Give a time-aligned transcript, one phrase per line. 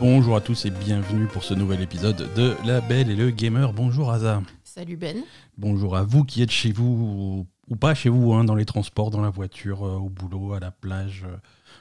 [0.00, 3.72] Bonjour à tous et bienvenue pour ce nouvel épisode de La Belle et le Gamer.
[3.72, 4.42] Bonjour Aza.
[4.64, 5.22] Salut Ben.
[5.56, 9.10] Bonjour à vous qui êtes chez vous ou, pas chez vous, hein, dans les transports,
[9.10, 11.36] dans la voiture, euh, au boulot, à la plage, euh,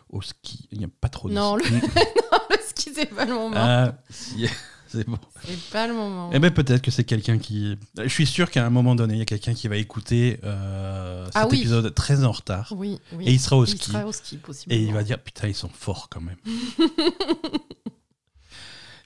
[0.09, 0.67] au ski.
[0.71, 1.73] Il n'y a pas trop de Non, le, ski.
[2.31, 3.55] non, le ski, c'est pas le moment.
[3.55, 4.47] Ah, si,
[4.87, 5.17] c'est bon.
[5.43, 6.29] C'est pas le moment.
[6.33, 7.77] Eh ben peut-être que c'est quelqu'un qui.
[8.01, 11.25] Je suis sûr qu'à un moment donné, il y a quelqu'un qui va écouter euh,
[11.25, 11.59] cet Ah oui.
[11.59, 13.25] épisode très en retard oui, oui.
[13.27, 14.39] et il sera au Il ski sera au ski,
[14.69, 16.37] et il va dire putain ils sont forts quand même.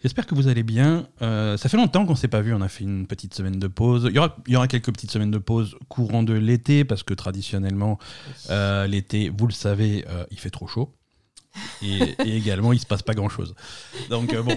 [0.02, 1.08] J'espère que vous allez bien.
[1.22, 2.54] Euh, ça fait longtemps qu'on s'est pas vu.
[2.54, 4.06] On a fait une petite semaine de pause.
[4.10, 7.04] Il y aura, il y aura quelques petites semaines de pause courant de l'été parce
[7.04, 8.00] que traditionnellement
[8.50, 10.94] euh, l'été, vous le savez, euh, il fait trop chaud.
[11.82, 13.56] Et, et également, il se passe pas grand chose.
[14.10, 14.56] Donc euh, bon,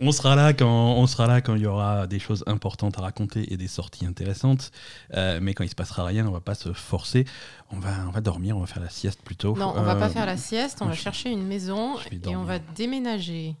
[0.00, 3.02] on sera là quand on sera là quand il y aura des choses importantes à
[3.02, 4.72] raconter et des sorties intéressantes.
[5.14, 7.26] Euh, mais quand il se passera rien, on va pas se forcer.
[7.70, 9.54] On va, on va dormir, on va faire la sieste plutôt.
[9.56, 12.44] Non, on va pas Euh, faire la sieste, on va chercher une maison et on
[12.44, 13.54] va déménager.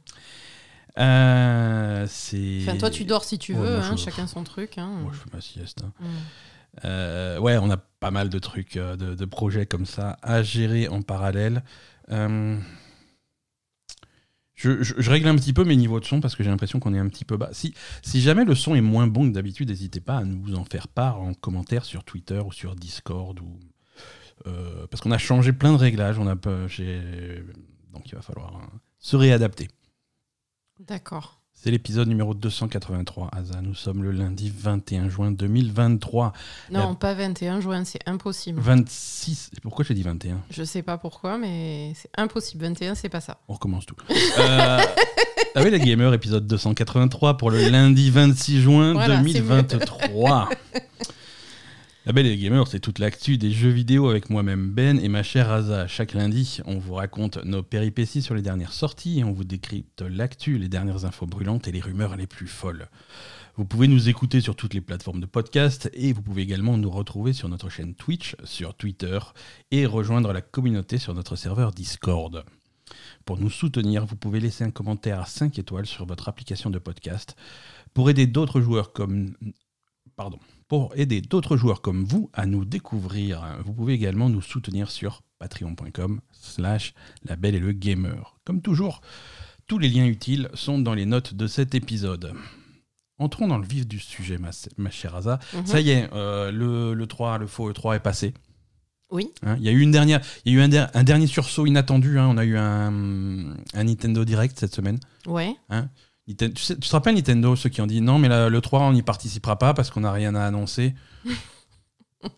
[0.98, 2.58] Euh, c'est.
[2.62, 4.78] Enfin, toi, tu dors si tu Ouais, veux, moi, hein, je- chacun son truc.
[4.78, 4.90] hein.
[5.02, 5.82] Moi, je fais ma sieste.
[5.84, 5.92] hein.
[6.00, 6.06] Mm.
[6.84, 10.42] Euh, ouais, on a pas mal de trucs, euh, de, de projets comme ça à
[10.42, 11.62] gérer en parallèle.
[12.10, 12.56] Euh,
[14.54, 16.78] je, je- je règle un petit peu mes niveaux de son parce que j'ai l'impression
[16.80, 17.48] qu'on est un petit peu bas.
[17.52, 20.64] Si, si jamais le son est moins bon que d'habitude, n'hésitez pas à nous en
[20.64, 23.38] faire part en commentaire sur Twitter ou sur Discord.
[23.40, 23.58] Ou,
[24.90, 26.18] parce qu'on a changé plein de réglages.
[26.18, 28.60] On a, donc il va falloir
[28.98, 29.68] se réadapter.
[30.88, 31.36] D'accord.
[31.52, 33.60] C'est l'épisode numéro 283, Asa.
[33.60, 36.32] Nous sommes le lundi 21 juin 2023.
[36.70, 38.58] Non, La- pas 21 juin, c'est impossible.
[38.62, 39.50] 26.
[39.62, 42.64] Pourquoi j'ai dit 21 Je sais pas pourquoi, mais c'est impossible.
[42.64, 43.36] 21, c'est pas ça.
[43.48, 43.94] On recommence tout.
[44.10, 44.14] euh,
[45.54, 50.48] ah oui, les gamers, épisode 283 pour le lundi 26 juin Voilà, c'est 2023.
[52.10, 55.08] La belle et les gamers, c'est toute l'actu des jeux vidéo avec moi-même Ben et
[55.08, 55.86] ma chère Asa.
[55.86, 60.02] Chaque lundi, on vous raconte nos péripéties sur les dernières sorties et on vous décrypte
[60.02, 62.88] l'actu, les dernières infos brûlantes et les rumeurs les plus folles.
[63.54, 66.90] Vous pouvez nous écouter sur toutes les plateformes de podcast et vous pouvez également nous
[66.90, 69.20] retrouver sur notre chaîne Twitch, sur Twitter
[69.70, 72.44] et rejoindre la communauté sur notre serveur Discord.
[73.24, 76.80] Pour nous soutenir, vous pouvez laisser un commentaire à 5 étoiles sur votre application de
[76.80, 77.36] podcast.
[77.94, 79.36] Pour aider d'autres joueurs comme
[80.16, 84.88] pardon, pour aider d'autres joueurs comme vous à nous découvrir, vous pouvez également nous soutenir
[84.90, 86.94] sur patreon.com slash
[87.24, 88.36] la belle et le gamer.
[88.44, 89.00] Comme toujours,
[89.66, 92.34] tous les liens utiles sont dans les notes de cet épisode.
[93.18, 95.40] Entrons dans le vif du sujet, ma, ma chère Asa.
[95.54, 95.66] Mhm.
[95.66, 98.32] Ça y est, euh, le, le 3, le faux E3 est passé.
[99.10, 99.28] Oui.
[99.42, 101.26] Hein, Il y a eu une dernière, il y a eu un, der- un dernier
[101.26, 102.16] sursaut inattendu.
[102.20, 102.28] hein.
[102.28, 105.00] On a eu un, un Nintendo Direct cette semaine.
[105.26, 105.52] Ouais.
[105.68, 105.88] Niten-
[106.36, 108.80] tu, sais- tu te rappelles Nintendo, ceux qui ont dit non, mais la- le 3,
[108.82, 110.94] on n'y participera pas parce qu'on n'a rien à annoncer.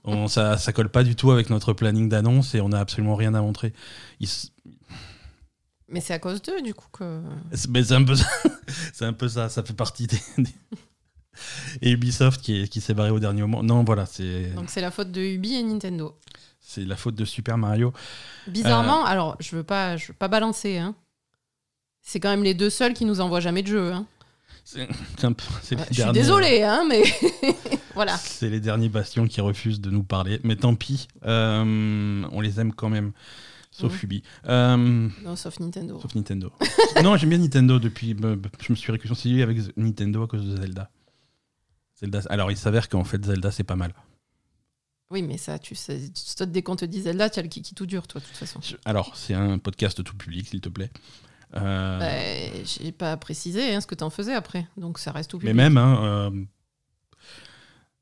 [0.04, 3.16] On- ça, ça colle pas du tout avec notre planning d'annonce et on n'a absolument
[3.16, 3.72] rien à montrer.
[4.20, 4.28] Ils
[5.88, 7.20] Mais c'est à cause d'eux, du coup, que.
[7.52, 8.26] c'est mais c'est un peu ça.
[8.92, 9.48] c'est un peu ça.
[9.48, 10.20] Ça fait partie des.
[10.38, 10.50] des-
[11.80, 13.62] Et Ubisoft qui, est- qui s'est barré au dernier moment.
[13.64, 16.16] Non, voilà, c'est Donc, c'est la faute de Ubi et Nintendo.
[16.60, 17.92] c'est la faute de Super Mario.
[18.46, 19.08] Bizarrement, Euh.
[19.08, 20.94] alors, je veux pas, je veux pas balancer, hein.
[22.02, 24.06] C'est quand même les deux seuls qui nous envoient jamais de jeu, hein.
[24.64, 24.86] C'est
[25.24, 27.02] un peu- c'est les Euh, Je suis derniers- désolée, hein, mais
[27.94, 28.16] voilà.
[28.16, 30.40] C'est les derniers bastions qui refusent de nous parler.
[30.44, 33.12] Mais tant pis, euh, on les aime quand même.
[33.72, 33.98] Sauf Mhm.
[34.04, 34.22] Ubi.
[34.46, 35.98] Euh, Non, sauf Nintendo.
[36.00, 36.52] sauf Nintendo.
[37.02, 38.14] non, j'aime bien Nintendo depuis.
[38.14, 40.90] me- Je me suis réconcilié avec Nintendo à cause de Zelda.
[41.98, 42.20] Zelda.
[42.30, 43.94] Alors, il s'avère qu'en fait, Zelda, c'est pas mal.
[45.10, 47.48] Oui, mais ça, tu sais, tu sautes dès qu'on te dit Zelda, tu as le
[47.48, 48.60] kiki tout dur, toi, de toute façon.
[48.62, 50.90] Je- Alors, c'est un podcast tout public, s'il te plaît.
[51.54, 55.38] Euh, Bah, J'ai pas précisé hein, ce que t'en faisais après, donc ça reste tout
[55.38, 55.56] mais public.
[55.56, 56.30] même, hein, euh,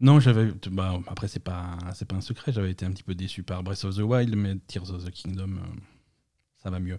[0.01, 0.51] non, j'avais.
[0.71, 2.53] Bah, après, c'est pas, c'est pas un secret.
[2.53, 5.11] J'avais été un petit peu déçu par Breath of the Wild, mais Tears of the
[5.11, 5.81] Kingdom, euh,
[6.63, 6.99] ça va mieux.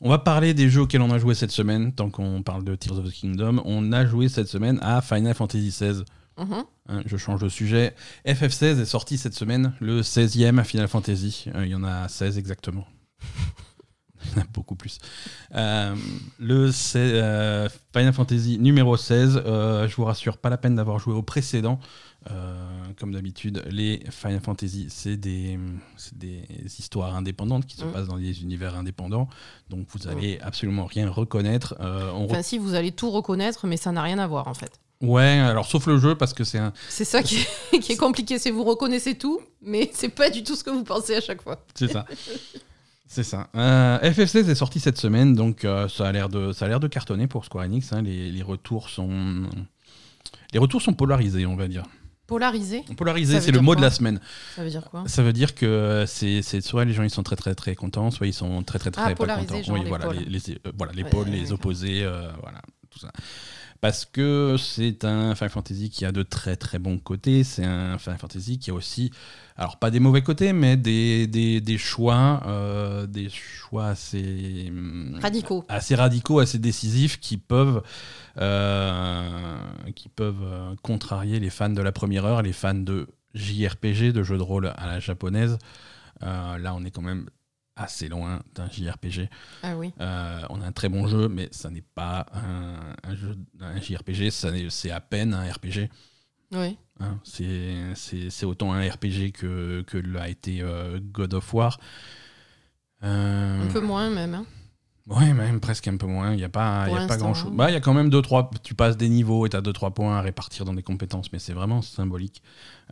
[0.00, 1.92] On va parler des jeux auxquels on a joué cette semaine.
[1.92, 5.34] Tant qu'on parle de Tears of the Kingdom, on a joué cette semaine à Final
[5.34, 6.04] Fantasy XVI.
[6.38, 6.64] Mhm.
[6.90, 7.96] Hein, je change de sujet.
[8.24, 11.46] FF16 est sorti cette semaine, le 16e Final Fantasy.
[11.56, 12.86] Euh, il y en a 16 exactement.
[14.52, 14.98] Beaucoup plus.
[15.54, 15.94] Euh,
[16.38, 21.14] le euh, Final Fantasy numéro 16, euh, je vous rassure, pas la peine d'avoir joué
[21.14, 21.78] au précédent.
[22.30, 22.54] Euh,
[22.98, 25.58] comme d'habitude, les Final Fantasy, c'est des,
[26.14, 26.42] des
[26.78, 27.92] histoires indépendantes qui se Mm.
[27.92, 29.28] passent dans des univers indépendants.
[29.70, 31.76] Donc vous allez absolument rien reconnaître.
[31.80, 34.54] On re- Enfin, si, vous allez tout reconnaître, mais ça n'a rien à voir, en
[34.54, 34.72] fait.
[35.00, 37.36] Ouais, alors sauf le jeu, parce que c'est un, C'est ça qui
[37.72, 40.70] est, qui est compliqué, c'est vous reconnaissez tout, mais c'est pas du tout ce que
[40.70, 41.64] vous pensez à chaque fois.
[41.76, 42.04] C'est ça.
[43.10, 43.48] C'est ça.
[43.56, 46.78] Euh, FF16 est sorti cette semaine, donc euh, ça a l'air de ça a l'air
[46.78, 47.90] de cartonner pour Square Enix.
[47.92, 48.02] hein.
[48.02, 49.48] Les, les retours sont
[50.52, 51.84] les retours sont polarisés, on va dire.
[52.26, 54.20] Polarisé Polarisé, c'est le mot de la semaine.
[54.54, 55.04] Ça veut dire quoi?
[55.06, 58.26] Ça veut dire que c'est soit les gens ils sont très très très contents, soit
[58.26, 59.62] ils sont très très très Ah, pas contents.
[59.62, 60.16] genre Oui, les voilà, pôles.
[60.16, 62.60] les, les- euh, voilà, les Ouais, pôles, ouais, les opposés, euh, voilà,
[62.90, 63.10] tout ça.
[63.80, 67.44] Parce que c'est un Final Fantasy qui a de très très bons côtés.
[67.44, 69.12] C'est un Final Fantasy qui a aussi,
[69.56, 75.18] alors pas des mauvais côtés, mais des, des, des choix, euh, des choix assez hum,
[75.22, 75.64] Radicaux.
[75.68, 77.82] assez radicaux, assez décisifs qui peuvent,
[78.38, 79.58] euh,
[79.94, 84.24] qui peuvent euh, contrarier les fans de la première heure, les fans de JRPG, de
[84.24, 85.56] jeux de rôle à la japonaise.
[86.24, 87.28] Euh, là, on est quand même
[87.78, 89.28] assez loin d'un JRPG.
[89.62, 89.92] Ah oui.
[90.00, 93.80] Euh, on a un très bon jeu, mais ça n'est pas un, un jeu, un
[93.80, 95.88] JRPG, ça n'est- c'est à peine un RPG.
[96.52, 96.76] Oui.
[97.00, 97.18] hein.
[97.24, 101.78] C'est- c'est c'est autant un RPG que, que l'a été euh, God of War.
[103.04, 104.34] Euh, Un peu moins même.
[104.34, 104.46] hein.
[105.08, 106.32] Ouais, même presque un peu moins.
[106.32, 107.50] Il n'y a pas, Pour il y a pas grand chose.
[107.50, 107.56] hein.
[107.56, 108.50] Bah, il y a quand même deux, trois.
[108.62, 111.32] Tu passes des niveaux et tu as deux, trois points à répartir dans des compétences,
[111.32, 112.42] mais c'est vraiment symbolique.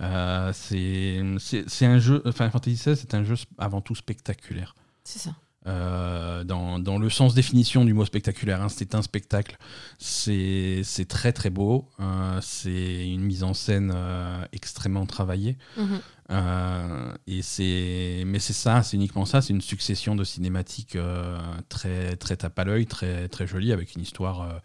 [0.01, 2.23] Euh, c'est un jeu.
[2.25, 4.75] Enfin, Fantasy XVI, c'est un jeu avant tout spectaculaire.
[5.05, 5.35] C'est ça.
[5.67, 8.63] Euh, dans, dans le sens définition du mot spectaculaire.
[8.63, 8.69] hein.
[8.69, 9.59] C'est un spectacle.
[9.99, 11.89] C'est très très beau.
[12.01, 15.57] Euh, c'est une mise en scène euh, extrêmement travaillée.
[15.77, 16.01] Mhm.
[16.31, 19.41] Euh, et c'est, mais c'est ça, c'est uniquement ça.
[19.43, 21.39] C'est une succession de cinématiques euh,
[21.69, 24.59] très très tape à l'œil, très très jolie, avec une histoire, euh,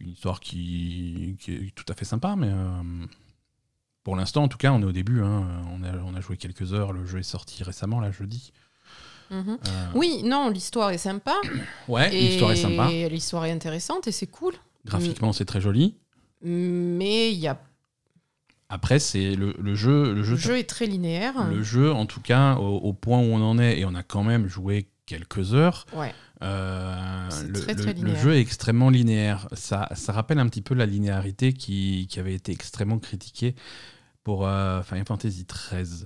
[0.00, 2.34] une histoire qui, qui est tout à fait sympa.
[2.36, 2.50] Mais
[4.02, 5.22] pour l'instant, en tout cas, on est au début.
[5.22, 5.46] hein.
[5.72, 6.92] On a on a joué quelques heures.
[6.92, 8.52] Le jeu est sorti récemment, là, jeudi.
[9.30, 9.58] Mhm.
[9.94, 11.34] Oui, non, l'histoire est sympa.
[11.88, 12.88] Ouais, l'histoire est sympa.
[12.90, 14.54] L'histoire est intéressante et c'est cool.
[14.84, 15.94] Graphiquement, c'est très joli.
[16.42, 17.60] Mais il y a...
[18.70, 21.48] Après, c'est le, le jeu, le jeu, le jeu est très linéaire.
[21.48, 24.02] le jeu, en tout cas, au, au point où on en est, et on a
[24.02, 25.86] quand même joué quelques heures.
[25.94, 26.12] Ouais.
[26.42, 29.48] Euh, le, très, très le jeu est extrêmement linéaire.
[29.54, 33.54] Ça, ça rappelle un petit peu la linéarité qui, qui avait été extrêmement critiquée
[34.22, 36.04] pour euh, Final Fantasy XIII.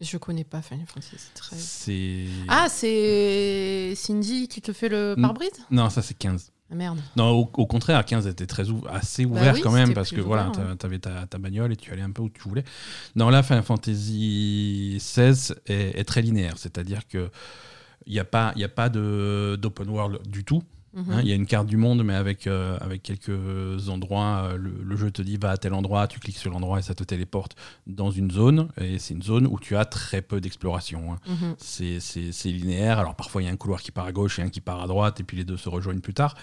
[0.00, 2.28] Je connais pas Final Fantasy XIII.
[2.48, 5.50] Ah, c'est Cindy qui te fait le pare-brise?
[5.70, 6.52] Non, ça c'est 15.
[6.72, 6.98] Ah merde.
[7.16, 10.10] Non, au, au contraire, 15 était très ou- assez Bah ouvert oui, quand même parce
[10.10, 12.40] que voilà, ouvert, t'a- t'avais ta, ta bagnole et tu allais un peu où tu
[12.48, 12.64] voulais.
[13.14, 17.30] Non, là, Final Fantasy XVI est, est très linéaire, c'est-à-dire que
[18.06, 20.62] il n'y a pas, y a pas de d'open world du tout.
[20.94, 21.10] Mhm.
[21.10, 24.50] Hein, Il y a une carte du monde, mais avec, euh, avec quelques endroits.
[24.52, 26.82] euh, le, le jeu te dit va à tel endroit, tu cliques sur l'endroit et
[26.82, 27.56] ça te téléporte
[27.86, 28.68] dans une zone.
[28.80, 31.12] Et c'est une zone où tu as très peu d'exploration.
[31.14, 31.18] hein.
[31.26, 31.54] Mhm.
[31.58, 32.98] C'est- linéaire.
[32.98, 34.82] Alors parfois il y a un couloir qui part à gauche et un qui part
[34.82, 36.34] à droite, et puis les deux se rejoignent plus tard.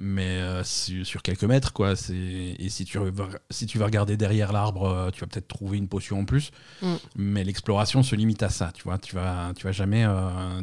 [0.00, 1.94] Mais euh, sur, quelques mètres, quoi.
[2.10, 5.88] Et si tu, vas, si tu vas regarder derrière l'arbre, tu vas peut-être trouver une
[5.88, 6.52] potion en plus.
[6.82, 6.94] Mm.
[7.16, 8.70] Mais l'exploration se limite à ça.
[8.72, 10.06] Tu vois, tu vas, tu vas jamais,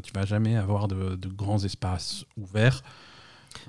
[0.03, 2.81] tu vas jamais avoir de, de grands espaces ouverts.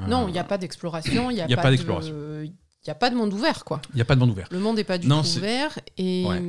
[0.06, 1.74] Non, Euh, il n'y a pas d'exploration, il n'y a, y a pas pas de-
[1.74, 2.14] d'exploration.
[2.42, 2.52] Il
[2.86, 3.80] n'y a pas de monde ouvert, quoi.
[3.92, 4.46] Il n'y a pas de monde ouvert.
[4.50, 5.78] Le monde n'est pas du Non, tout ouvert.
[5.98, 6.40] Et Ouais.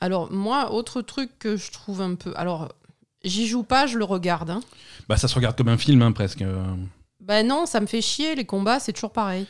[0.00, 2.32] alors, moi, autre truc que je trouve un peu.
[2.36, 2.72] Alors,
[3.24, 4.50] j'y joue pas, je le regarde.
[4.50, 4.60] hein.
[5.08, 6.42] Bah, ça se regarde comme un film, hein, presque.
[6.42, 6.64] Euh,
[7.20, 9.46] Ben non, ça me fait chier, les combats, c'est toujours pareil.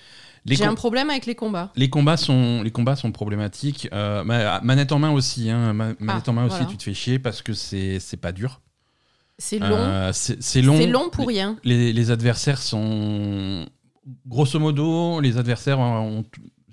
[0.47, 1.73] J'ai com- un problème avec les combats.
[1.75, 3.89] les combats sont, les combats sont problématiques.
[3.93, 5.49] Euh, ma- manette en main aussi.
[5.51, 6.67] Hein, ma- manette en main aussi, voilà.
[6.71, 8.61] tu te fais chier parce que c'est c'est pas dur.
[9.39, 9.67] C'est long.
[9.77, 10.77] Euh, c'est long.
[10.79, 11.57] c'est long pour rien.
[11.65, 13.67] Les, les adversaires sont.
[14.27, 16.25] Grosso modo, les adversaires ont, ont-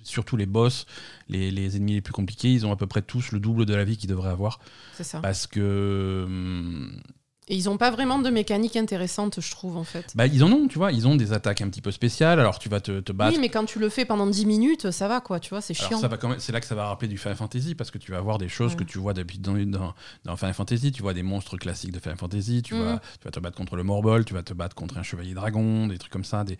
[0.03, 0.85] surtout les boss,
[1.29, 3.73] les, les ennemis les plus compliqués, ils ont à peu près tous le double de
[3.73, 4.59] la vie qu'ils devraient avoir.
[4.93, 5.19] C'est ça.
[5.19, 6.23] Parce que.
[6.25, 7.01] hum,
[7.47, 10.11] Et ils ont pas vraiment de mécanique intéressante, je trouve, en fait.
[10.15, 10.91] Bah, ils en ont, tu vois.
[10.91, 12.39] Ils ont des attaques un petit peu spéciales.
[12.39, 13.33] Alors, tu vas te, te battre.
[13.33, 15.73] Oui, mais quand tu le fais pendant 10 minutes, ça va, quoi, tu vois, c'est
[15.73, 15.99] chiant.
[15.99, 17.97] ça va quand même, c'est là que ça va rappeler du Final Fantasy parce que
[17.97, 18.77] tu vas voir des choses Ouais.
[18.77, 19.93] que tu vois depuis dans, dans,
[20.23, 22.83] dans Final Fantasy, tu vois des monstres classiques de Final Fantasy, tu, Mhm.
[22.83, 25.33] vas, tu vas te battre contre le Morbol, tu vas te battre contre un chevalier
[25.33, 26.59] dragon, des trucs comme ça, des,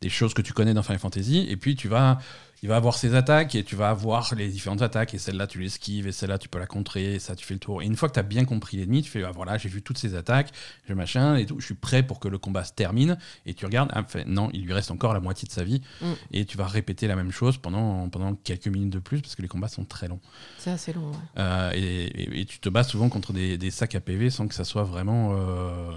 [0.00, 2.18] des choses que tu connais dans Final Fantasy, et puis tu vas,
[2.62, 5.58] il va avoir ses attaques et tu vas avoir les différentes attaques et celle-là tu
[5.60, 7.82] l'esquives et celle-là tu peux la contrer et ça tu fais le tour.
[7.82, 9.82] Et une fois que tu as bien compris l'ennemi, tu fais ah, voilà j'ai vu
[9.82, 10.50] toutes ces attaques,
[10.88, 13.64] je machin et tout, je suis prêt pour que le combat se termine et tu
[13.66, 16.12] regardes, ah, fait, non il lui reste encore la moitié de sa vie Mm.
[16.32, 19.42] et tu vas répéter la même chose pendant, pendant quelques minutes de plus parce que
[19.42, 20.20] les combats sont très longs.
[20.58, 21.16] C'est assez long, ouais.
[21.38, 24.46] Euh, et, et- et tu te bats souvent contre des, des sacs à PV sans
[24.48, 25.90] que ça soit vraiment euh,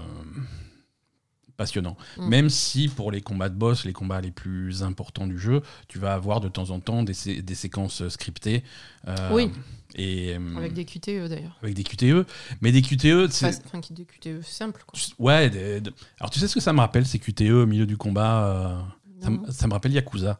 [1.56, 1.96] passionnant.
[2.18, 2.28] Mm.
[2.28, 5.98] Même si pour les combats de boss, les combats les plus importants du jeu, tu
[5.98, 8.62] vas avoir de temps en temps des, sé- des séquences scriptées.
[9.08, 9.50] euh, Oui.
[9.94, 11.56] Et, euh, Avec des QTE, d'ailleurs.
[11.62, 12.26] avec des QTE.
[12.60, 13.46] Mais des QTE, c'est.
[13.46, 14.98] Enfin, enfin, des QTE simples, quoi.
[15.18, 15.80] Ouais, des-
[16.20, 19.30] alors tu sais ce que ça me rappelle, ces QTE au milieu du combat euh,
[19.50, 20.38] ça me rappelle Yakuza.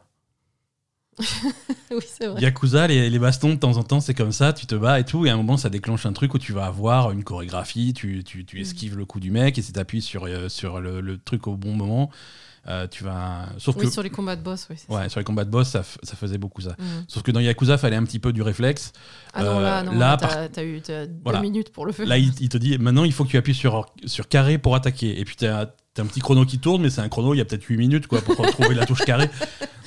[1.91, 2.41] oui, c'est vrai.
[2.41, 5.03] Yakuza, les, les bastons, de temps en temps, c'est comme ça, tu te bats et
[5.05, 7.93] tout, et à un moment, ça déclenche un truc où tu vas avoir une chorégraphie,
[7.93, 8.61] tu, tu, tu Mm.
[8.61, 11.47] esquives le coup du mec, et si tu appuies sur, euh, sur le, le truc
[11.47, 12.09] au bon moment,
[12.69, 13.45] Euh, tu vas.
[13.59, 13.89] Sauf Oui, que.
[13.91, 14.75] sur les combats de boss, oui.
[14.89, 16.71] Ouais, sur les combats de boss, ça, ça faisait beaucoup ça.
[16.77, 17.05] Mhm.
[17.07, 18.91] Sauf que dans Yakuza, fallait un petit peu du réflexe.
[19.33, 21.39] Ah non, là, Euh, non, là, là, par- t'as t'as eu t'as deux Voilà.
[21.39, 22.05] minutes pour le faire.
[22.05, 24.75] Là, il, il te dit maintenant, il faut que tu appuies sur, sur carré pour
[24.75, 25.17] attaquer.
[25.17, 25.45] Et puis, tu
[26.01, 27.77] as, un petit chrono qui tourne, mais c'est un chrono, il y a peut-être 8
[27.77, 29.29] minutes quoi, pour retrouver la touche carré.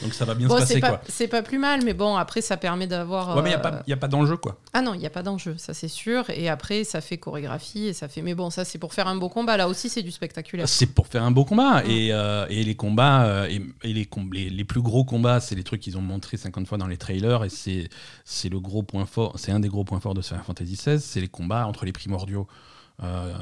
[0.03, 0.81] Donc, ça va bien Bon, se passer.
[1.09, 3.37] c'est pas plus mal, mais bon, après, ça permet d'avoir.
[3.37, 4.39] Ouais, mais il n'y a euh, pas, y a pas d'enjeu.
[4.39, 4.59] quoi.
[4.73, 6.25] Ah non, il n'y a pas d'enjeu, ça c'est sûr.
[6.31, 8.23] Et après, ça fait chorégraphie et ça fait.
[8.23, 9.59] Mais bon, ça c'est pour faire un beau combat.
[9.59, 10.67] Là aussi, c'est du spectaculaire.
[10.69, 11.83] C'est pour faire un beau combat.
[11.83, 11.91] Mm.
[11.91, 15.39] Et, euh, et les combats, euh, et, et les, com- les, les plus gros combats,
[15.41, 17.45] c'est les trucs qu'ils ont montré 50 fois dans les trailers.
[17.45, 17.91] Et c'est
[18.25, 20.99] c'est le gros point fort, c'est un des gros points forts de Final Fantasy XVI,
[20.99, 22.47] c'est les combats entre les primordiaux.
[23.03, 23.33] Euh,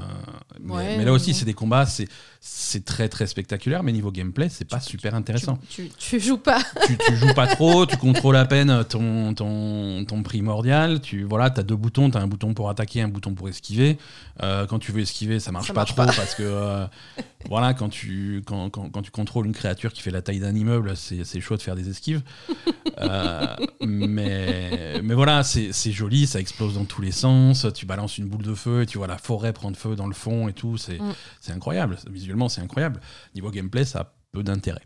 [0.61, 2.09] mais, Ouais, mais là aussi, c'est des combats, c'est
[2.41, 5.59] c'est très très spectaculaire, mais niveau gameplay, c'est pas super intéressant.
[5.69, 6.61] Tu, tu joues pas.
[6.87, 11.01] tu, tu joues pas trop, tu contrôles à peine ton, ton, ton primordial.
[11.01, 13.99] Tu voilà, as deux boutons, tu as un bouton pour attaquer, un bouton pour esquiver.
[14.43, 16.13] Euh, quand tu veux esquiver, ça marche Ça pas marche trop pas.
[16.13, 16.87] parce que euh,
[17.49, 20.55] voilà, quand tu, quand, quand, quand tu contrôles une créature qui fait la taille d'un
[20.55, 22.23] immeuble, c'est chaud de faire des esquives.
[23.01, 23.55] Euh,
[23.87, 27.65] mais, mais voilà, c'est joli, ça explose dans tous les sens.
[27.75, 30.15] Tu balances une boule de feu et tu vois la forêt prendre feu dans le
[30.15, 30.77] fond et tout.
[30.79, 31.13] C'est Mm.
[31.41, 31.97] c'est incroyable.
[32.11, 33.01] Visuellement, c'est incroyable.
[33.37, 34.83] Niveau gameplay, ça a peu d'intérêt.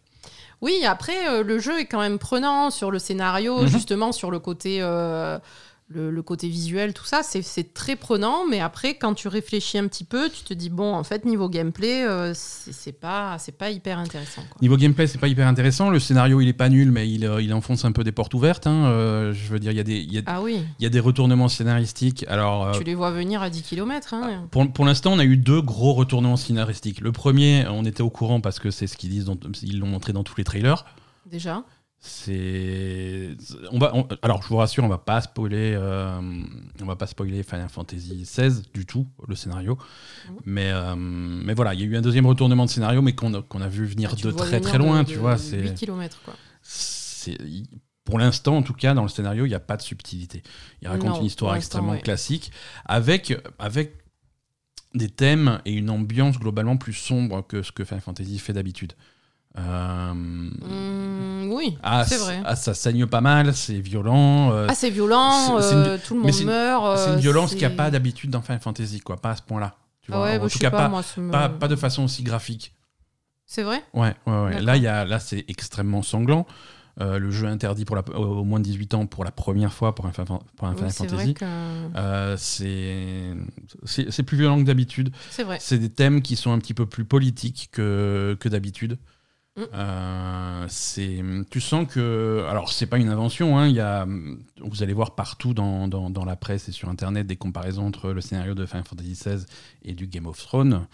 [0.61, 3.69] Oui, après, euh, le jeu est quand même prenant sur le scénario, Mhm.
[3.69, 5.39] justement sur le côté, euh,
[5.89, 7.23] le, le côté visuel, tout ça.
[7.23, 10.95] C'est- très prenant, mais après, quand tu réfléchis un petit peu, tu te dis, bon,
[10.95, 14.43] en fait, niveau gameplay, euh, c'est pas, c'est pas hyper intéressant.
[14.49, 14.59] quoi.
[14.63, 15.91] Niveau gameplay, c'est pas hyper intéressant.
[15.91, 18.33] Le scénario, il est pas nul, mais il, euh, il enfonce un peu des portes
[18.33, 18.67] ouvertes.
[18.67, 18.87] hein.
[18.87, 20.87] Euh, je veux dire, il y, a des- il y, a- Ah oui, il y
[20.87, 22.25] a des retournements scénaristiques.
[22.29, 24.15] Alors, euh, tu les vois venir à 10 km.
[24.15, 24.47] Hein.
[24.51, 27.01] pour, pour l'instant, on a eu deux gros retournements scénaristiques.
[27.03, 29.87] Le premier, on était au courant parce que c'est ce qu'ils disent, dans- ils l'ont
[29.89, 30.85] montré dans tous les trailers.
[31.27, 31.65] Déjà.
[32.05, 33.37] C'est,
[33.71, 36.21] on va, on- alors je vous rassure, on va pas spoiler, euh,
[36.81, 39.79] on va pas spoiler Final Fantasy XVI du tout, le scénario.
[40.29, 40.37] Mhm.
[40.45, 43.33] Mais, euh, mais voilà, il y a eu un deuxième retournement de scénario, mais qu'on
[43.35, 45.37] a, qu'on a vu venir tu de très venir très loin, de- tu de vois.
[45.37, 46.35] 8 C'est, km, quoi.
[46.61, 47.39] c'est-
[48.05, 50.43] pour l'instant, en tout cas, dans le scénario, il n'y a pas de subtilité.
[50.83, 52.01] Il raconte Non, une histoire extrêmement ouais.
[52.01, 52.51] classique,
[52.85, 53.95] avec, avec
[54.95, 58.95] des thèmes et une ambiance globalement plus sombre que ce que Final Fantasy fait d'habitude.
[59.59, 62.41] Euh, Mm, oui, ah, c'est vrai.
[62.45, 64.51] ah, ça saigne pas mal, c'est violent.
[64.53, 66.97] euh, Ah, c'est violent, une- euh, tout le monde c'est une- meurt.
[66.99, 69.37] c'est une euh, violence qu'il n'y a pas d'habitude dans Final Fantasy, quoi, pas à
[69.37, 69.75] ce point-là.
[70.01, 70.25] Tu Ah vois.
[70.27, 72.23] ouais, en bah, tout cas, pas, pas, moi, ça me- pas, pas de façon aussi
[72.23, 72.75] graphique.
[73.47, 73.83] C'est vrai?
[73.93, 74.61] Ouais, ouais, ouais.
[74.63, 76.47] Là, y a, là c'est extrêmement sanglant.
[77.01, 79.95] Euh, le jeu interdit pour la, au moins de 18 ans pour la première fois
[79.95, 80.29] pour un, pour
[80.67, 81.35] un Oui, Final c'est Fantasy.
[81.35, 81.45] que...
[81.97, 85.11] Euh, c'est plus violent que d'habitude.
[85.31, 85.59] C'est vrai.
[85.61, 88.99] C'est des thèmes qui sont un petit peu plus politiques que, que d'habitude.
[89.57, 89.61] Mm.
[89.75, 94.07] Euh, c'est tu sens que alors c'est pas une invention hein, y a
[94.63, 98.13] vous allez voir partout dans, dans, dans la presse et sur internet des comparaisons entre
[98.13, 99.45] le scénario de Final Fantasy XVI
[99.85, 100.87] et du Game of Thrones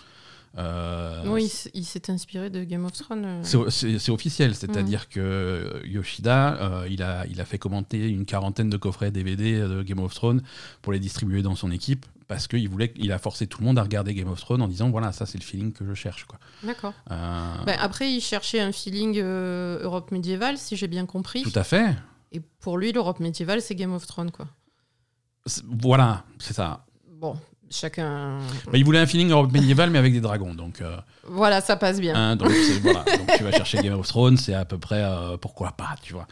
[0.57, 3.25] Euh, oui, il s'est inspiré de Game of Thrones.
[3.27, 3.71] euh.
[3.71, 5.13] c'est- officiel, c'est-à-dire Mhm.
[5.15, 9.83] que Yoshida, euh, il, a, il a fait commenter une quarantaine de coffrets DVD de
[9.83, 10.43] Game of Thrones
[10.83, 13.79] pour les distribuer dans son équipe, parce qu'il voulait, il a forcé tout le monde
[13.79, 16.25] à regarder Game of Thrones en disant voilà, ça c'est le feeling que je cherche.
[16.27, 16.39] Quoi.
[16.63, 16.93] D'accord.
[17.11, 21.43] Euh, Ben, après, il cherchait un feeling euh, Europe médiévale, si j'ai bien compris.
[21.43, 21.97] tout à fait.
[22.31, 24.47] Et pour lui, l'Europe médiévale, c'est Game of Thrones, quoi.
[25.65, 26.85] Voilà, c'est ça.
[27.11, 27.37] Bon,
[27.71, 28.39] chacun.
[28.67, 30.55] Bah, il voulait un feeling Europe médiévale, mais avec des dragons.
[30.55, 32.15] Donc, euh, Voilà, ça passe bien.
[32.15, 33.05] hein, donc, c'est- voilà.
[33.19, 36.13] donc tu vas chercher Game of Thrones, c'est à peu près euh, pourquoi pas, tu
[36.15, 36.27] vois.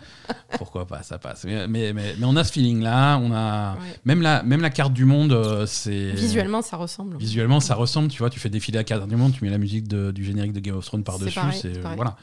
[0.59, 1.45] Pourquoi pas, ça passe.
[1.45, 3.75] Mais, mais, mais, mais on a ce feeling-là, on a.
[3.75, 3.78] Ouais.
[4.05, 6.12] Même la, même la carte du monde, euh, c'est.
[6.12, 7.16] Visuellement, ça ressemble.
[7.19, 9.59] Visuellement, ça ressemble, tu vois, tu fais défiler la carte du monde, tu mets la
[9.59, 12.16] musique de- du générique de Game of Thrones par-dessus, c'est voilà.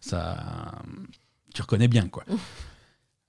[0.00, 0.36] Ça
[1.54, 2.24] tu reconnais bien quoi.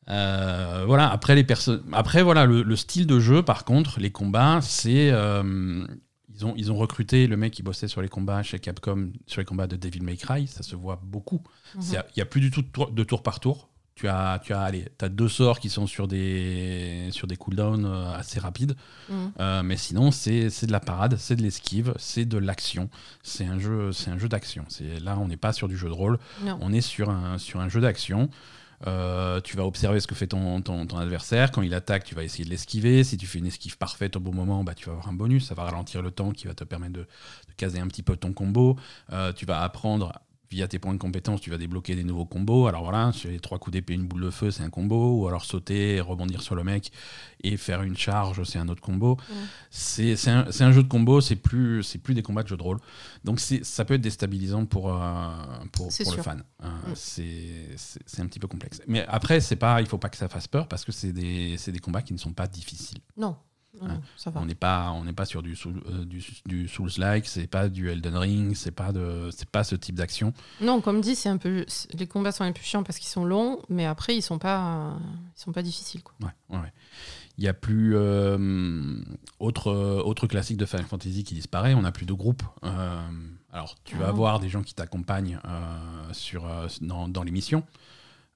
[0.09, 4.11] Euh, voilà, après les personnes après voilà le, le style de jeu par contre, les
[4.11, 5.85] combats, c'est euh,
[6.33, 9.39] ils ont ils ont recruté le mec qui bossait sur les combats chez Capcom sur
[9.41, 11.41] les combats de Devil May Cry, ça se voit beaucoup.
[11.75, 11.83] Mhm.
[12.15, 13.69] Il y a plus du tout de tour, de tour par tour.
[13.95, 17.83] Tu as, tu as, allez, as deux sorts qui sont sur des, sur des cooldowns
[17.85, 18.75] euh, assez rapides.
[19.09, 19.31] Mhm.
[19.41, 22.89] Euh, mais sinon, c'est de la parade, c'est de l'esquive, c'est de l'action.
[23.23, 24.63] C'est un jeu, un jeu d'action.
[25.03, 26.57] Là, on n'est pas sur du jeu de rôle, Non.
[26.61, 28.29] on est sur un, sur un jeu d'action.
[28.87, 30.61] Euh, tu vas observer ce que fait ton,
[30.97, 31.51] adversaire.
[31.51, 33.03] Quand il attaque, tu vas essayer de l'esquiver.
[33.03, 35.47] Si tu fais une esquive parfaite au bon moment, bah, tu vas avoir un bonus.
[35.47, 38.15] Ça va ralentir le temps qui va te permettre de, de caser un petit peu
[38.15, 38.77] ton combo.
[39.11, 40.13] Euh, tu vas apprendre
[40.51, 42.67] via tes points de compétence, tu vas débloquer des nouveaux combos.
[42.67, 45.19] Alors voilà, sur les trois coups d'épée, une boule de feu, c'est un combo.
[45.21, 46.91] Ou alors sauter, rebondir sur le mec
[47.43, 49.17] et faire une charge, c'est un autre combo.
[49.69, 52.63] C'est c'est un, jeu de combo, c'est plus, c'est plus des combats de jeu de
[52.63, 52.79] rôle.
[53.23, 55.29] Donc c'est- ça peut être déstabilisant pour, euh,
[55.71, 56.43] pour, le fan.
[56.63, 56.95] Euh, Mm.
[56.95, 58.81] c'est- C'est c'est un petit peu complexe.
[58.87, 61.55] Mais après, c'est pas, il faut pas que ça fasse peur parce que c'est des,
[61.57, 62.99] c'est des combats qui ne sont pas difficiles.
[63.17, 63.35] Non.
[64.17, 64.41] Ça va.
[64.41, 67.69] On n'est pas, on n'est pas sur du, Soul- euh, du, du Souls-like, c'est pas
[67.69, 70.33] du Elden Ring, c'est pas de, c'est pas ce type d'action.
[70.59, 73.25] Non, comme dit, c'est un peu les combats sont un peu chiants parce qu'ils sont
[73.25, 74.97] longs, mais après ils sont pas
[75.37, 76.13] ils sont pas difficiles quoi.
[76.21, 76.73] Ouais, ouais.
[77.37, 79.01] Il y a plus euh,
[79.39, 81.73] autre euh, autre classique de Final Fantasy qui disparaît.
[81.73, 82.43] On n'a plus de groupe.
[82.65, 82.99] Euh,
[83.53, 84.09] alors tu vas Ah.
[84.09, 85.39] avoir des gens qui t'accompagnent
[86.11, 86.45] sur
[86.81, 87.63] dans, dans les missions.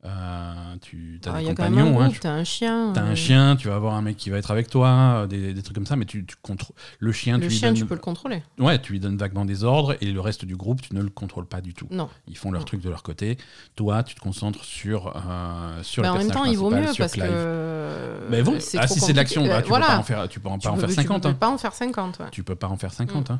[0.06, 2.00] Euh, tu as Ah, des compagnons.
[2.02, 2.94] hein, groupe, t'as un chien.
[2.96, 4.90] Euh, un chien, tu vas avoir un mec qui va être avec toi,
[5.24, 7.38] euh, des, des trucs comme ça, mais tu, tu contrôles le chien.
[7.38, 8.44] Le tu lui chien, donnes, tu peux le contrôler.
[8.60, 11.10] ouais, tu lui donnes vaguement des ordres et le reste du groupe, tu ne le
[11.10, 11.88] contrôles pas du tout.
[11.90, 12.10] Non.
[12.28, 12.66] Ils font leur Non.
[12.66, 13.38] truc de leur côté.
[13.78, 17.14] Toi, tu te concentres sur sur, sur le en même temps, il vaut mieux parce
[17.14, 17.26] Clive.
[17.26, 18.28] que.
[18.30, 19.86] Mais bon, ah, si c'est de l'action, bah, Euh, tu voilà.
[19.88, 21.22] peux en faire, tu peux en- pas en Tu faire peux- 50.
[21.22, 21.32] Tu hein.
[21.32, 22.20] peux pas en faire 50.
[22.20, 22.26] ouais.
[22.32, 23.30] Tu peux pas en faire 50.
[23.30, 23.34] Mm.
[23.34, 23.40] hein.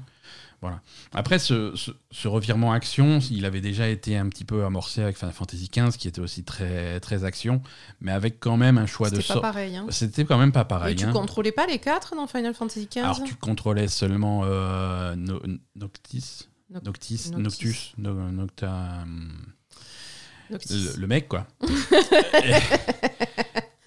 [0.62, 0.80] Voilà.
[1.14, 5.18] Après, ce, ce- ce revirement action, il avait déjà été un petit peu amorcé avec
[5.18, 7.62] Final Fantasy XV, qui était aussi très, très action,
[8.00, 9.42] mais avec quand même un choix de C'était pas sort.
[9.42, 9.76] pareil.
[9.76, 9.88] Hein.
[9.90, 10.96] C'était quand même pas Et pareil.
[10.96, 11.12] tu hein.
[11.12, 15.42] contrôlais pas les quatre dans Final Fantasy XV Alors, tu contrôlais seulement euh, No-
[15.76, 17.42] Noctis, Noc- Noctis, Noctis.
[17.42, 19.04] Noctus, No- Nocta,
[20.50, 20.92] Noctis.
[20.96, 21.46] le, le mec, quoi.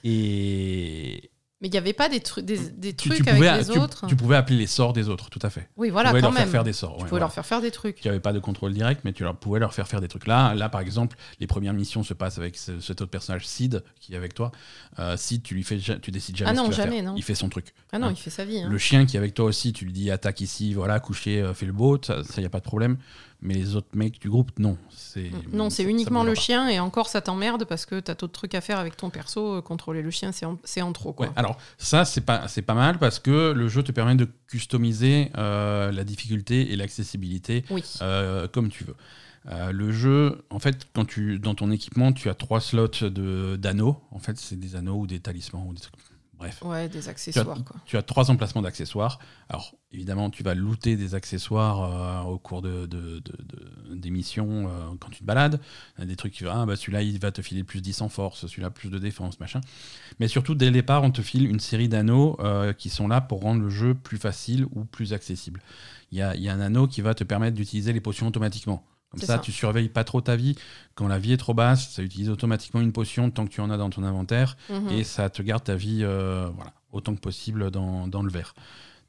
[0.05, 1.31] et
[1.67, 3.73] Mais il n'y avait pas des, trucs des, des tu, trucs tu pouvais, avec les
[3.73, 4.07] tu- autres.
[4.07, 5.69] tu pouvais appeler les sorts des autres, tout à fait.
[5.77, 6.43] Oui, tu voilà, pouvais quand leur même.
[6.45, 6.91] faire faire des sorts.
[6.91, 7.25] Tu ouais, pouvais voilà.
[7.25, 7.97] leur faire faire des trucs.
[8.01, 10.29] Tu n'avais pas de contrôle direct, mais tu leur, pouvais leur faire faire des trucs.
[10.29, 13.83] Là, là, par exemple, les premières missions se passent avec ce- cet autre personnage, Sid,
[14.01, 14.53] qui est avec toi.
[15.01, 17.05] Euh, Sid, tu lui fais, tu décides jamais Ah ce non, jamais, faire.
[17.05, 17.15] non.
[17.17, 17.75] Il fait son truc.
[17.91, 18.13] Ah non, Hein.
[18.15, 18.61] il fait sa vie.
[18.61, 18.69] hein.
[18.71, 21.53] Le chien qui est avec toi aussi, tu lui dis attaque ici, voilà, coucher, euh,
[21.53, 22.97] fais le beau, ça, il y a pas de problème.
[23.43, 24.79] Mais les autres mecs du groupe, non.
[24.91, 26.41] C'est Non, c'est uniquement le pas.
[26.41, 29.57] chien et encore ça t'emmerde parce que t'as d'autres trucs à faire avec ton perso.
[29.57, 31.13] euh, Contrôler le chien, c'est en, c'est en trop.
[31.13, 31.27] Quoi.
[31.27, 34.27] Ouais, alors ça c'est pas c'est pas mal parce que le jeu te permet de
[34.49, 37.85] customiser euh, la difficulté et l'accessibilité Oui.
[38.03, 38.97] euh, comme tu veux.
[39.49, 43.55] Euh, le jeu, en fait, quand tu dans ton équipement, tu as trois slots de
[43.57, 43.97] d'anneaux.
[44.11, 45.95] En fait, c'est des anneaux ou des talismans ou des trucs.
[46.39, 47.65] Bref, Ouais, des accessoires.
[47.65, 47.77] Quoi.
[47.87, 49.19] tu as trois emplacements d'accessoires.
[49.49, 54.11] Alors, évidemment, tu vas looter des accessoires euh, au cours de, de- de- de- des
[54.11, 55.61] missions euh, quand tu te balades.
[55.97, 57.81] Il y a Des trucs qui vont, ah, bah, celui-là, il va te filer plus
[57.81, 59.61] 10 en force, celui-là, plus de défense, machin.
[60.21, 63.23] Mais surtout, dès le départ, on te file une série d'anneaux euh, qui sont là
[63.23, 65.63] pour rendre le jeu plus facile ou plus accessible.
[66.13, 68.27] Il y a, il y a un anneau qui va te permettre d'utiliser les potions
[68.29, 68.85] automatiquement.
[69.11, 69.39] Comme ça, ça.
[69.39, 70.57] tu surveilles pas trop ta vie.
[70.95, 73.71] Quand la vie est trop basse, ça utilise automatiquement une potion tant que tu en
[73.71, 74.89] as dans ton inventaire Mhm.
[74.91, 78.55] et ça te garde ta vie euh, voilà, autant que possible dans, dans le verre.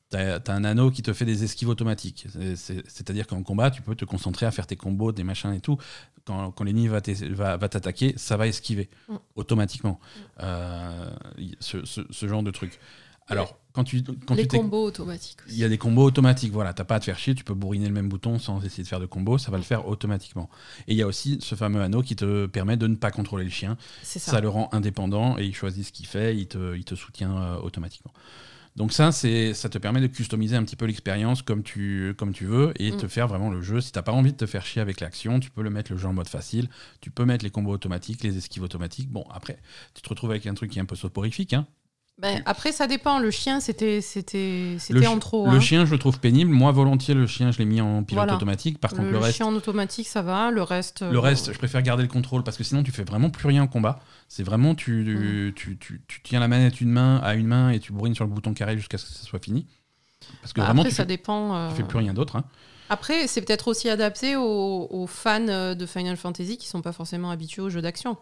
[0.10, 2.28] Tu as, un anneau qui te fait des esquives automatiques.
[2.32, 5.52] C'est- c'est- C'est-à-dire qu'en combat, tu peux te concentrer à faire tes combos, des machins
[5.54, 5.78] et tout.
[6.24, 9.16] Quand, quand l'ennemi va t'es- va va t'attaquer, ça va esquiver Mm.
[9.36, 10.00] automatiquement.
[10.42, 11.10] Euh,
[11.60, 12.80] ce- ce genre de truc.
[13.28, 15.38] Alors, quand tu, quand Les tu combos automatiques.
[15.50, 17.54] il y a des combos automatiques, voilà, t'as pas à te faire chier, tu peux
[17.54, 20.50] bourriner le même bouton sans essayer de faire de combo, ça va le faire automatiquement.
[20.88, 23.44] Et il y a aussi ce fameux anneau qui te permet de ne pas contrôler
[23.44, 24.32] le chien, C'est ça.
[24.32, 24.42] ça.
[24.42, 27.58] le rend indépendant et il choisit ce qu'il fait, il te, il te soutient euh,
[27.60, 28.14] automatiquement.
[28.78, 32.32] Donc ça, c'est, ça te permet de customiser un petit peu l'expérience comme tu, comme
[32.32, 32.98] tu veux et Mm.
[32.98, 33.82] te faire vraiment le jeu.
[33.82, 35.98] Si t'as pas envie de te faire chier avec l'action, tu peux le mettre le
[35.98, 36.70] jeu en mode facile,
[37.02, 39.10] tu peux mettre les combos automatiques, les esquives automatiques.
[39.10, 39.58] Bon, après,
[39.96, 41.54] tu te retrouves avec un truc qui est un peu soporifique.
[41.54, 41.66] Hein.
[42.20, 43.20] Ben, après, ça dépend.
[43.20, 45.46] Le chien, c'était c'était Le, en trop.
[45.46, 45.60] le hein.
[45.60, 46.50] chien, je le trouve pénible.
[46.52, 48.36] Moi, volontiers, le chien, je l'ai mis en pilote Voilà.
[48.36, 48.80] automatique.
[48.80, 50.50] Par contre, le, le reste, chien en automatique, ça va.
[50.50, 51.02] Le reste.
[51.04, 53.48] Le euh, reste, je préfère garder le contrôle parce que sinon tu fais vraiment plus
[53.48, 54.00] rien en combat.
[54.30, 55.54] C'est vraiment tu, Mm.
[55.54, 58.26] tu, tu, tu tiens la manette une main à une main et tu bourrines sur
[58.26, 59.68] le bouton carré jusqu'à ce que ça soit fini.
[60.42, 61.56] Parce que bah, vraiment après, tu ça fais, dépend.
[61.56, 62.36] euh, tu fais plus rien d'autre.
[62.38, 62.46] hein.
[62.90, 66.92] Après, c'est peut-être aussi adapté aux, aux fans euh, de Final Fantasy qui sont pas
[66.92, 68.18] forcément habitués aux jeux d'action.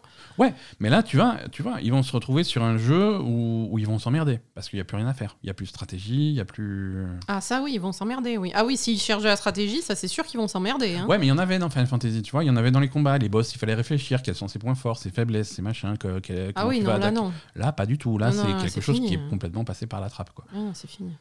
[0.80, 3.78] Mais là, tu vois, tu vois, ils vont se retrouver sur un jeu où, où
[3.78, 5.36] ils vont s'emmerder parce qu'il n'y a plus rien à faire.
[5.42, 7.04] Il n'y a plus de stratégie, il n'y a plus.
[7.28, 8.52] Ah ça oui, ils vont s'emmerder, oui.
[8.54, 10.96] Ah oui, s'ils cherchent de la stratégie, ça c'est sûr qu'ils vont s'emmerder.
[10.96, 11.06] Hein.
[11.06, 12.70] Ouais, mais il y en avait dans Final Fantasy, tu vois, il y en avait
[12.70, 13.18] dans les combats.
[13.18, 15.96] Les boss, il fallait réfléchir quels sont ses points forts, ses faiblesses, ses machins.
[15.98, 17.32] Que, que- ah oui, non, là non.
[17.54, 18.18] Là, pas du tout.
[18.18, 19.26] Là, c'est quelque chose fini, qui est hein.
[19.30, 20.30] complètement passé par la trappe.
[20.34, 20.44] Quoi.
[20.54, 21.12] Ah, c'est fini.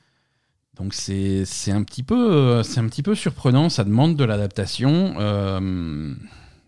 [0.77, 4.23] Donc c'est c'est un petit peu euh, c'est un petit peu surprenant, ça demande de
[4.25, 5.15] l'adaptation.
[5.19, 6.13] euh,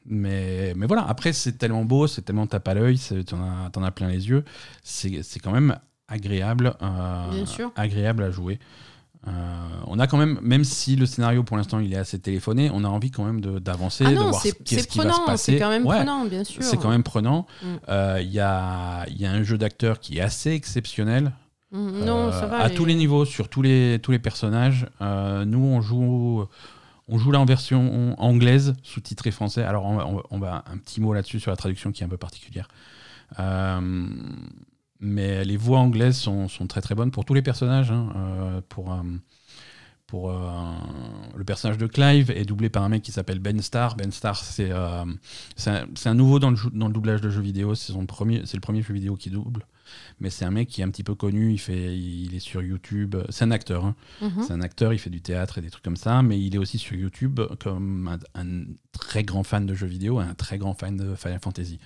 [0.10, 4.08] mais, mais voilà, après c'est tellement beau, c'est tellement tape à l'œil, t'en as, plein
[4.08, 4.46] les yeux.
[4.82, 7.72] C'est c'est quand même agréable, euh, Bien sûr.
[7.76, 8.60] agréable à jouer.
[9.28, 9.32] Euh,
[9.88, 12.86] on a quand même, même si le scénario pour l'instant il est assez téléphoné, on
[12.86, 15.20] a envie quand même de- d'avancer, Ah de voir c'est qu'est-ce c'est qui va se
[15.26, 15.54] passer.
[15.54, 16.63] c'est quand même Ouais, prenant, bien sûr.
[16.63, 17.46] c'est quand même prenant.
[17.62, 17.65] Mm.
[17.89, 21.34] Euh, Il y, a, il y a un jeu d'acteur qui est assez exceptionnel.
[21.71, 22.60] Mm, Non, Euh, ça va.
[22.60, 24.88] À tous les niveaux, sur tous les, tous les personnages.
[25.01, 26.45] Euh, nous, on joue,
[27.08, 29.63] on joue là en version anglaise, sous-titré français.
[29.63, 32.17] Alors, on, va- on un petit mot là-dessus sur la traduction qui est un peu
[32.17, 32.67] particulière.
[33.39, 34.08] Euh,
[34.99, 37.91] mais les voix anglaises sont, sont très très bonnes pour tous les personnages.
[37.91, 38.10] hein.
[38.15, 39.01] Euh, pour euh,
[40.08, 40.49] pour euh,
[41.36, 43.95] le personnage de Clive est doublé par un mec qui s'appelle Ben Starr.
[43.97, 45.03] Ben Starr, c'est euh,
[45.65, 47.75] un, un nouveau dans le, dans le doublage de jeux vidéo.
[47.75, 47.91] C'est
[48.56, 49.65] le premier jeu vidéo qui double.
[50.19, 51.51] Mais c'est un mec qui est un petit peu connu.
[51.53, 53.15] Il, fait, il est sur YouTube.
[53.30, 53.86] C'est un acteur.
[53.86, 53.95] hein.
[54.21, 54.43] Mhm.
[54.43, 56.58] C'est un acteur, il fait du théâtre et des trucs comme ça, mais il est
[56.58, 58.63] aussi sur YouTube comme un, un
[58.97, 61.79] très grand fan de jeux vidéo, un très grand fan de Final Fantasy.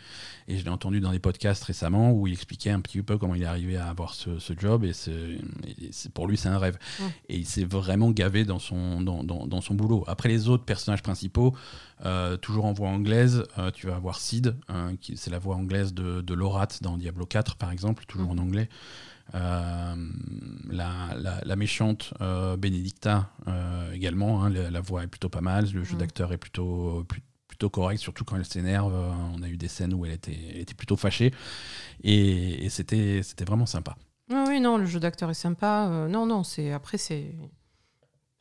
[0.48, 3.36] Et je l'ai entendu dans des podcasts récemment où il expliquait un petit peu comment
[3.36, 6.78] il est arrivé à avoir ce, ce job, et, et pour lui, c'est un rêve.
[7.00, 7.04] Mm.
[7.30, 10.04] Et il s'est vraiment gavé dans son, dans, dans- dans son boulot.
[10.08, 11.56] Après, les autres personnages principaux,
[12.06, 15.56] euh, toujours en voix anglaise, euh, tu vas avoir Sid, hein, qui c'est la voix
[15.56, 18.70] anglaise de, de Lorat dans Diablo 4, par exemple, toujours en anglais.
[19.34, 19.96] Euh,
[20.70, 25.42] la, la- la méchante euh, Benedicta euh, également, hein, la, la voix est plutôt pas
[25.42, 26.00] mal, le jeu Mm.
[26.00, 27.06] d'acteur est plutôt,
[27.48, 28.94] plutôt correct, surtout quand elle s'énerve.
[28.94, 31.32] on a eu des scènes où elle était, elle était plutôt fâchée
[32.04, 33.96] et, et c'était c'était vraiment sympa.
[34.30, 35.88] Oui, oui, non, le jeu d'acteur est sympa.
[35.90, 37.34] Euh, non, non, c'est après c'est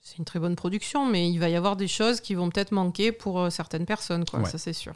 [0.02, 2.72] c'est une très bonne production, mais il va y avoir des choses qui vont peut-être
[2.72, 4.40] manquer pour certaines personnes, quoi.
[4.40, 4.48] Ouais.
[4.50, 4.94] Ça c'est sûr.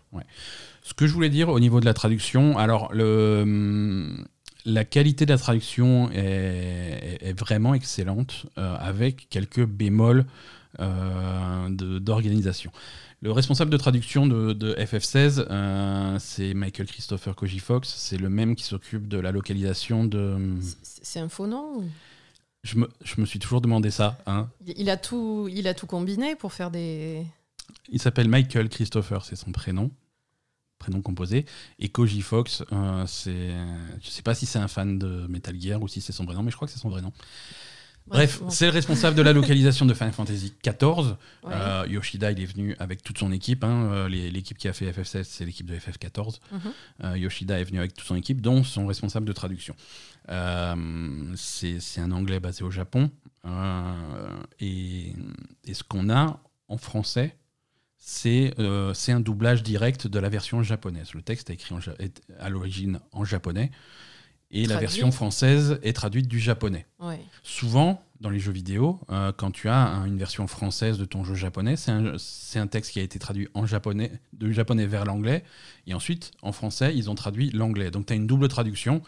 [0.82, 4.24] Ce que je voulais dire au niveau de la traduction, alors le, hum,
[4.64, 10.24] la qualité de la traduction est, est- est vraiment excellente, euh, avec quelques bémols
[10.80, 12.70] euh, d'organisation.
[13.22, 18.54] Le responsable de traduction de, de FF16, euh, c'est Michael Christopher Koji-Fox, c'est le même
[18.54, 20.36] qui s'occupe de la localisation de...
[20.82, 21.84] C'est un faux nom ou-
[22.64, 24.18] Je me, je me suis toujours demandé ça.
[24.26, 24.48] hein.
[24.66, 27.24] il a, tout, il a tout combiné pour faire des.
[27.90, 29.90] Il s'appelle Michael Christopher, c'est son prénom,
[30.84, 31.44] prénom composé.
[31.78, 33.50] Et Koji Fox, euh, c'est,
[34.02, 36.34] je sais pas si c'est un fan de Metal Gear ou si c'est son vrai
[36.34, 37.12] nom, mais je crois que c'est son vrai nom.
[38.06, 38.50] Bref, bon.
[38.50, 41.16] c'est le responsable de la localisation de Final Fantasy XIV.
[41.42, 41.52] Ouais.
[41.54, 43.64] Euh, Yoshida, il est venu avec toute son équipe.
[43.64, 43.88] hein.
[43.92, 46.38] Euh, L'équipe qui a fait FF16, c'est l'équipe de FF14.
[46.52, 46.60] Mhm.
[47.04, 49.74] Euh, Yoshida est venu avec toute son équipe, dont son responsable de traduction.
[50.28, 53.10] Euh, c'est un anglais basé au Japon.
[54.60, 55.14] Et,
[55.66, 57.36] et ce qu'on a en français,
[58.06, 61.14] c'est euh, c'est un doublage direct de la version japonaise.
[61.14, 63.70] Le texte est écrit en ja- est à l'origine en japonais.
[64.50, 66.86] Et la version française est traduite du japonais.
[67.00, 67.18] Ouais.
[67.42, 71.24] Souvent, dans les jeux vidéo, euh, quand tu as un- une version française de ton
[71.24, 71.90] jeu japonais, c'est
[72.58, 75.42] un, texte qui a été traduit en japonais, du japonais vers l'anglais,
[75.86, 77.90] et ensuite, en français, ils ont traduit l'anglais.
[77.90, 79.02] Donc, tu as une double traduction,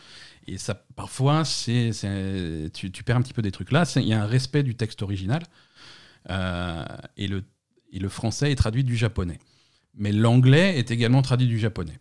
[0.49, 1.91] et ça, parfois, c'est,
[2.73, 3.71] tu, tu perds un petit peu des trucs.
[3.73, 5.43] Là, il y a un respect du texte original,
[6.31, 6.85] euh,
[7.17, 7.45] et, le,
[7.93, 9.39] et le français est traduit du japonais.
[9.95, 11.99] Mais l'anglais est également traduit du japonais.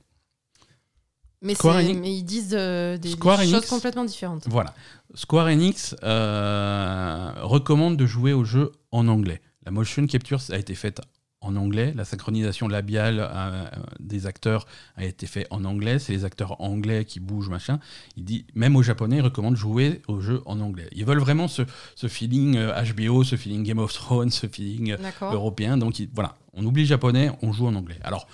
[1.42, 4.48] Mais, ils disent euh, des, choses complètement différentes.
[4.48, 4.74] Voilà.
[5.14, 9.42] Square Enix euh, recommande de jouer au jeu en anglais.
[9.64, 11.02] La motion capture a été faite
[11.46, 13.66] en anglais, la synchronisation labiale euh,
[14.00, 17.80] des acteurs a été faite en anglais, c'est les acteurs anglais qui bougent, machin.
[18.18, 20.90] Il dit, même aux japonais, ils recommandent de jouer au jeu en anglais.
[20.94, 21.62] Ils veulent vraiment ce,
[21.96, 24.98] ce feeling euh, HBO, ce feeling Game of Thrones, ce feeling euh,
[25.34, 25.78] européen.
[25.78, 28.00] Donc il- voilà, on oublie japonais, on joue en anglais.
[28.04, 28.28] Alors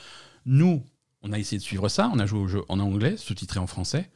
[0.46, 0.84] nous,
[1.24, 3.68] on a essayé de suivre ça, on a joué au jeu en anglais, sous-titré en
[3.68, 4.10] français.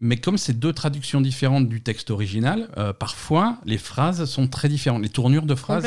[0.00, 4.68] Mais comme c'est deux traductions différentes du texte original, euh, parfois les phrases sont très
[4.68, 5.02] différentes.
[5.02, 5.82] Les tournures de phrases.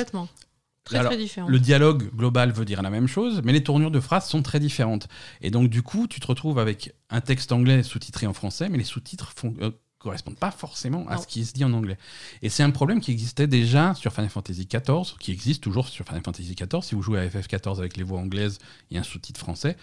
[0.88, 1.48] Très Alors, très différent.
[1.48, 4.60] le dialogue global veut dire la même chose, mais les tournures de phrases sont très
[4.60, 5.08] différentes.
[5.42, 8.78] Et donc du coup, tu te retrouves avec un texte anglais sous-titré en français, mais
[8.78, 11.22] les sous-titres font, euh, correspondent pas forcément à Non.
[11.22, 11.98] ce qui se dit en anglais.
[12.44, 16.06] Et c'est un problème qui existait déjà sur Final Fantasy XIV, qui existe toujours sur
[16.06, 16.84] Final Fantasy XIV.
[16.84, 18.60] Si vous jouez à FF14 avec les voix anglaises
[18.92, 19.76] et un sous-titre français,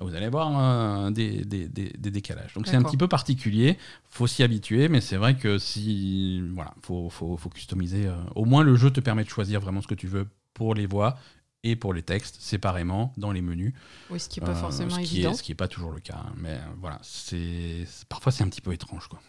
[0.00, 0.58] vous allez avoir
[1.06, 2.54] euh, des, des- des- des décalages.
[2.54, 3.76] Donc c'est un petit peu particulier,
[4.08, 8.06] faut s'y habituer, mais c'est vrai que si voilà, faut, faut, faut customiser.
[8.06, 10.26] euh, au moins le jeu te permet de choisir vraiment ce que tu veux
[10.58, 11.16] pour les voix
[11.64, 13.72] et pour les textes séparément dans les menus.
[14.10, 15.30] Oui, ce qui n'est pas Euh, forcément ce qui évident.
[15.32, 16.16] Est, ce qui n'est pas toujours le cas.
[16.18, 16.32] hein.
[16.36, 19.08] Mais euh, voilà, c'est parfois c'est un petit peu étrange.
[19.08, 19.20] Quoi.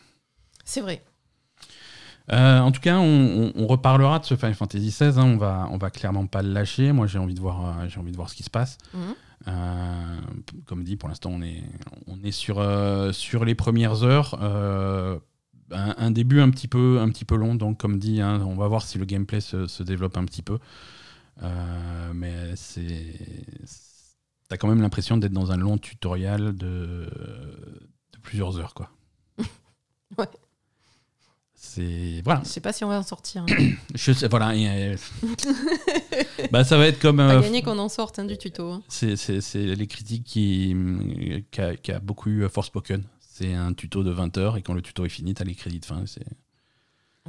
[0.65, 1.03] C'est vrai.
[2.31, 5.17] Euh, en tout cas, on, on- on reparlera de ce Final Fantasy XVI.
[5.19, 5.23] hein.
[5.25, 6.91] On va, on va clairement pas le lâcher.
[6.91, 8.77] Moi, j'ai envie de voir, euh, j'ai envie de voir ce qui se passe.
[8.93, 9.15] Mhm.
[9.47, 10.17] Euh,
[10.67, 11.63] comme dit, pour l'instant, on est,
[12.05, 12.63] on est sur,
[13.13, 14.35] sur les premières heures.
[15.71, 17.55] Un, un début un petit peu, un petit peu long.
[17.55, 20.41] Donc, comme dit, hein, on va voir si le gameplay se, se développe un petit
[20.43, 20.59] peu.
[21.41, 23.13] Euh, mais c'est,
[24.49, 27.09] t'as quand même l'impression d'être dans un long tutoriel de,
[28.13, 28.91] de plusieurs heures, quoi.
[30.17, 30.25] Ouais.
[31.61, 32.41] C'est voilà.
[32.43, 33.43] Je sais pas si on va en sortir.
[33.49, 33.69] hein.
[33.95, 34.55] Je sais, voilà.
[34.55, 34.97] et, euh,
[36.51, 37.17] bah, ça va être comme.
[37.17, 38.71] Pas euh, gagné qu'on en sorte hein, du tuto.
[38.71, 38.81] hein.
[38.87, 40.75] c'est, c'est- c'est les critiques qui,
[41.51, 43.03] qui, a, qui a beaucoup eu Forspoken.
[43.19, 45.79] C'est un tuto de 20 heures et quand le tuto est fini, t'as les crédits
[45.79, 46.03] de fin.
[46.05, 46.25] C'est...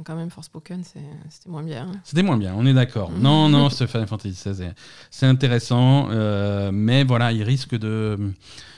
[0.03, 1.87] Quand même, Forspoken, c'était moins bien.
[1.93, 1.99] hein.
[2.03, 3.11] C'était moins bien, on est d'accord.
[3.11, 3.21] Mhm.
[3.21, 4.73] Non, non, ce Final Fantasy XVI, est-
[5.11, 8.33] c'est intéressant, euh, mais voilà, il risque de,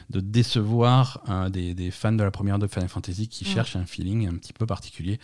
[0.09, 3.51] de décevoir des, des fans de la première de Final Fantasy qui Mhm.
[3.51, 5.17] cherchent un feeling un petit peu particulier,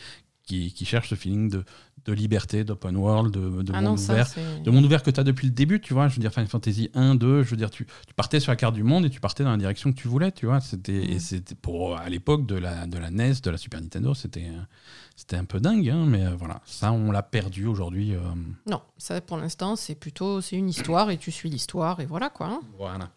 [0.45, 1.65] qui, qui cherche ce feeling de,
[2.06, 4.28] de liberté, d'open world, de, de Ah monde non, ça, ouvert.
[4.64, 6.08] De monde ouvert que tu as depuis le début, tu vois.
[6.08, 8.56] Je veux dire, Final Fantasy 1, 2, je veux dire, tu, tu partais sur la
[8.56, 10.60] carte du monde et tu partais dans la direction que tu voulais, tu vois.
[10.62, 11.20] C'était, et Mhm.
[11.20, 14.48] c'était pour, à l'époque de la, de la NES, de la Super Nintendo, c'était,
[15.16, 16.62] c'était un peu dingue, hein, mais euh, voilà.
[16.66, 18.14] Ça, on l'a perdu aujourd'hui.
[18.16, 18.20] euh,
[18.66, 22.30] Non, ça pour l'instant, c'est plutôt c'est une histoire et tu suis l'histoire et voilà
[22.30, 22.48] quoi.
[22.48, 22.60] hein.
[22.78, 23.10] Voilà.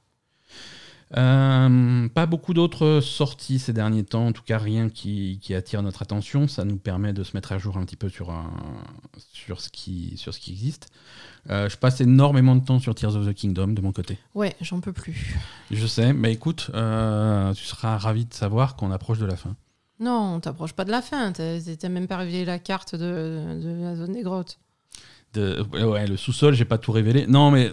[1.17, 5.83] Euh, pas beaucoup d'autres sorties ces derniers temps, en tout cas rien qui, qui attire
[5.83, 6.49] notre attention.
[6.49, 8.51] Ça nous permet de se mettre à jour un petit peu sur, un-
[9.33, 10.89] sur, ce, qui, sur ce qui existe.
[11.51, 14.19] Euh, je passe énormément de temps sur Tears of the Kingdom de mon côté.
[14.35, 15.37] Ouais, j'en peux plus.
[15.71, 19.55] Je sais, mais écoute, euh, tu seras ravi de savoir qu'on approche de la fin.
[20.01, 21.31] Non, on t'approche pas de la fin.
[21.33, 24.59] T'as même pas révélé la carte de, de la zone des grottes.
[25.35, 27.27] De, ouais, le sous-sol, j'ai pas tout révélé.
[27.27, 27.73] Non, mais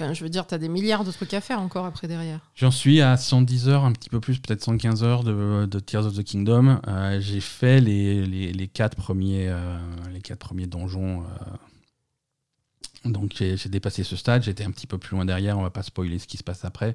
[0.00, 2.38] Enfin, je veux dire, t'as des milliards de trucs à faire encore après derrière.
[2.54, 6.06] J'en suis à 110 heures, un petit peu plus, peut-être 115 heures de, de Tears
[6.06, 6.80] of the Kingdom.
[6.86, 9.76] Euh, j'ai fait les, les, les quatre premiers, euh,
[10.12, 11.22] les quatre premiers donjons.
[11.22, 13.10] euh.
[13.10, 15.82] donc j'ai dépassé ce stade, j'étais un petit peu plus loin derrière, on va pas
[15.82, 16.94] spoiler ce qui se passe après.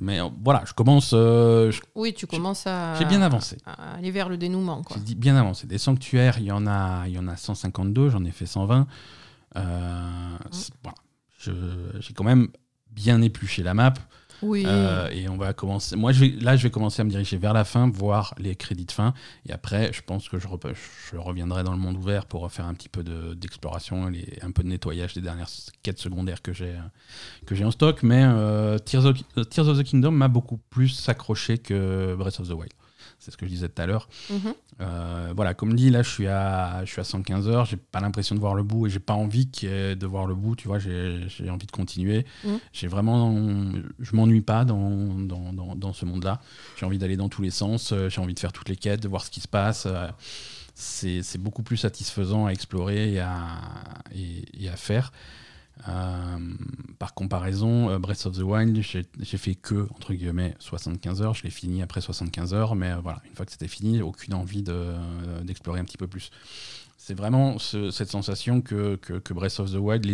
[0.00, 1.10] Mais voilà, je commence.
[1.10, 2.94] je- Oui, tu commences à.
[2.98, 3.56] J'ai bien avancé.
[3.64, 4.96] à aller vers le dénouement, quoi.
[4.96, 5.66] J'ai dit bien avancé.
[5.68, 8.86] Des sanctuaires, il y en a, il y en a 152, j'en ai fait 120.
[9.56, 10.08] Euh,
[10.50, 10.96] c'est- voilà.
[11.38, 12.48] J'ai quand même
[12.90, 13.94] bien épluché la map.
[14.40, 14.62] Oui.
[14.66, 15.96] Euh, et on va commencer.
[15.96, 18.54] Moi, je vais, là, je vais commencer à me diriger vers la fin, voir les
[18.54, 19.12] crédits de fin.
[19.46, 20.46] Et après, je pense que je,
[21.10, 24.52] je reviendrai dans le monde ouvert pour refaire un petit peu de- d'exploration, et un
[24.52, 25.48] peu de nettoyage des dernières
[25.82, 26.76] quêtes secondaires que j'ai
[27.46, 28.04] que j'ai en stock.
[28.04, 29.16] Mais euh, Tears, of,
[29.50, 32.72] Tears of the Kingdom m'a beaucoup plus accroché que Breath of the Wild.
[33.18, 34.08] C'est ce que je disais tout à l'heure.
[34.30, 34.54] Mhm.
[34.80, 37.64] Euh, voilà, comme dit, là, je suis à, je suis à 115 heures.
[37.64, 40.54] J'ai pas l'impression de voir le bout et j'ai pas envie de voir le bout.
[40.54, 42.24] Tu vois, j'ai j'ai envie de continuer.
[42.44, 42.58] Mhm.
[42.72, 43.34] J'ai vraiment,
[43.98, 46.40] je m'ennuie pas dans, dans, dans, dans ce monde-là.
[46.76, 47.92] J'ai envie d'aller dans tous les sens.
[47.92, 49.86] euh, J'ai envie de faire toutes les quêtes, de voir ce qui se passe.
[49.86, 50.06] euh,
[50.74, 53.58] C'est c'est beaucoup plus satisfaisant à explorer et à,
[54.14, 55.10] et, et à faire.
[55.86, 56.38] Euh,
[56.98, 61.34] par comparaison, euh, Breath of the Wild, j'ai fait que, entre guillemets, 75 heures.
[61.34, 64.34] Je l'ai fini après 75 heures, mais euh, voilà, une fois que c'était fini, aucune
[64.34, 64.94] envie de,
[65.44, 66.30] d'explorer un petit peu plus.
[66.96, 70.04] C'est vraiment ce- cette sensation que, que, Breath of the Wild.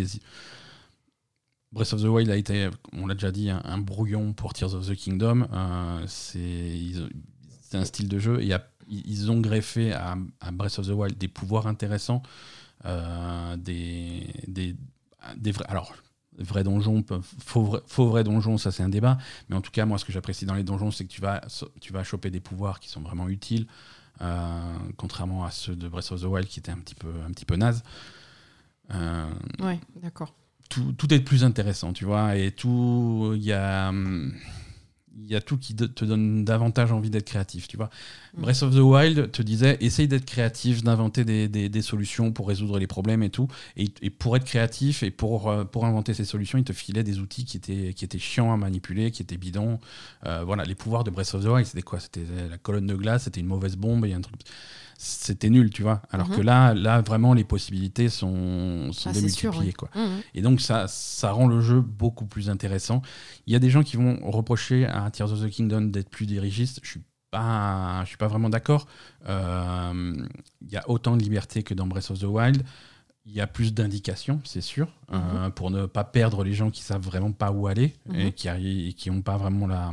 [1.73, 4.87] Breath of the Wild a été, on l'a déjà dit, un, brouillon pour Tears of
[4.87, 5.49] the Kingdom.
[6.07, 6.93] C'est
[7.73, 8.41] un style de jeu.
[8.89, 10.17] ils ont greffé à,
[10.53, 12.23] Breath of the Wild des pouvoirs intéressants,
[12.85, 14.77] des,
[15.37, 15.67] des vrais.
[15.69, 15.95] Alors,
[16.39, 17.05] vrais donjons,
[17.45, 19.19] faux, vrais- faux vrais donjons, ça c'est un débat.
[19.49, 21.41] Mais en tout cas, moi, ce que j'apprécie dans les donjons, c'est que tu vas,
[21.81, 23.67] tu vas choper des pouvoirs qui sont vraiment utiles,
[24.21, 27.31] euh, contrairement à ceux de Breath of the Wild qui étaient un petit peu, un
[27.33, 27.83] petit peu nazes.
[28.93, 30.35] Euh, Ouais, d'accord.
[30.69, 34.35] tout, tout est plus intéressant, tu vois, et tout, il y a, hum,
[35.23, 37.91] il y a tout qui te donne davantage envie d'être créatif, tu vois.
[38.37, 38.43] Mm.
[38.43, 42.49] Breath of the Wild te disait, essaye d'être créatif, d'inventer des, des- des solutions pour
[42.49, 46.15] résoudre les problèmes et tout, et, et pour être créatif et pour, euh, pour inventer
[46.15, 49.23] ces solutions, il te filait des outils qui étaient, qui étaient chiants à manipuler, qui
[49.23, 49.79] étaient bidons.
[50.27, 52.01] Euh, voilà, les pouvoirs de Breath of the Wild, c'était quoi?
[52.01, 54.41] C'était la colonne de glace, c'était une mauvaise bombe, il y a un truc
[55.07, 56.01] c'était nul, tu vois.
[56.11, 56.37] Alors Mhm.
[56.37, 59.21] que là, là, vraiment, les possibilités sont, sont Ah, sûr,
[59.53, 59.73] démultipliées, oui.
[59.75, 59.91] quoi.
[59.95, 60.21] Mhm.
[60.35, 63.03] Et donc, ça, ça rend le jeu beaucoup plus intéressant.
[63.47, 66.27] Il y a des gens qui vont reprocher à Tears of the Kingdom d'être plus
[66.27, 66.81] dirigiste.
[66.83, 68.87] Je suis pas, je suis pas vraiment d'accord.
[69.29, 70.15] Euh,
[70.67, 72.63] Il y a autant de liberté que dans Breath of the Wild.
[73.27, 76.83] Il y a plus d'indications, c'est sûr, euh, pour ne pas perdre les gens qui
[76.83, 78.33] savent vraiment pas où aller et Mhm.
[78.33, 79.93] qui et qui n'ont pas vraiment la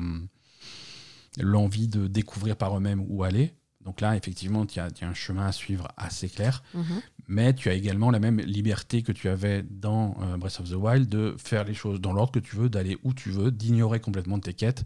[1.39, 3.53] l'envie de découvrir par eux-mêmes où aller.
[3.85, 6.63] Donc là, effectivement, il y, a il y a un chemin à suivre assez clair
[6.73, 7.01] Mhm.
[7.27, 10.73] mais tu as également la même liberté que tu avais dans euh, Breath of the
[10.75, 13.99] Wild de faire les choses dans l'ordre que tu veux, d'aller où tu veux, d'ignorer
[13.99, 14.83] complètement tes quêtes.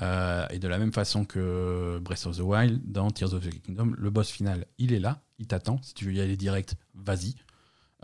[0.00, 3.60] Euh, et de la même façon que Breath of the Wild, dans Tears of the
[3.62, 5.78] Kingdom, le boss final, il est là, il t'attend.
[5.82, 7.34] Si tu veux y aller direct, vas-y.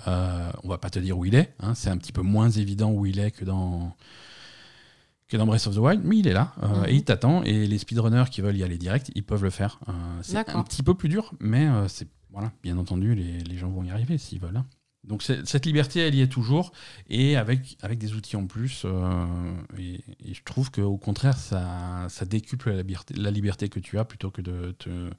[0.06, 1.54] Euh, on va pas te dire où il est.
[1.60, 3.96] hein, c'est un petit peu moins évident où il est que dans
[5.28, 6.84] que dans Breath of the Wild, mais il est là euh, Mhm.
[6.88, 7.42] et il t'attend.
[7.44, 9.78] Et les speedrunners qui veulent y aller direct, ils peuvent le faire.
[9.88, 13.56] Euh, c'est un petit peu plus dur, mais euh, c'est voilà, bien entendu, les, les
[13.56, 14.56] gens vont y arriver s'ils veulent.
[14.58, 14.66] hein.
[15.04, 16.72] Donc cette liberté, elle y est toujours,
[17.08, 18.82] et avec, avec des outils en plus.
[18.84, 19.26] euh,
[19.78, 23.98] et, et je trouve qu'au contraire, ça, ça décuple la liberté, la liberté que tu
[23.98, 25.10] as plutôt que de te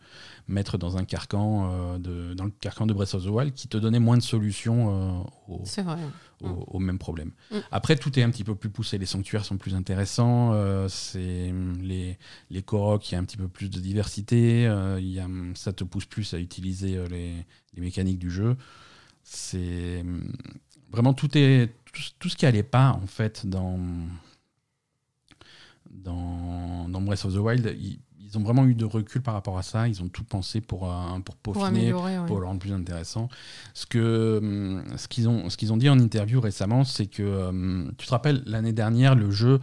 [0.47, 3.67] mettre dans un carcan, euh, de, dans le carcan de Breath of the Wild, qui
[3.67, 5.97] te donnait moins de solutions euh, au, vrai.
[6.41, 7.31] au, même problème.
[7.49, 7.57] Mm.
[7.71, 8.97] Après, tout est un petit peu plus poussé.
[8.97, 10.51] Les sanctuaires sont plus intéressants.
[10.53, 12.17] euh, c'est les
[12.51, 14.63] les il y a un petit peu plus de diversité.
[14.99, 17.33] il y a, ça te pousse plus à utiliser les,
[17.73, 18.55] les mécaniques du jeu.
[19.31, 20.33] C'est hum,
[20.91, 23.79] vraiment tout est tout, tout ce qui allait pas en fait dans
[25.91, 27.75] dans, dans Breath of the Wild.
[27.79, 29.87] Ils, ils ont vraiment eu de recul par rapport à ça.
[29.87, 31.91] Ils ont tout pensé pour, euh, pour peaufiner,
[32.25, 33.29] pour, le rendre plus intéressant.
[33.75, 37.49] Ce que hum, ce qu'ils ont, ce qu'ils ont dit en interview récemment, c'est que
[37.49, 39.59] hum, tu te rappelles l'année dernière, le jeu.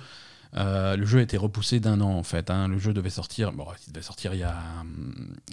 [0.54, 2.50] Euh, le jeu a été repoussé d'un an en fait.
[2.50, 2.68] Hein.
[2.68, 4.56] Le jeu devait sortir, bon, il devait sortir il y a,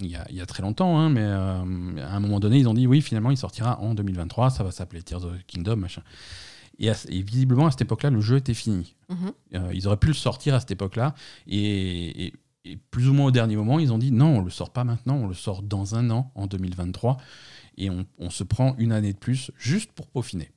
[0.00, 2.68] il y a, il y a très longtemps, hein, mais à un moment donné, ils
[2.68, 4.50] ont dit oui, finalement, il sortira en 2023.
[4.50, 6.02] Ça va s'appeler Tears of the Kingdom, machin.
[6.78, 8.94] Et, visiblement, à cette époque-là, le jeu était fini.
[9.08, 9.32] Mhm.
[9.54, 11.14] Euh, ils auraient pu le sortir à cette époque-là.
[11.46, 12.32] Et,
[12.90, 15.16] plus ou moins au dernier moment, ils ont dit non, on le sort pas maintenant,
[15.16, 17.18] on le sort dans un an, en 2023.
[17.76, 20.50] Et on, se prend une année de plus juste pour peaufiner.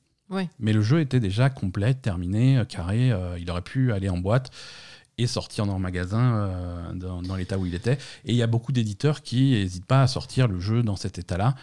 [0.58, 3.10] Mais le jeu était déjà complet, terminé, euh, carré.
[3.10, 4.50] Euh, il aurait pu aller en boîte
[5.16, 7.94] et sortir dans le magasin dans, l'état où il était.
[8.24, 11.18] Et il y a beaucoup d'éditeurs qui n'hésitent pas à sortir le jeu dans cet
[11.18, 11.56] état-là.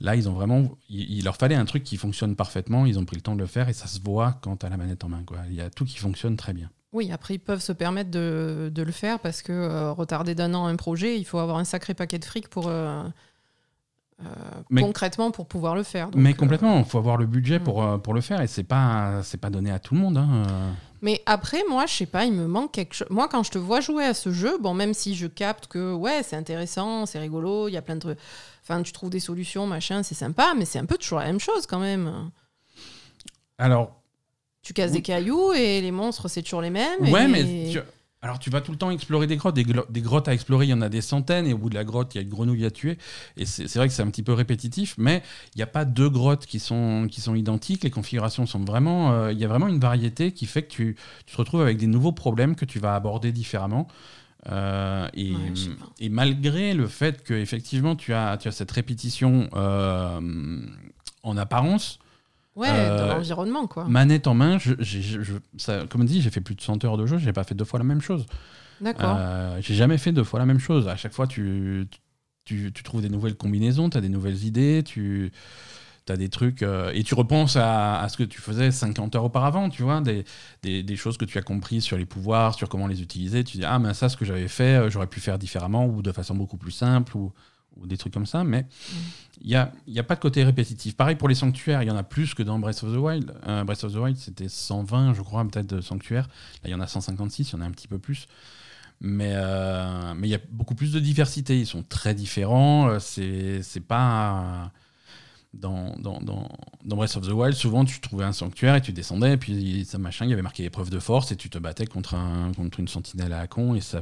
[0.00, 2.86] Là, ils ont vraiment, il, leur fallait un truc qui fonctionne parfaitement.
[2.86, 4.68] Ils ont pris le temps de le faire et ça se voit quand tu as
[4.68, 5.24] la manette en main.
[5.26, 5.38] Quoi.
[5.48, 6.70] Il y a tout qui fonctionne très bien.
[6.92, 10.66] Oui, après, ils peuvent se permettre de, le faire parce que euh, retarder d'un an
[10.66, 12.68] un projet, il faut avoir un sacré paquet de fric pour.
[12.68, 13.02] Euh,
[14.24, 16.10] euh, concrètement pour pouvoir le faire.
[16.14, 17.62] mais complètement, il faut avoir le budget mm.
[17.62, 20.18] pour, pour le faire et c'est pas c'est pas donné à tout le monde.
[20.18, 20.44] Hein.
[21.02, 23.08] Mais après, moi, je sais pas, il me manque quelque chose.
[23.10, 25.94] Moi, quand je te vois jouer à ce jeu, bon, même si je capte que
[25.94, 28.18] ouais, c'est intéressant, c'est rigolo, il y a plein de trucs
[28.62, 31.40] Enfin, tu trouves des solutions, machin, c'est sympa, mais c'est un peu toujours la même
[31.40, 32.30] chose quand même.
[33.58, 33.96] Alors.
[34.62, 37.08] Tu casses des cailloux et les monstres, c'est toujours les mêmes.
[37.08, 37.72] Ouais, mais.
[38.22, 39.54] Alors, tu vas tout le temps explorer des grottes.
[39.54, 41.46] Des, des, grottes à explorer, il y en a des centaines.
[41.46, 42.98] Et au bout de la grotte, il y a une grenouille à tuer.
[43.36, 44.94] Et c'est vrai que c'est un petit peu répétitif.
[44.98, 45.22] Mais
[45.54, 47.82] il n'y a pas deux grottes qui sont, qui sont identiques.
[47.82, 49.12] Les configurations sont vraiment.
[49.12, 51.78] Euh, il y a vraiment une variété qui fait que tu, tu, te retrouves avec
[51.78, 53.88] des nouveaux problèmes que tu vas aborder différemment.
[54.48, 55.34] Euh, et,
[55.98, 60.62] et, malgré le fait que effectivement tu as, tu as cette répétition euh,
[61.22, 61.98] en apparence,
[62.56, 63.84] Ouais, euh, dans l'environnement, quoi.
[63.84, 67.06] Manette en main, je, je, ça, comme dit, j'ai fait plus de 100 heures de
[67.06, 68.26] jeu, j'ai pas fait deux fois la même chose.
[68.80, 69.18] D'accord.
[69.60, 70.88] j'ai jamais fait deux fois la même chose.
[70.88, 71.86] À chaque fois, tu,
[72.44, 75.32] tu, tu trouves des nouvelles combinaisons, tu as des nouvelles idées, tu
[76.10, 76.62] as des trucs.
[76.62, 80.24] Euh, et tu repenses à, ce que tu faisais 50 heures auparavant, tu vois, des,
[80.62, 83.44] des, choses que tu as compris sur les pouvoirs, sur comment les utiliser.
[83.44, 86.02] Tu dis, ah, mais ça, ce que j'avais fait, euh, j'aurais pu faire différemment ou
[86.02, 87.32] de façon beaucoup plus simple ou,
[87.80, 88.44] ou des trucs comme ça.
[88.44, 88.66] Mais
[89.40, 90.96] il n'y a, y a pas de côté répétitif.
[90.96, 93.34] Pareil pour les sanctuaires, il y en a plus que dans Breath of the Wild.
[93.46, 96.28] Euh, Breath of the Wild, c'était 120, je crois, peut-être de sanctuaires.
[96.62, 98.26] Là, il y en a 156, il y en a un petit peu plus
[99.02, 99.34] mais
[100.14, 101.58] mais il y a beaucoup plus de diversité.
[101.58, 103.00] Ils sont très différents.
[103.00, 104.70] C'est c'est pas
[105.52, 106.48] dans, dans, dans,
[106.84, 109.84] dans, Breath of the Wild, souvent tu trouvais un sanctuaire et tu descendais, et puis
[109.84, 112.52] ça machin, il y avait marqué épreuve de force, et tu te battais contre, un,
[112.52, 114.00] contre une sentinelle à la con, et ça,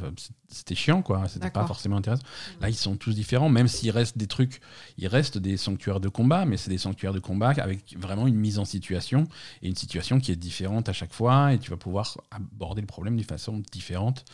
[0.48, 1.26] c'était chiant, quoi.
[1.28, 2.22] C'était pas forcément intéressant.
[2.60, 4.60] Là, ils sont tous différents, même s'il reste des trucs,
[4.98, 8.36] il reste des sanctuaires de combat, mais c'est des sanctuaires de combat avec vraiment une
[8.36, 9.26] mise en situation,
[9.62, 12.86] et une situation qui est différente à chaque fois, et tu vas pouvoir aborder le
[12.86, 14.24] problème d'une façon différente.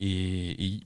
[0.00, 0.80] Et, et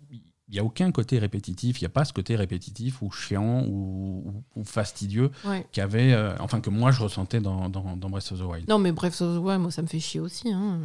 [0.48, 3.64] il n'y a aucun côté répétitif, il n'y a pas ce côté répétitif ou chiant
[3.66, 5.30] ou, fastidieux
[5.72, 8.68] qu'avait, euh, enfin que moi je ressentais dans, dans, Breath of the Wild.
[8.68, 10.52] Non mais Breath of the Wild, moi ça me fait chier aussi.
[10.52, 10.78] Hein.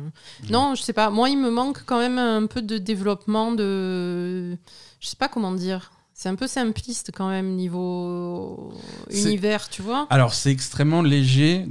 [0.49, 4.57] Non, je sais pas, moi il me manque quand même un peu de développement de...
[4.99, 5.91] Je sais pas comment dire.
[6.13, 8.73] C'est un peu simpliste quand même niveau
[9.09, 10.05] univers, tu vois.
[10.11, 11.65] Alors c'est extrêmement léger.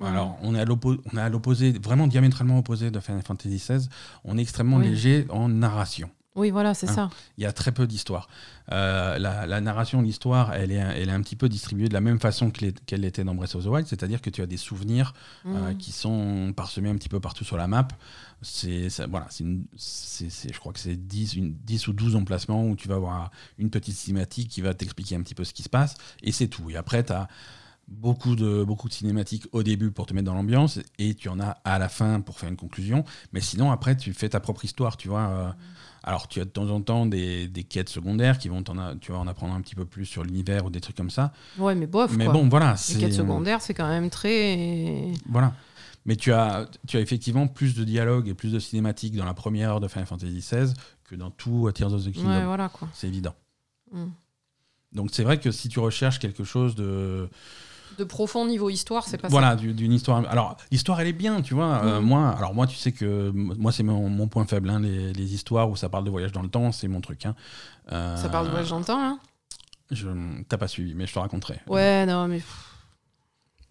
[0.00, 3.88] Alors on est à l'opposé, vraiment diamétralement opposé de Final Fantasy XVI.
[4.24, 6.08] On est extrêmement léger en narration.
[6.36, 6.94] Oui, voilà, c'est hein.
[6.94, 7.10] ça.
[7.38, 8.28] Il y a très peu d'histoire.
[8.70, 12.20] Euh, la, narration, l'histoire, elle est, elle est un petit peu distribuée de la même
[12.20, 15.14] façon qu'elle était dans Breath of the Wild, c'est-à-dire que tu as des souvenirs
[15.46, 15.78] euh, mmh.
[15.78, 17.88] qui sont parsemés un petit peu partout sur la map.
[18.42, 23.30] C'est voilà, je crois que c'est 10, 10 ou 12 emplacements où tu vas avoir
[23.58, 26.48] une petite cinématique qui va t'expliquer un petit peu ce qui se passe, et c'est
[26.48, 26.68] tout.
[26.68, 27.28] Et après, tu as
[27.88, 31.40] beaucoup de, beaucoup de cinématiques au début pour te mettre dans l'ambiance, et tu en
[31.40, 33.04] as à la fin pour faire une conclusion.
[33.32, 35.28] Mais sinon, après, tu fais ta propre histoire, tu vois.
[35.28, 35.54] Euh, mmh.
[36.06, 39.18] Alors, tu as de temps en temps des, quêtes secondaires qui vont en, tu vas
[39.18, 41.32] en apprendre un petit peu plus sur l'univers ou des trucs comme ça.
[41.58, 42.12] Ouais, mais bof.
[42.16, 42.76] Mais bon, voilà.
[42.90, 45.12] Les quêtes secondaires, c'est quand même très.
[45.28, 45.52] Voilà.
[46.04, 49.34] Mais tu as, tu as effectivement plus de dialogue et plus de cinématiques dans la
[49.34, 52.30] première heure de Final Fantasy XVI que dans tout Tears of the Kingdom.
[52.30, 52.88] Ouais, voilà quoi.
[52.94, 53.34] C'est évident.
[53.90, 54.06] Mm.
[54.92, 57.28] Donc c'est vrai que si tu recherches quelque chose de
[57.98, 59.56] de profond niveau histoire, c'est pas voilà, ça.
[59.56, 60.24] Voilà, d'une histoire.
[60.28, 61.82] Alors, l'histoire, elle est bien, tu vois.
[61.84, 62.04] Euh, mm.
[62.04, 64.70] moi, alors moi, tu sais que moi, c'est mon, point faible.
[64.70, 67.26] Hein, les, histoires où ça parle de voyage dans le temps, c'est mon truc.
[67.26, 67.34] Hein.
[67.92, 69.18] Euh, ça parle de voyage dans le temps, là
[69.90, 70.08] je,
[70.48, 71.60] T'as pas suivi, mais je te raconterai.
[71.66, 72.42] Ouais, non, mais.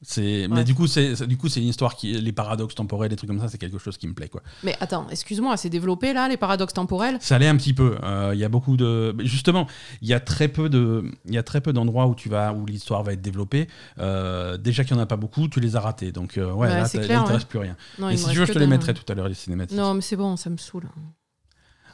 [0.08, 3.16] C'est, mais du coup, c'est du coup, c'est une histoire qui, les paradoxes temporels, des
[3.16, 4.44] trucs comme ça, c'est quelque chose qui me plaît, quoi.
[4.64, 7.18] Mais attends, excuse-moi, c'est développé là, les paradoxes temporels?
[7.22, 7.98] Ça l'est un petit peu.
[8.04, 9.68] Euh, il y a beaucoup de, justement,
[10.02, 12.54] il y a très peu de, il y a très peu d'endroits où tu vas,
[12.54, 13.68] où l'histoire va être développée.
[13.98, 16.68] Euh, déjà qu'il y en a pas beaucoup, tu les as ratés, donc euh, ouais,
[16.68, 17.76] là, il ne te reste plus rien.
[18.12, 19.78] et si tu veux, je te les mettrai tout à l'heure les cinématiques.
[19.78, 20.88] Non, mais c'est bon, ça me saoule.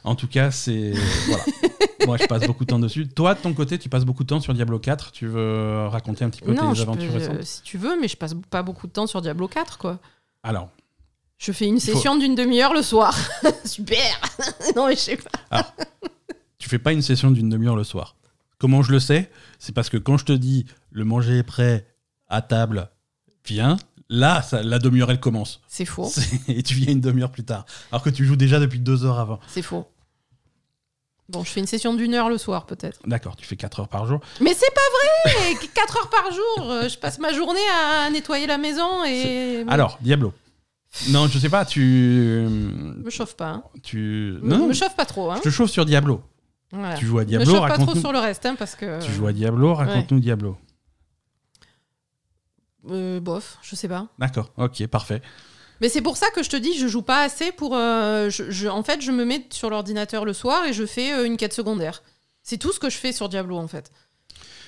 [0.04, 0.92] En tout cas, c'est.
[1.28, 1.44] voilà.
[2.06, 3.08] Moi, je passe beaucoup de temps dessus.
[3.08, 5.12] Toi, de ton côté, tu passes beaucoup de temps sur Diablo 4.
[5.12, 7.42] Tu veux raconter un petit peu non, tes aventures peux, récentes?
[7.42, 9.98] Si tu veux, mais je passe pas beaucoup de temps sur Diablo 4, quoi.
[10.42, 10.70] Alors,
[11.38, 13.16] Je fais une session d'une demi-heure le soir.
[13.64, 14.20] Super
[14.76, 15.18] Non, mais je sais
[15.50, 15.74] pas.
[16.58, 18.16] tu fais pas une session d'une demi-heure le soir?
[18.58, 19.30] Comment je le sais?
[19.58, 21.86] C'est parce que quand je te dis le manger est prêt,
[22.28, 22.88] à table,
[23.44, 23.76] viens,
[24.08, 25.60] là, ça- la demi-heure, elle commence.
[25.68, 26.10] C'est faux.
[26.48, 27.66] Et tu viens une demi-heure plus tard.
[27.90, 29.40] Alors que tu joues déjà depuis deux heures avant.
[29.48, 29.86] C'est faux.
[31.28, 32.98] Bon, je fais une session d'une heure le soir, peut-être.
[33.06, 34.20] D'accord, tu fais 4 heures par jour.
[34.40, 34.80] Mais c'est pas
[35.24, 39.64] vrai 4 heures par jour euh, Je passe ma journée à nettoyer la maison et.
[39.68, 40.32] Alors, Diablo.
[41.08, 42.46] Non, je sais pas, tu.
[43.02, 43.48] Me chauffe pas.
[43.48, 43.62] Hein.
[43.82, 44.38] Tu.
[44.42, 45.30] Me, Non, me chauffe pas trop.
[45.30, 45.36] Hein.
[45.38, 46.22] je te chauffe sur Diablo.
[46.70, 46.94] Voilà.
[46.96, 49.02] Tu joues à me Diablo, chauffe pas trop sur le reste, hein, parce que.
[49.02, 50.58] Tu joues à Diablo, raconte-nous Diablo.
[52.90, 54.08] Euh, bof, je sais pas.
[54.18, 55.22] D'accord, ok, parfait.
[55.82, 57.74] Mais c'est pour ça que je te dis, je joue pas assez pour.
[57.76, 61.12] euh, je, je- en fait, je me mets sur l'ordinateur le soir et je fais
[61.12, 62.02] euh, une quête secondaire.
[62.42, 63.90] C'est tout ce que je fais sur Diablo, en fait.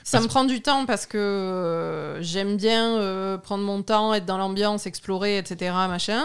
[0.03, 4.27] Ça Parce- me prend du temps parce que euh, j'aime bien prendre mon temps, être
[4.27, 5.73] dans l'ambiance, explorer, etc.
[5.89, 6.25] Machin.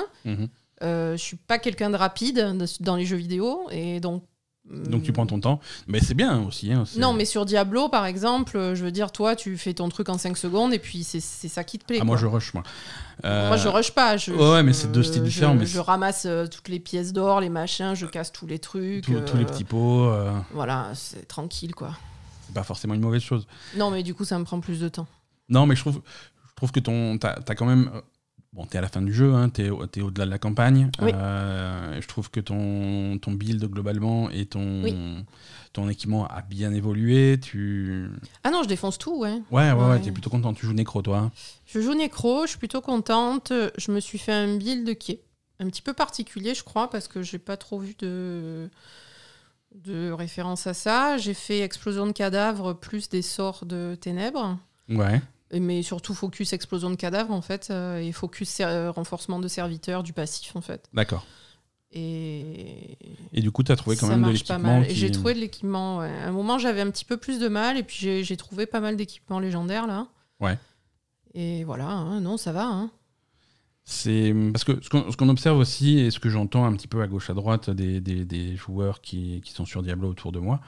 [0.82, 4.24] Euh, je suis pas quelqu'un de rapide de- dans les jeux vidéo et donc.
[4.72, 5.60] Donc tu prends ton temps.
[5.88, 6.72] Mais c'est bien aussi.
[6.72, 9.90] Hein, Non, mais sur Diablo, par exemple, euh, je veux dire, toi, tu fais ton
[9.90, 11.98] truc en 5 secondes et puis c'est ça qui te plaît.
[12.02, 12.64] Ah, moi je rush, moi.
[13.26, 14.16] Euh, Moi, je rush pas.
[14.16, 16.70] Je, ouais, ouais, mais je- c'est deux styles je- différents, mais Je, ramasse euh, toutes
[16.70, 19.04] les pièces d'or, les machins, je casse tous les trucs.
[19.06, 20.10] tous, tous les petits pots,
[20.54, 21.98] Voilà, c'est tranquille, quoi.
[22.48, 23.46] c'est pas forcément une mauvaise chose.
[23.76, 25.08] Non, mais du coup, ça me prend plus de temps.
[25.50, 26.02] Non, mais je trouve,
[26.50, 27.92] je trouve que ton, t'as, t'as quand même.
[28.52, 30.90] Bon, t'es à la fin du jeu, hein, t'es, t'es au-delà de la campagne.
[31.02, 31.12] Oui.
[31.14, 34.96] Euh, je trouve que ton, ton build globalement et ton, Oui.
[35.72, 37.40] ton équipement a bien évolué.
[37.40, 38.10] Tu...
[38.44, 39.34] Ah non, je défonce tout, ouais.
[39.52, 40.02] Ouais, ouais, ouais, Ouais.
[40.02, 40.54] t'es plutôt content.
[40.56, 41.20] Tu joues Necro, toi.
[41.20, 41.32] hein.
[41.68, 43.54] Je joue Necro, je suis plutôt contente.
[43.78, 45.22] Je me suis fait un build qui est
[45.60, 48.68] un petit peu particulier, je crois, parce que j'ai pas trop vu de
[49.76, 51.18] de référence à ça.
[51.18, 54.58] J'ai fait explosion de cadavres plus des sorts de ténèbres.
[54.90, 55.22] Ouais.
[55.54, 60.04] Mais surtout focus explosion de cadavres en fait euh, et focus ser- renforcement de serviteurs
[60.04, 60.88] du passif en fait.
[60.94, 61.26] D'accord.
[61.92, 62.98] Et
[63.34, 64.84] Et du coup, t'as trouvé quand ça même de l'équipement.
[64.84, 66.00] qui- J'ai trouvé de l'équipement.
[66.00, 66.10] ouais.
[66.24, 68.80] À un moment, j'avais un petit peu plus de mal, et puis j'ai- trouvé pas
[68.80, 70.08] mal d'équipements légendaires là.
[70.40, 70.58] Ouais.
[71.34, 72.66] Et voilà, hein, non, ça va.
[72.66, 72.92] hein.
[73.86, 77.02] C'est parce que ce qu'on, qu'on observe aussi et ce que j'entends un petit peu
[77.02, 80.38] à gauche à droite des, des- des joueurs qui, qui sont sur Diablo autour de
[80.38, 80.60] moi,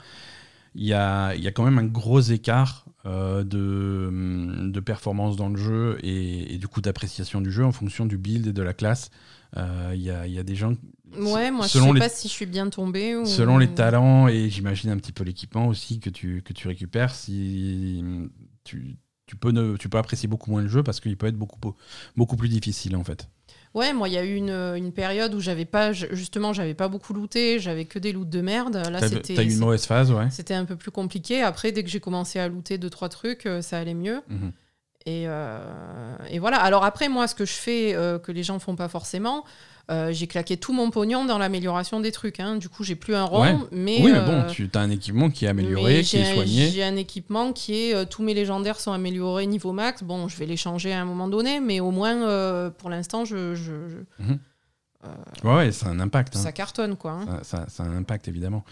[0.74, 5.48] il y a, y a quand même un gros écart euh, de, de performance dans
[5.48, 8.62] le jeu et, et du coup d'appréciation du jeu en fonction du build et de
[8.62, 9.10] la classe.
[9.56, 10.72] Euh, Il y, a, y a des gens,
[11.18, 13.14] Ouais, moi, selon je sais les- pas si je suis bien tombée.
[13.16, 13.26] Ou...
[13.26, 17.14] selon les talents et j'imagine un petit peu l'équipement aussi que tu, que tu récupères,
[17.14, 18.02] si
[18.64, 18.96] tu,
[19.26, 21.74] tu, peux ne, tu peux apprécier beaucoup moins le jeu parce qu'il peut être beaucoup,
[22.16, 23.28] beaucoup plus difficile en fait.
[23.74, 26.88] Ouais, moi, il y a eu une, une période où j'avais pas, justement, j'avais pas
[26.88, 28.76] beaucoup looté, j'avais que des loots de merde.
[28.76, 29.34] Là, c'était.
[29.34, 30.28] t'as eu une mauvaise phase, ouais.
[30.30, 31.42] C'était un peu plus compliqué.
[31.42, 34.20] Après, dès que j'ai commencé à looter deux, trois trucs, euh, ça allait mieux.
[34.28, 34.52] Mhm.
[35.06, 35.58] Et, euh,
[36.28, 36.58] et voilà.
[36.58, 39.44] Alors après, moi, ce que je fais, euh, que les gens font pas forcément,
[39.90, 42.38] euh, j'ai claqué tout mon pognon dans l'amélioration des trucs.
[42.40, 42.56] hein.
[42.56, 43.56] Du coup, j'ai plus un rond, Ouais.
[43.72, 46.68] mais oui, mais euh, bon, tu as un équipement qui est amélioré, qui est soigné.
[46.70, 50.02] J'ai un équipement qui est euh, tous mes légendaires sont améliorés niveau max.
[50.02, 53.24] Bon, je vais les changer à un moment donné, mais au moins euh, pour l'instant,
[53.24, 54.38] je, je- je- Mhm.
[55.42, 56.36] Ouais, ouais, c'est un impact.
[56.36, 56.38] hein.
[56.38, 57.12] ça cartonne quoi.
[57.12, 57.26] hein.
[57.42, 58.64] Ça, ça- ça a un impact, évidemment.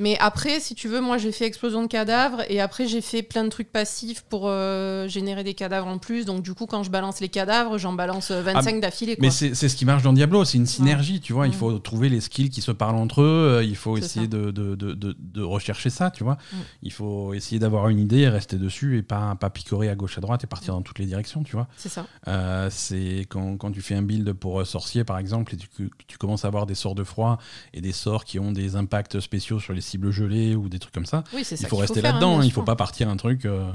[0.00, 3.22] Mais après, si tu veux, moi j'ai fait explosion de cadavres et après j'ai fait
[3.22, 6.24] plein de trucs passifs pour euh, générer des cadavres en plus.
[6.24, 9.16] Donc du coup, quand je balance les cadavres, j'en balance euh, 25 d'affilée.
[9.16, 9.28] quoi.
[9.28, 11.46] Ah, Mais c'est ce qui marche dans Diablo, c'est une synergie, tu vois.
[11.46, 11.54] Il Mm.
[11.54, 14.74] faut trouver les skills qui se parlent entre eux, euh, il faut essayer de, de,
[14.74, 16.38] de, de- rechercher ça, tu vois.
[16.52, 16.56] Mm.
[16.82, 20.20] Il faut essayer d'avoir une idée, rester dessus et pas, pas picorer à gauche à
[20.20, 21.68] droite et partir dans toutes les directions, tu vois.
[21.76, 22.06] C'est ça.
[22.28, 25.68] Euh, c'est quand, quand tu fais un build pour euh, sorcier, par exemple, et tu,
[26.06, 27.38] tu commences à avoir des sorts de froid
[27.74, 30.94] et des sorts qui ont des impacts spéciaux sur les cibles gelées ou des trucs
[30.94, 31.24] comme ça.
[31.34, 31.66] Oui, c'est ça.
[31.66, 32.54] Il faut rester hein, là-dedans, il sûr.
[32.54, 33.44] faut pas partir un truc.
[33.44, 33.70] euh,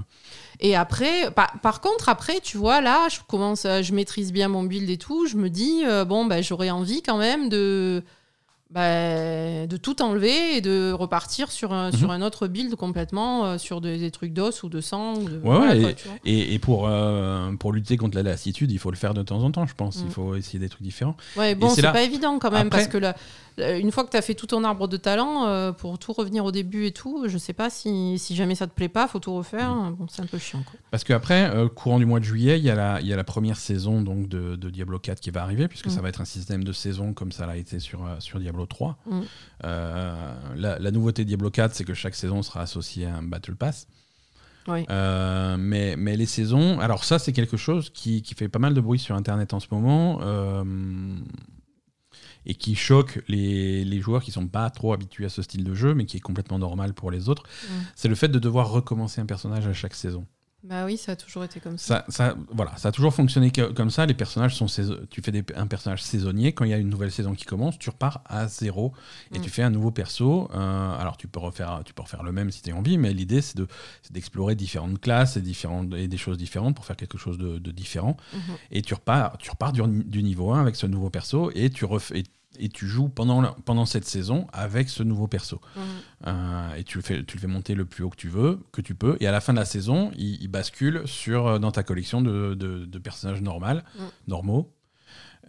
[0.59, 4.63] Et après, par, par contre, après, tu vois, là, je commence, je maîtrise bien mon
[4.63, 5.28] build et tout.
[5.28, 8.03] Je me dis, euh, bon, bah, j'aurais envie quand même de,
[8.76, 11.97] bah, de tout enlever et de repartir sur un, Mhm.
[11.97, 15.15] sur un autre build complètement, euh, sur des, des trucs d'os ou de sang.
[15.15, 16.17] ou de- Ouais, voilà, ouais, quoi, tu vois.
[16.26, 19.41] Et, et pour, euh, pour lutter contre la lassitude, il faut le faire de temps
[19.43, 19.97] en temps, je pense.
[20.01, 20.05] Mm.
[20.07, 21.15] Il faut essayer des trucs différents.
[21.38, 23.15] Ouais, bon, c'est là- pas évident quand même Après- parce que là,
[23.57, 26.11] là, une fois que tu as fait tout ton arbre de talent, euh, pour tout
[26.13, 29.07] revenir au début et tout, je sais pas si, si jamais ça te plaît pas,
[29.07, 29.69] faut tout refaire.
[29.73, 29.95] Mm.
[29.95, 30.63] Bon, c'est un peu chiant.
[30.69, 30.78] Quoi.
[30.91, 33.23] Parce qu'après, euh, courant du mois de juillet, il y, a la- y a la
[33.23, 35.91] première saison donc, de, de Diablo 4 qui va arriver, puisque Mm.
[35.91, 38.64] ça va être un système de saison comme ça l'a été sur, euh, sur Diablo
[38.66, 38.97] 3.
[39.05, 39.22] Mm.
[39.63, 43.24] Euh, la, la nouveauté de Diablo 4, c'est que chaque saison sera associée à un
[43.24, 43.88] Battle Pass.
[44.68, 44.86] Ouais.
[44.89, 48.74] Euh, mais, mais les saisons, alors ça c'est quelque chose qui, qui fait pas mal
[48.74, 50.20] de bruit sur Internet en ce moment.
[50.24, 50.63] Euh,
[52.47, 55.74] et qui choque les, les joueurs qui sont pas trop habitués à ce style de
[55.74, 57.74] jeu, mais qui est complètement normal pour les autres, Mm.
[57.95, 60.26] c'est le fait de devoir recommencer un personnage à chaque saison.
[60.68, 62.05] Bah oui, ça a toujours été comme ça.
[62.09, 64.05] Ça, ça, voilà, ça a toujours fonctionné que- comme ça.
[64.07, 64.66] Les personnages sont
[65.11, 66.53] tu fais des- un personnage saisonnier.
[66.53, 68.91] Quand il y a une nouvelle saison qui commence, tu repars à zéro
[69.32, 69.41] et Mm.
[69.43, 70.49] tu fais un nouveau perso.
[70.55, 73.13] Euh, alors tu peux refaire, tu peux refaire le même si tu as envie, mais
[73.13, 73.68] l'idée c'est de-
[74.09, 77.72] d'explorer différentes classes et, différentes, et des choses différentes pour faire quelque chose de, de
[77.72, 78.18] différent.
[78.34, 78.39] Mhm.
[78.72, 81.86] Et tu repars, tu repars du, du niveau 1 avec ce nouveau perso et tu
[81.86, 82.24] refais.
[82.60, 85.62] Et tu joues pendant, la- pendant cette saison avec ce nouveau perso.
[85.76, 85.82] Mhm.
[86.28, 88.60] Euh, et tu le, fais, tu le fais monter le plus haut que tu veux,
[88.72, 89.18] que tu peux.
[89.20, 92.22] Et à la fin de la saison, il, il bascule sur, euh, dans ta collection
[92.22, 93.82] de, de- de personnages normaux,
[94.28, 94.72] normaux.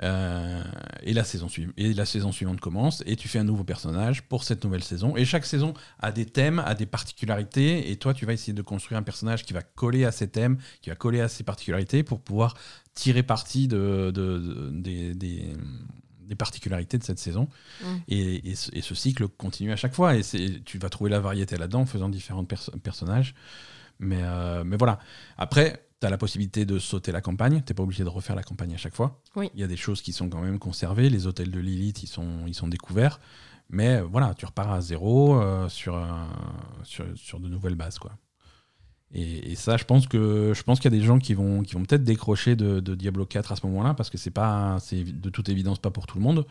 [0.03, 0.63] Euh,
[1.05, 1.47] et, la saison
[1.79, 5.17] et la saison suivante commence et tu fais un nouveau personnage pour cette nouvelle saison.
[5.17, 7.91] Et chaque saison a des thèmes, a des particularités.
[7.91, 10.59] Et toi, tu vas essayer de construire un personnage qui va coller à ces thèmes,
[10.83, 12.57] qui va coller à ces particularités pour pouvoir
[12.93, 15.55] tirer parti de, de- de- des, des-
[16.27, 17.49] des particularités de cette saison.
[17.83, 17.87] Mm.
[18.09, 20.15] Et, et ce, et ce cycle continue à chaque fois.
[20.17, 20.23] Et
[20.65, 23.35] tu vas trouver la variété là-dedans en faisant différents perso- personnages.
[23.99, 24.99] Mais, euh, mais voilà.
[25.39, 27.63] Après, tu as la possibilité de sauter la campagne.
[27.67, 29.23] Tu pas obligé de refaire la campagne à chaque fois.
[29.37, 29.51] Oui.
[29.55, 31.09] Il y a des choses qui sont quand même conservées.
[31.09, 33.19] Les hôtels de Lilith, ils sont, ils sont découverts.
[33.71, 36.29] Mais voilà, tu repars à zéro euh, sur, un-
[36.85, 37.99] sur, sur de nouvelles bases.
[37.99, 38.13] Quoi.
[39.15, 41.63] Et, et ça, je pense que je pense qu'il y a des gens qui vont,
[41.63, 44.79] qui vont peut-être décrocher de, de Diablo 4 à ce moment-là, parce que c'est pas
[44.81, 46.45] c'est de toute évidence pas pour tout le monde.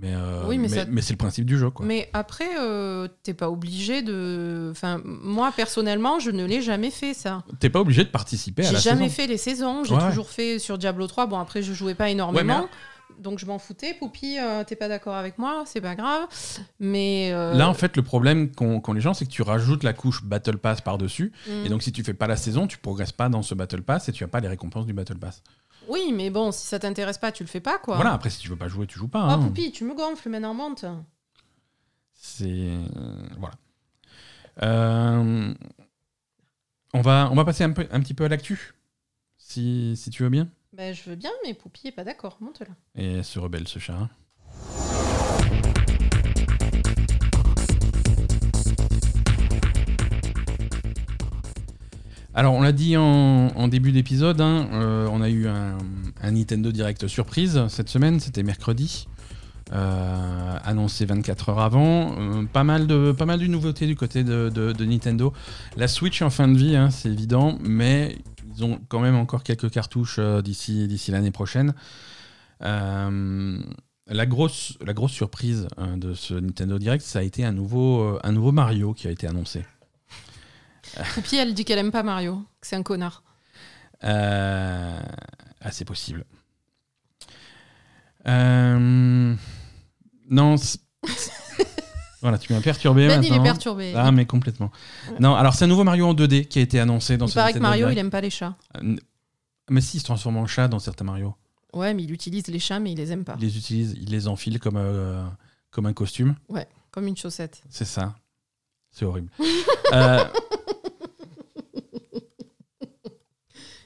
[0.00, 1.68] Mais, euh, Oui, mais mais, ça- mais c'est le principe du jeu.
[1.68, 1.84] Quoi.
[1.84, 4.68] Mais après, euh, t'es pas obligé de.
[4.70, 7.42] Enfin, moi personnellement, je ne l'ai jamais fait ça.
[7.58, 9.82] T'es pas obligé de participer à J'ai jamais fait les saisons.
[9.82, 10.08] J'ai Ouais.
[10.10, 11.26] toujours fait sur Diablo 3.
[11.26, 12.68] Bon, après, je jouais pas énormément.
[13.18, 13.94] Donc je m'en foutais.
[13.94, 16.26] Poupie, euh, t'es pas d'accord avec moi, c'est pas grave.
[16.78, 17.30] Mais.
[17.32, 20.24] euh, Là, en fait, le problème qu'ont les gens, c'est que tu rajoutes la couche
[20.24, 21.32] Battle Pass par-dessus.
[21.46, 21.66] hmm.
[21.66, 24.08] Et donc, si tu fais pas la saison, tu progresses pas dans ce Battle Pass
[24.08, 25.42] et tu as pas les récompenses du Battle Pass.
[25.88, 27.96] Oui, mais bon, si ça t'intéresse pas, tu le fais pas, quoi.
[27.96, 29.26] Voilà, après, si tu veux pas jouer, tu joues pas.
[29.26, 29.38] Oh, hein.
[29.38, 30.84] Poupie, tu me gonfles, maintenant monte.
[32.14, 32.70] C'est.
[33.38, 33.54] Voilà.
[34.62, 35.54] Euh,
[36.92, 38.74] On, va, on va passer un, peu, un petit peu à l'actu,
[39.38, 40.48] si, si tu veux bien.
[40.72, 42.36] Ben, je veux bien, mais Poupie est pas d'accord.
[42.40, 42.74] Monte là.
[42.94, 43.94] Et se rebelle ce chat.
[43.94, 44.10] hein.
[52.32, 55.78] Alors, on l'a dit en, début d'épisode, hein, euh, on a eu un,
[56.30, 59.08] Nintendo Direct surprise cette semaine, c'était mercredi,
[59.72, 62.14] euh, annoncé 24 heures avant.
[62.18, 65.32] Euh, pas, mal de, pas mal de nouveautés du côté de, de- de Nintendo.
[65.76, 68.16] La Switch en fin de vie, hein, c'est évident, mais
[68.60, 71.74] ils ont quand même encore quelques cartouches euh, d'ici d'ici l'année prochaine.
[72.62, 73.58] Euh,
[74.06, 78.18] la, grosse, la grosse surprise euh, de ce Nintendo Direct, ça a été un nouveau,
[78.22, 79.64] un nouveau Mario qui a été annoncé.
[81.14, 83.22] Poupie, elle dit qu'elle aime pas Mario, que c'est un connard.
[84.04, 85.00] Euh,
[85.60, 86.24] ah, c'est possible.
[88.26, 89.34] Euh,
[90.28, 90.56] non.
[92.22, 93.44] Voilà, tu m'as perturbé Ben, il est maintenant.
[93.44, 93.92] perturbé.
[93.96, 94.70] Ah, mais complètement.
[95.20, 97.34] Non, alors c'est un nouveau Mario en 2D qui a été annoncé dans il ce
[97.34, 98.54] paraît que Mario, il aime pas les chats.
[98.82, 98.96] Euh,
[99.70, 101.34] Mais si, il se transforme en chat dans certains Mario.
[101.72, 103.36] Ouais, mais il utilise les chats, mais il les aime pas.
[103.38, 105.24] Il les utilise, il les enfile comme, euh,
[105.70, 106.34] comme un costume.
[106.90, 107.62] Comme une chaussette.
[107.70, 108.14] C'est ça.
[108.90, 109.30] C'est horrible.
[109.92, 110.24] Euh,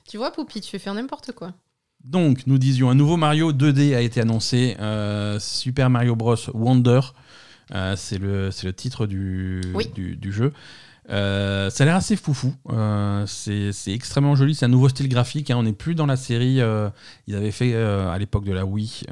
[0.09, 1.55] Tu vois, Poupie, tu fais faire n'importe quoi.
[2.05, 6.37] Donc, nous disions, un nouveau Mario 2D a été annoncé, euh, Super Mario Bros.
[6.53, 7.01] Wonder.
[7.73, 9.89] Euh, c'est le, c'est le titre du, Oui.
[9.95, 10.53] du, du jeu.
[11.11, 12.55] Euh, ça a l'air assez foufou.
[12.71, 14.55] Euh, c'est c'est extrêmement joli.
[14.55, 15.51] C'est un nouveau style graphique.
[15.51, 15.57] hein.
[15.59, 16.61] On n'est plus dans la série.
[16.61, 16.89] euh,
[17.27, 19.03] ils avaient fait à l'époque de la Wii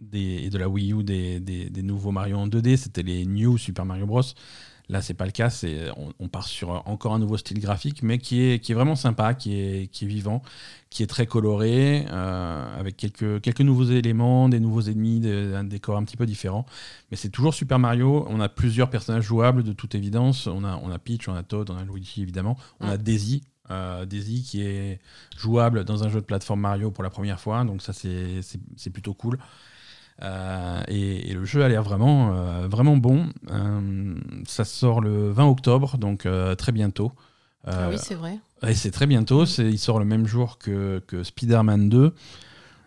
[0.00, 2.76] des, et de la Wii U des, des- des nouveaux Mario en 2D.
[2.76, 4.22] C'était les New Super Mario Bros.
[4.90, 5.50] Là, c'est pas le cas.
[5.50, 8.74] C'est on, on part sur encore un nouveau style graphique, mais qui est, qui est
[8.74, 10.42] vraiment sympa, qui est, qui est vivant,
[10.90, 15.62] qui est très coloré, euh, avec quelques, quelques nouveaux éléments, des nouveaux ennemis, des- un
[15.64, 16.66] décor un petit peu différent.
[17.10, 18.26] Mais c'est toujours Super Mario.
[18.28, 20.48] On a plusieurs personnages jouables, de toute évidence.
[20.48, 22.56] On a, on a Peach, on a Toad, on a Luigi, évidemment.
[22.80, 23.42] On a Daisy.
[23.70, 24.98] euh, Daisy qui est
[25.36, 27.62] jouable dans un jeu de plateforme Mario pour la première fois.
[27.64, 29.38] Donc ça, c'est plutôt cool.
[30.22, 33.26] Euh, et, et le jeu a l'air vraiment, euh, vraiment bon.
[33.50, 34.14] Euh,
[34.46, 36.26] ça sort le 20 octobre, donc
[36.58, 37.12] très bientôt.
[37.66, 38.38] ah oui, c'est vrai.
[38.66, 39.44] et c'est très bientôt.
[39.44, 42.14] Il sort le même jour que, que Spider-Man 2.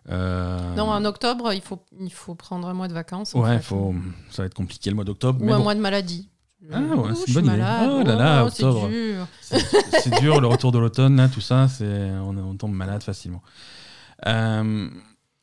[0.09, 3.33] Euh, Non, en octobre, il faut, il faut prendre un mois de vacances.
[3.33, 3.95] ouais, faut,
[4.29, 5.41] ça va être compliqué le mois d'octobre.
[5.41, 6.29] Ou mais un bon, mois de maladie.
[6.71, 7.57] Ah ouais, c'est une bonne idée.
[7.57, 7.89] malade.
[7.93, 8.87] Oh là là, c'est octobre.
[8.89, 9.27] dur.
[9.41, 9.59] c'est
[10.01, 13.41] c'est dur, le retour de l'automne, là, tout ça, c'est, on, on tombe malade facilement.
[14.27, 14.89] Euh,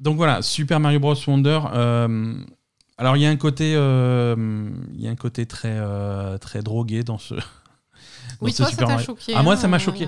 [0.01, 1.14] donc voilà, Super Mario Bros.
[1.26, 1.61] Wonder.
[1.72, 2.34] euh,
[2.98, 6.62] alors il y a un côté, euh, il y a un côté très, euh, très
[6.62, 7.34] drogué dans ce,
[8.42, 9.07] Oui, toi, ça Super t'a Mario.
[9.07, 9.32] choqué.
[9.34, 10.07] Ah, moi, hein, ça m'a euh, choqué.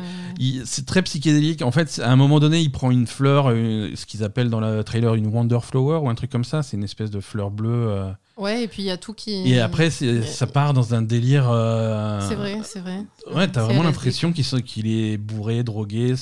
[0.64, 1.62] C'est très psychédélique.
[1.62, 4.82] En fait, à un moment donné, il prend une fleur, ce qu'ils appellent dans le
[4.84, 6.62] trailer une Wonder Flower ou un truc comme ça.
[6.62, 8.04] C'est une espèce de fleur bleue.
[8.42, 9.48] Ouais, et puis il y a tout qui.
[9.50, 11.48] Et après, ça part dans un délire.
[11.50, 13.04] euh, C'est vrai, c'est vrai.
[13.32, 16.14] Ouais, t'as vraiment l'impression qu'il est bourré, drogué.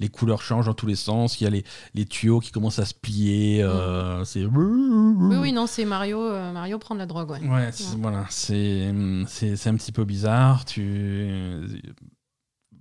[0.00, 1.40] Les couleurs changent dans tous les sens.
[1.40, 1.64] Il y a les,
[1.94, 3.62] les tuyaux qui commencent à se plier.
[3.62, 4.44] euh, c'est.
[4.44, 6.22] Oui, oui, non, c'est Mario.
[6.22, 7.40] euh, Mario prend de la drogue, ouais.
[7.40, 10.64] Ouais, c'est- voilà, c'est un petit peu bizarre.
[10.64, 11.66] Tu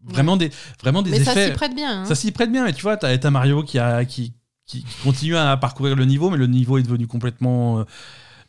[0.07, 1.47] vraiment des vraiment des Mais ça effets.
[1.47, 2.01] s'y prête bien.
[2.01, 2.05] hein.
[2.05, 2.63] Ça s'y prête bien.
[2.65, 4.33] Mais tu vois, t'as Mario qui a qui,
[4.65, 7.83] qui qui continue à parcourir le niveau, mais le niveau est devenu complètement euh,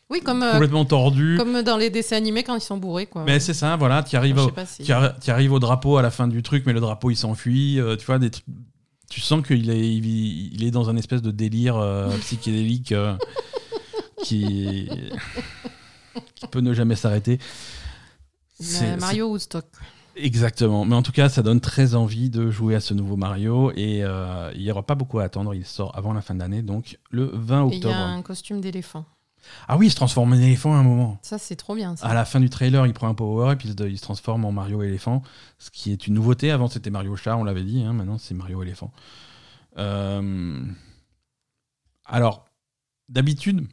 [0.09, 1.35] Oui, comme, euh, complètement tordu.
[1.37, 3.23] comme dans les dessins animés quand ils sont bourrés, quoi.
[3.25, 4.91] Mais c'est ça, voilà, tu arrives au, si-
[5.31, 7.79] arrives au drapeau à la fin du truc, mais le drapeau il s'enfuit.
[7.79, 8.31] euh, tu vois, des
[9.09, 13.15] tu sens qu'il est, il, il est dans un espèce de délire euh, psychédélique euh,
[14.23, 14.89] qui,
[16.35, 17.39] qui peut ne jamais s'arrêter.
[18.99, 19.65] Mario Woodstock.
[20.15, 20.83] Exactement.
[20.85, 23.71] Mais en tout cas, ça donne très envie de jouer à ce nouveau Mario.
[23.75, 25.53] Et euh, il n'y aura pas beaucoup à attendre.
[25.53, 27.93] Il sort avant la fin de l'année, donc le 20 Et il y octobre.
[27.95, 29.05] a un costume d'éléphant.
[29.67, 31.19] Ah oui, il se transforme en éléphant à un moment.
[31.21, 31.95] Ça, c'est trop bien.
[31.95, 32.07] Ça.
[32.07, 34.51] À la fin du trailer, il prend un power et puis il se- transforme en
[34.51, 35.21] Mario éléphant,
[35.59, 36.51] ce qui est une nouveauté.
[36.51, 37.83] Avant, c'était Mario chat, on l'avait dit.
[37.83, 38.91] hein, maintenant, c'est Mario éléphant.
[39.77, 40.61] Euh,
[42.05, 42.45] Alors,
[43.09, 43.67] d'habitude,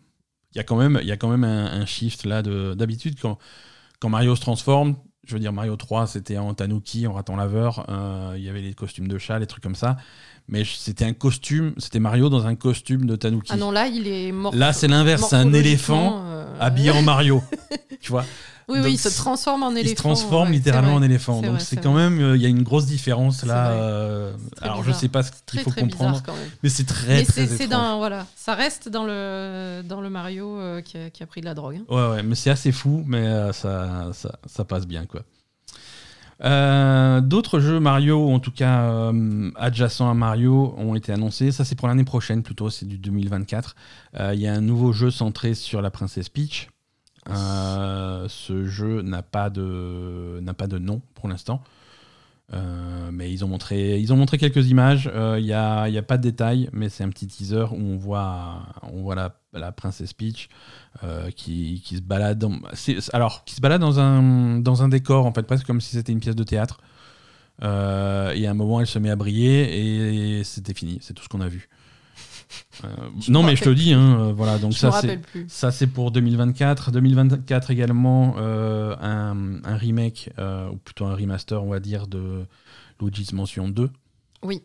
[0.52, 2.42] il y a quand même, y a quand même un, un shift là.
[2.42, 3.38] de- D'habitude, quand,
[4.00, 4.96] quand Mario se transforme,
[5.26, 7.86] je veux dire, Mario 3, c'était en Tanuki, en raton laveur.
[7.88, 9.96] euh, Il y avait les costumes de chat, les trucs comme ça.
[10.48, 13.50] Mais je- c'était un costume, c'était Mario dans un costume de Tanuki.
[13.52, 14.54] Ah non, là, il est mort.
[14.54, 16.22] Là, c'est l'inverse, c'est un éléphant
[16.60, 17.42] habillé en Mario.
[18.00, 18.24] tu vois
[18.68, 19.84] Oui, Donc, oui, il se transforme en éléphant.
[19.84, 21.40] il se transforme ouais, littéralement en éléphant.
[21.42, 22.10] Donc c'est quand vrai.
[22.10, 23.70] même, euh, il y a une grosse différence là.
[23.72, 25.00] euh, alors je bizarre.
[25.00, 26.48] sais pas ce qu'il faut très comprendre, bizarre quand même.
[26.62, 27.68] mais c'est très Mais très étrange.
[27.68, 31.40] dans voilà, ça reste dans le dans le Mario euh, qui, a, qui a pris
[31.42, 31.80] de la drogue.
[31.88, 31.94] hein.
[31.94, 35.22] Ouais ouais, mais c'est assez fou, mais euh, ça, ça ça passe bien quoi.
[36.44, 41.52] Euh, D'autres jeux Mario, en tout cas euh, adjacents à Mario, ont été annoncés.
[41.52, 43.76] Ça, c'est pour l'année prochaine plutôt, c'est du 2024.
[44.20, 46.68] Euh, Il y a un nouveau jeu centré sur la princesse Peach.
[47.26, 51.62] Ce jeu n'a pas de pas de nom pour l'instant.
[53.12, 55.10] Mais ils ont montré, ils ont montré quelques images.
[55.38, 57.96] Il n'y a, y a pas de détails, mais c'est un petit teaser où on
[57.96, 60.48] voit, on voit la, la princesse Peach
[61.02, 62.38] euh, qui, qui se balade.
[62.38, 62.52] Dans,
[63.12, 66.12] alors, qui se balade dans un, dans un décor, en fait, presque comme si c'était
[66.12, 66.80] une pièce de théâtre.
[67.62, 70.98] Euh, et à un moment, elle se met à briller et c'était fini.
[71.00, 71.68] C'est tout ce qu'on a vu.
[72.84, 72.88] Euh,
[73.28, 74.58] non, mais je te dis, hein, voilà.
[74.58, 76.90] Donc Je ça, c'est ça, c'est pour 2024.
[76.90, 82.44] 2024 également, un, un remake, ou plutôt un remaster, on va dire, de
[83.00, 83.90] Luigi's Mansion 2.
[84.42, 84.62] Oui.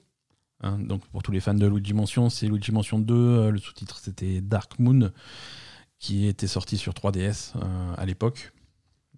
[0.61, 3.13] Hein, donc, pour tous les fans de Luigi Mansion, c'est Luigi Mansion 2.
[3.13, 5.11] euh, le sous-titre, c'était Dark Moon,
[5.99, 8.51] qui était sorti sur 3DS euh, à l'époque.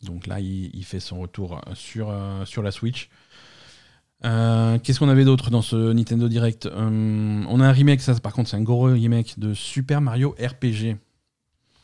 [0.03, 3.09] Donc là, il, fait son retour sur, euh, sur la Switch.
[4.23, 6.67] Qu'est-ce qu'on avait d'autre dans ce Nintendo Direct?
[6.71, 10.97] On a un remake, ça par contre, c'est un gros remake de Super Mario RPG.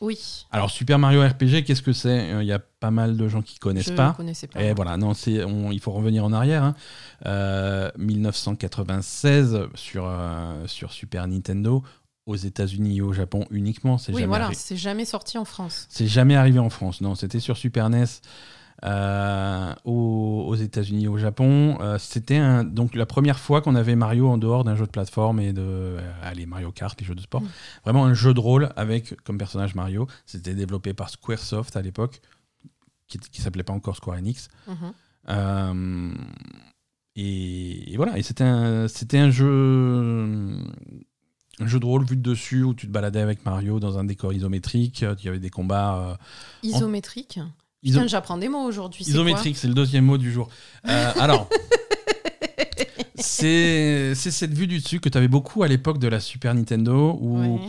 [0.00, 0.46] Oui.
[0.52, 2.30] Alors Super Mario RPG, qu'est-ce que c'est?
[2.32, 4.12] Euh, Il y a pas mal de gens qui connaissent je pas.
[4.16, 4.62] connaissais pas.
[4.62, 6.62] Et voilà, non, c'est, on- il faut revenir en arrière.
[6.62, 6.74] hein.
[7.26, 11.82] Euh, 1996 sur, euh, sur Super Nintendo,
[12.26, 13.98] aux États-Unis et au Japon uniquement.
[13.98, 15.86] C'est oui, jamais, voilà, c'est jamais sorti en France.
[15.88, 17.00] c'est jamais arrivé en France.
[17.00, 18.04] Non, c'était sur Super NES.
[18.84, 24.28] Euh, aux, aux États-Unis au Japon, Euh, c'était donc la première fois qu'on avait Mario
[24.28, 27.20] en dehors d'un jeu de plateforme et de euh, allez, Mario Kart, les jeux de
[27.20, 27.42] sport.
[27.42, 27.48] Mm.
[27.84, 30.06] Vraiment un jeu de rôle avec comme personnage Mario.
[30.26, 32.20] C'était développé par Squaresoft à l'époque,
[33.06, 34.48] qui, qui s'appelait pas encore Square Enix.
[34.66, 34.92] Mhm.
[35.30, 36.14] Euh,
[37.16, 40.62] et, et voilà, et c'était un, un jeu,
[41.60, 44.04] un jeu de rôle vu de dessus où tu te baladais avec Mario dans un
[44.04, 45.00] décor isométrique.
[45.00, 46.14] Il y avait des combats euh,
[46.62, 47.40] Isométrique.
[47.82, 49.04] Iso- j'apprends des mots aujourd'hui.
[49.04, 49.56] c'est isométriques.
[49.56, 50.48] C'est le deuxième mot du jour.
[50.88, 51.48] Euh, alors.
[53.20, 57.18] C'est cette vue du dessus que tu avais beaucoup à l'époque de la Super Nintendo
[57.20, 57.60] où, Ouais.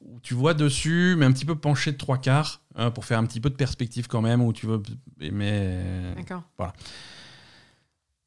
[0.00, 3.18] où tu vois dessus, mais un petit peu penché de trois quarts hein, pour faire
[3.18, 4.82] un petit peu de perspective quand même, où tu veux.
[5.18, 6.42] Mais D'accord,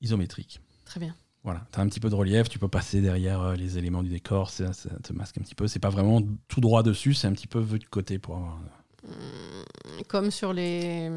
[0.01, 0.59] isométrique.
[0.85, 1.15] très bien.
[1.43, 4.03] Voilà, tu as un petit peu de relief, tu peux passer derrière euh, les éléments
[4.03, 5.67] du décor, ça, ça te masque un petit peu.
[5.67, 8.59] C'est pas vraiment tout droit dessus, c'est un petit peu vu de côté pour avoir.
[9.07, 11.09] Hum, Comme sur les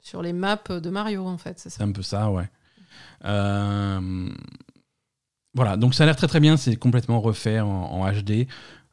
[0.00, 2.48] sur les maps de Mario en fait, c'est un peu ça, ouais.
[3.24, 4.30] Euh,
[5.54, 8.48] Voilà, donc ça a l'air très très bien, c'est complètement refait en, en HD.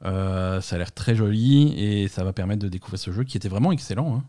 [0.06, 3.38] Euh, ça a l'air très joli et ça va permettre de découvrir ce jeu qui
[3.38, 4.18] était vraiment excellent.
[4.18, 4.24] hein.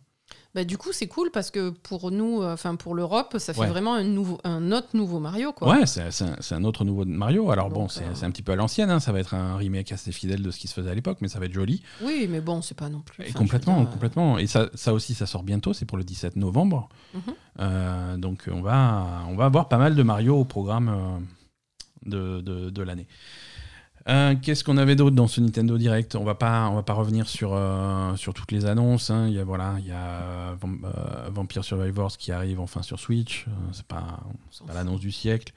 [0.53, 3.61] Bah, du coup, c'est cool parce que pour nous, euh, enfin pour l'Europe, ça fait
[3.61, 3.67] Ouais.
[3.69, 5.53] vraiment un, nouveau, un autre nouveau Mario.
[5.53, 5.69] Quoi.
[5.69, 7.53] Ouais, c'est c'est un, c'est un autre nouveau Mario.
[7.53, 9.57] Alors bon, c'est euh, c'est un petit peu à l'ancienne, hein, ça va être un
[9.57, 11.83] remake assez fidèle de ce qui se faisait à l'époque, mais ça va être joli.
[12.03, 13.25] Oui, mais bon, c'est pas non plus.
[13.27, 14.39] Et complètement, dire, euh, complètement.
[14.39, 16.89] Et ça, ça aussi, ça sort bientôt, c'est pour le 17 novembre.
[17.15, 17.21] Mhm.
[17.61, 21.27] Euh, donc on va, on va avoir pas mal de Mario au programme
[22.07, 23.07] de, de, de l'année.
[24.09, 26.15] Euh, Qu'est-ce qu'on avait d'autre dans ce Nintendo Direct?
[26.17, 29.11] On va pas, on va pas revenir sur, euh, sur toutes les annonces.
[29.11, 29.27] hein.
[29.29, 32.99] Il y a voilà, il y a euh, Vam- Vampire Survivors qui arrive enfin sur
[32.99, 33.47] Switch.
[33.73, 34.21] C'est pas,
[34.67, 35.53] pas l'annonce du siècle.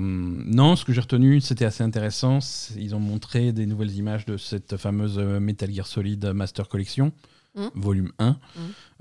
[0.00, 2.38] Non, ce que j'ai retenu, c'était assez intéressant.
[2.76, 7.12] Ils ont montré des nouvelles images de cette fameuse Metal Gear Solid Master Collection,
[7.54, 7.66] Mm.
[7.74, 8.36] volume 1, Mm.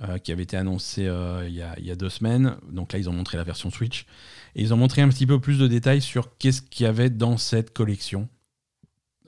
[0.03, 2.55] euh, qui avait été annoncé il y, a, il y a deux semaines.
[2.71, 4.05] Donc là, ils ont montré la version Switch.
[4.55, 7.09] Et ils ont montré un petit peu plus de détails sur qu'est-ce qu'il y avait
[7.09, 8.27] dans cette collection.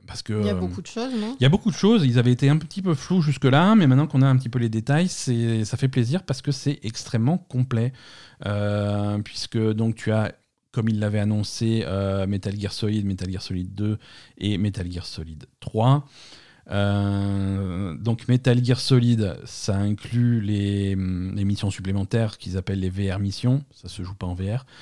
[0.10, 1.36] Parce que, Il y a euh, beaucoup de choses, non?
[1.40, 3.86] il y a beaucoup de choses, ils avaient été un petit peu flous jusque-là, mais
[3.86, 6.80] maintenant qu'on a un petit peu les détails, c'est, ça fait plaisir parce que c'est
[6.82, 7.94] extrêmement complet.
[8.48, 10.34] Euh, puisque donc tu as,
[10.72, 14.00] comme il l'avait annoncé, euh, Metal Gear Solid, Metal Gear Solid 2
[14.40, 16.08] et Metal Gear Solid 3.
[16.72, 22.90] Euh, donc Metal Gear Solid, ça inclut les, hum, les missions supplémentaires qu'ils appellent les
[22.90, 23.64] VR missions.
[23.74, 24.66] Ça se joue pas en VR.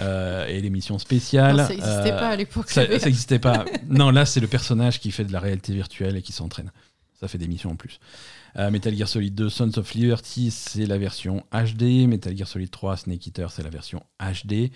[0.00, 1.56] Euh, et les missions spéciales.
[1.56, 2.68] Non, Ça n'existait euh, pas à l'époque.
[2.68, 3.64] ça n'existait pas.
[3.88, 6.72] Non, là, c'est le personnage qui fait de la réalité virtuelle et qui s'entraîne.
[7.20, 8.00] Ça fait des missions en plus.
[8.56, 12.08] Metal Gear Solid 2, Sons of Liberty, c'est la version HD.
[12.08, 14.72] Metal Gear Solid 3, Snake Eater, c'est la version HD.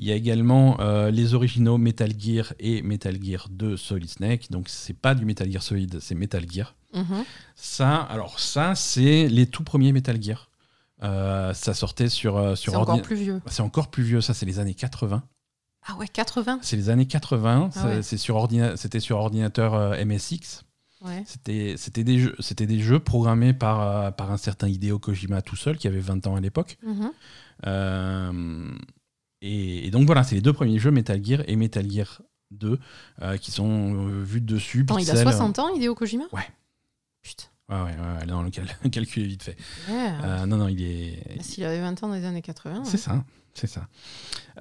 [0.00, 4.48] Il y a également euh, les originaux Metal Gear et Metal Gear 2 Solid Snake.
[4.50, 6.74] Donc, c'est pas du Metal Gear Solid, c'est Metal Gear.
[6.94, 7.24] Mhm.
[7.56, 10.50] Ça, alors, ça, c'est les tout premiers Metal Gear.
[11.02, 13.40] Euh, ça sortait sur, euh, sur C'est encore plus vieux.
[13.46, 15.22] C'est encore plus vieux, ça, c'est les années 80.
[15.86, 17.70] Ah ouais, 80 C'est les années 80.
[17.70, 18.02] Ah ça- ouais.
[18.02, 20.62] c'est sur ordina- C'était sur ordinateur MSX.
[21.02, 21.22] Ouais.
[21.26, 25.76] C'était des, jeux- c'était des jeux programmés par, par un certain Hideo Kojima tout seul,
[25.76, 26.76] qui avait 20 ans à l'époque.
[26.84, 27.10] Mhm.
[27.66, 28.70] Euh,
[29.42, 32.78] et, et donc voilà, c'est les deux premiers jeux, Metal Gear et Metal Gear 2,
[33.22, 34.82] euh, qui sont euh, vus de dessus.
[34.82, 35.28] Attends, il a pixel.
[35.32, 36.24] 60 ans, Hideo Kojima?
[36.32, 36.46] Ouais.
[37.22, 37.44] Putain.
[37.70, 39.56] Ouais, ouais, ouais, non, le cal- le calcul est vite fait.
[39.90, 40.10] Ouais.
[40.24, 41.22] Euh, non, non, il est.
[41.36, 42.84] Bah, S'il avait 20 ans dans les années 80.
[42.84, 43.22] C'est ça,
[43.52, 43.86] c'est ça.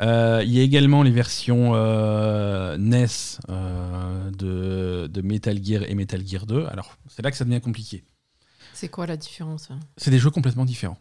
[0.02, 3.06] Euh, Il y a également les versions euh, NES
[3.50, 6.66] euh, de, de Metal Gear et Metal Gear 2.
[6.66, 8.04] Alors, c'est là que ça devient compliqué.
[8.74, 9.80] C'est quoi la différence hein?
[9.96, 11.00] C'est des jeux complètement différents.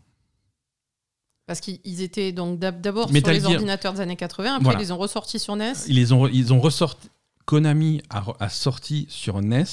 [1.47, 4.79] Parce qu'ils ils étaient donc d'ab- d'abord sur les ordinateurs des années 80, après Voilà.
[4.79, 5.73] ils les ont ressortis sur NES.
[5.87, 7.09] Ils, les ont, ils ont ressorti.
[7.45, 9.65] Konami a, sorti sur NES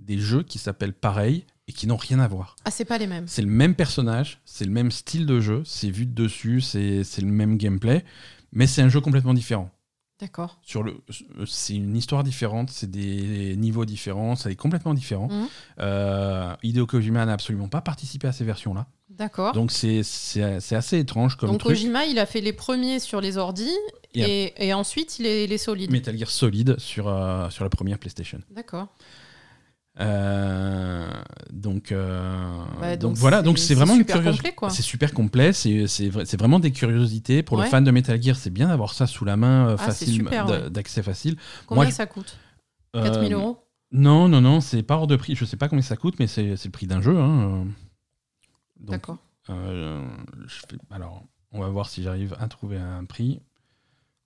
[0.00, 2.56] des jeux qui s'appellent pareil et qui n'ont rien à voir.
[2.64, 3.28] Ah, c'est pas les mêmes.
[3.28, 7.04] C'est le même personnage, c'est le même style de jeu, c'est vu de dessus, c'est
[7.04, 8.04] c'est le même gameplay,
[8.52, 9.70] mais c'est un jeu complètement différent.
[10.18, 10.58] D'accord.
[10.62, 11.00] Sur le,
[11.46, 15.28] c'est une histoire différente, c'est des niveaux différents, ça est complètement différent.
[15.30, 15.46] Mhm.
[15.78, 18.86] Euh, Hideo Kojima n'a absolument pas participé à ces versions-là,
[19.20, 19.52] D'accord.
[19.52, 20.00] donc c'est
[20.72, 21.76] assez étrange comme Donc truc.
[21.76, 23.70] Kojima, il a fait les premiers sur les ordis
[24.14, 24.22] Et
[24.56, 25.92] et, et ensuite les, les solides.
[25.92, 28.40] Metal Gear Solid sur euh, sur la première PlayStation.
[28.50, 28.88] D'accord.
[29.98, 31.06] Euh,
[31.52, 32.48] donc, euh,
[32.80, 34.54] Ouais, donc, voilà, donc c'est vraiment une super curiosité.
[34.70, 37.42] C'est super complet, c'est c'est vrai- c'est vraiment des curiosités.
[37.42, 37.64] Pour Ouais.
[37.64, 40.70] le fan de Metal Gear, c'est bien d'avoir ça sous la main, Ah, facile, ouais.
[40.70, 41.36] d'accès facile.
[41.66, 42.38] Combien Moi, ça coûte
[42.96, 43.58] Euh, 4000 euros
[43.92, 45.34] Non, non, non, c'est pas hors de prix.
[45.34, 47.18] Je sais pas combien ça coûte, mais c'est c'est le prix d'un jeu.
[47.18, 47.66] hein.
[48.80, 49.18] D'accord.
[49.50, 50.06] euh,
[50.90, 53.40] alors, on va voir si j'arrive à trouver un prix.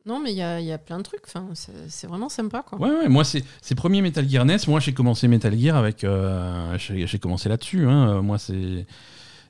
[0.07, 1.22] Non, mais il y a, il y a plein de trucs.
[1.26, 1.48] Enfin,
[1.88, 2.78] c'est vraiment sympa, quoi.
[2.78, 4.59] Ouais, ouais, moi, c'est premier Metal Gear NES.
[4.68, 6.05] Moi, j'ai commencé Metal Gear avec.
[6.05, 7.86] euh, j'ai commencé là-dessus.
[7.86, 8.20] hein.
[8.20, 8.86] Moi, c'est.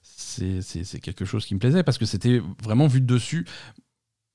[0.03, 3.47] C'est c'est- c'est quelque chose qui me plaisait parce que c'était vraiment vu de dessus.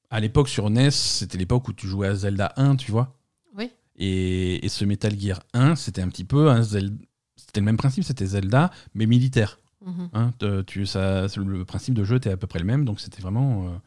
[0.09, 3.15] À l'époque, sur NES, c'était l'époque où tu jouais à Zelda 1, tu vois.
[3.55, 3.71] Oui.
[3.95, 6.95] Et, et ce Metal Gear 1, c'était un petit peu un Zelda.
[7.35, 9.59] C'était le même principe, c'était Zelda, mais militaire.
[9.85, 10.09] Mhm.
[10.13, 10.31] Hein,
[10.67, 13.67] tu, ça, le principe de jeu était à peu près le même, donc c'était vraiment,
[13.67, 13.77] euh,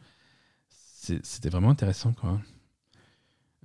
[1.23, 2.13] c'était vraiment intéressant.
[2.13, 2.39] Quoi.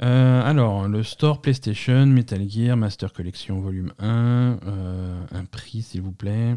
[0.03, 6.03] Euh, alors, le store PlayStation, Metal Gear, Master Collection Volume 1, euh, un prix s'il
[6.03, 6.57] vous plaît,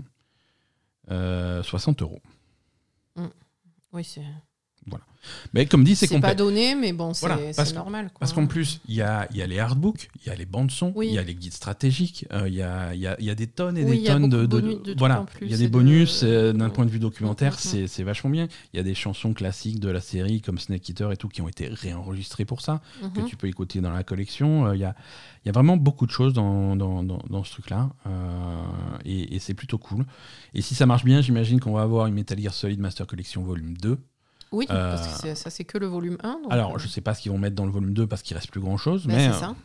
[1.10, 2.22] Euh, 60 euros.
[3.92, 4.24] Oui, c'est
[5.54, 8.08] Mais comme dit, c'est c'est pas donné, mais bon, c'est Voilà, normal.
[8.08, 8.20] Quoi.
[8.22, 10.48] Parce qu'en plus, il y a, il y a les artbooks, il y a les
[10.48, 11.10] bandes son, Oui.
[11.10, 13.30] il y a les guides stratégiques, euh, il y, a, il y, a, il y
[13.30, 15.72] a des tonnes et Oui, des tonnes de, de voilà, il y a des de-
[15.72, 16.74] bonus euh, d'un Mm.
[16.74, 18.48] point de vue documentaire, Mm, mm, c'est c'est vachement bien.
[18.74, 21.44] Il y a des chansons classiques de la série comme Snake Eater et tout qui
[21.44, 22.82] ont été réenregistrées pour ça,
[23.14, 23.28] que Mhm.
[23.28, 24.66] tu peux écouter dans la collection.
[24.66, 24.96] Euh, Il y, a,
[25.46, 28.64] il y a vraiment beaucoup de choses dans, dans, dans- dans ce truc-là euh,
[29.06, 30.04] et, et c'est plutôt cool.
[30.56, 33.44] Et si ça marche bien, j'imagine qu'on va avoir une Metal Gear Solid Master Collection
[33.44, 34.00] Volume 2.
[34.52, 36.34] Oui, Euh, parce que c'est- ça, c'est que le volume 1.
[36.43, 38.22] donc, Alors, euh, je sais pas ce qu'ils vont mettre dans le volume 2 parce
[38.22, 39.56] qu'il reste plus grand-chose, ben, mais c'est ça.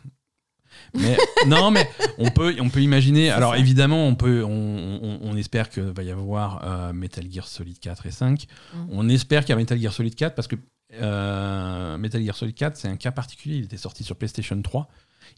[0.93, 1.17] Mais
[1.47, 3.29] non, mais on peut, on peut imaginer.
[3.31, 7.79] Alors évidemment, on peut, on, on, espère qu'il va y avoir euh, Metal Gear Solid
[7.79, 8.45] 4 et 5.
[8.73, 8.77] Mm.
[8.91, 10.55] On espère qu'il y a Metal Gear Solid 4 parce que
[10.93, 13.57] euh, Metal Gear Solid 4, c'est un cas particulier.
[13.57, 14.87] Il était sorti sur PlayStation 3.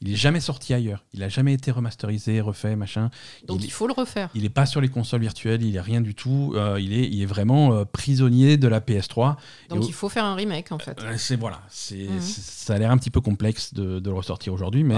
[0.02, 1.04] Il est jamais sorti ailleurs.
[1.14, 3.10] Il a jamais été remasterisé, refait, machin.
[3.46, 4.30] Donc il, faut le refaire.
[4.36, 6.54] Il n'est pas sur les consoles virtuelles, il est rien du tout.
[6.56, 9.36] Euh, il, est, il est vraiment euh, prisonnier de la PS3.
[9.70, 11.00] Donc il faut faire un remake en fait.
[11.02, 12.20] Euh, c'est voilà, c'est mhm.
[12.22, 14.96] ça a l'air un petit peu complexe de, le ressortir aujourd'hui, mais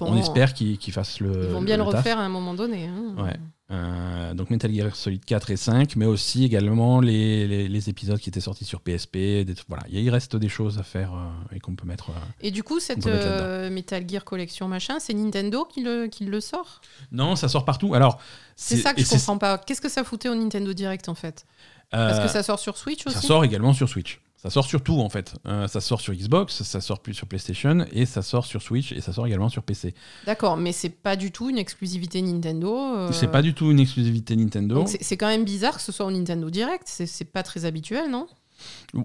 [0.00, 1.44] on espère qu'ils fassent le.
[1.44, 2.86] Ils vont bien le, refaire à un moment donné.
[2.86, 3.14] Hein.
[3.22, 3.36] Ouais.
[3.70, 8.28] Euh, donc Metal Gear Solid 4 et 5, mais aussi également les, les, épisodes qui
[8.28, 9.16] étaient sortis sur PSP.
[9.44, 12.10] Des, voilà, il reste des choses à faire euh, et qu'on peut mettre.
[12.10, 16.40] Euh, et du coup, cette Metal Gear Collection machin, c'est Nintendo qui le, qui le
[16.40, 16.80] sort?
[17.12, 17.94] Non, ça sort partout.
[17.94, 18.20] Alors,
[18.56, 19.58] c'est ça que je comprends pas.
[19.58, 21.46] Qu'est-ce que ça foutait au Nintendo Direct en fait?
[21.90, 23.14] Parce que ça sort sur Switch aussi?
[23.14, 24.20] Ça sort également sur Switch.
[24.42, 25.34] Ça sort sur tout en fait.
[25.46, 28.90] Euh, ça sort sur Xbox, ça sort plus sur PlayStation et ça sort sur Switch
[28.90, 29.94] et ça sort également sur PC.
[30.24, 32.74] D'accord, mais c'est pas du tout une exclusivité Nintendo.
[32.74, 33.12] Euh.
[33.12, 34.86] C'est pas du tout une exclusivité Nintendo.
[34.86, 36.84] C'est quand même bizarre que ce soit au Nintendo Direct.
[36.86, 38.28] C'est pas très habituel, non?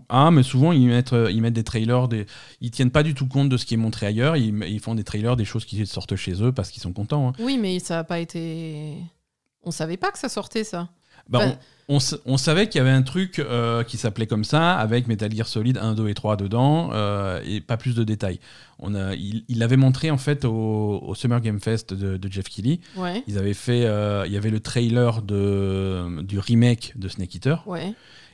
[0.07, 2.25] Ah, mais souvent ils mettent, euh, ils mettent des trailers, des...
[2.61, 4.95] ils tiennent pas du tout compte de ce qui est montré ailleurs, ils, ils font
[4.95, 7.29] des trailers des choses qui sortent chez eux parce qu'ils sont contents.
[7.29, 7.33] Hein.
[7.39, 8.95] Oui, mais ça a pas été.
[9.63, 10.89] On savait pas que ça sortait ça.
[11.29, 11.57] Bah,
[11.87, 15.47] on, savait qu'il y avait un truc euh, qui s'appelait comme ça, avec Metal Gear
[15.47, 18.39] Solid 1, 2 et 3 dedans, euh, et pas plus de détails.
[18.79, 22.79] On a, il l'avait montré en fait au, Summer Game Fest de, Jeff Keighley.
[23.27, 27.63] Ils avaient fait, euh, il y avait le trailer de, du remake de Snake Eater.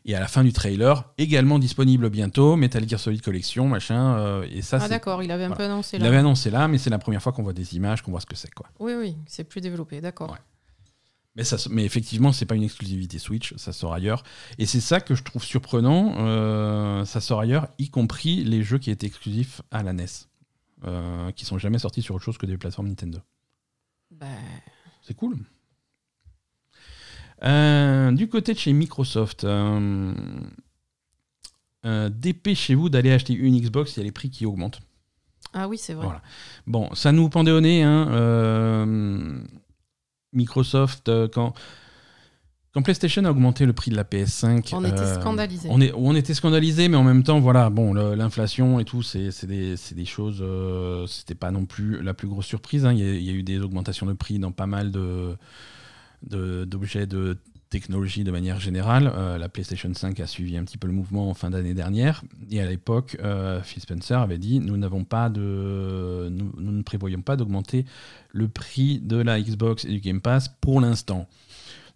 [0.04, 4.42] Et à la fin du trailer, également disponible bientôt, Metal Gear Solid Collection, machin.
[4.52, 6.06] et ça, ah d'accord, il avait un peu annoncé là.
[6.06, 8.22] Il avait annoncé là, mais c'est la première fois qu'on voit des images, qu'on voit
[8.22, 8.52] ce que c'est.
[8.52, 8.68] quoi.
[8.80, 10.36] Oui, oui, c'est plus développé, d'accord.
[11.36, 14.24] Mais, ça, mais effectivement, c'est pas une exclusivité Switch, ça sort ailleurs.
[14.58, 18.80] Et c'est ça que je trouve surprenant, euh, ça sort ailleurs, y compris les jeux
[18.80, 20.06] qui étaient exclusifs à la NES,
[20.86, 23.20] euh, qui sont jamais sortis sur autre chose que des plateformes Nintendo.
[24.12, 24.28] Bah...
[25.04, 25.38] C'est cool.
[27.44, 29.48] Euh, du côté de chez Microsoft,
[31.84, 34.82] dépêchez-vous d'aller acheter une Xbox, il y a les prix qui augmentent.
[35.54, 36.06] Ah oui, c'est vrai.
[36.06, 36.22] Voilà.
[36.68, 37.84] Bon, ça nous pendait au nez.
[37.84, 39.46] Hein,
[40.34, 41.54] Microsoft, euh, quand,
[42.74, 45.70] quand PlayStation a augmenté le prix de la PS5, on était euh, scandalisé.
[45.72, 49.46] On, est, on était scandalisé, mais en même temps, voilà, bon, l'inflation et tout, c'est
[49.46, 50.40] des, des, choses.
[50.42, 52.86] Euh, C'était pas non plus la plus grosse surprise.
[52.86, 52.94] Hein.
[52.94, 55.36] Il, y a, eu des augmentations de prix dans pas mal de
[56.24, 57.40] d'objets de,
[57.72, 59.12] technologie de manière générale.
[59.16, 62.22] Euh, la PlayStation 5 a suivi un petit peu le mouvement en fin d'année dernière.
[62.52, 63.18] Et à l'époque,
[63.64, 67.86] Phil Spencer avait dit nous n'avons pas de, nous, nous, ne prévoyons pas d'augmenter
[68.30, 71.28] le prix de la Xbox et du Game Pass pour l'instant.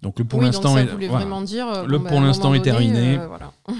[0.01, 3.17] Donc le pour l'instant est dire euh, le pour bah, l'instant est terminé.
[3.17, 3.51] Euh, voilà.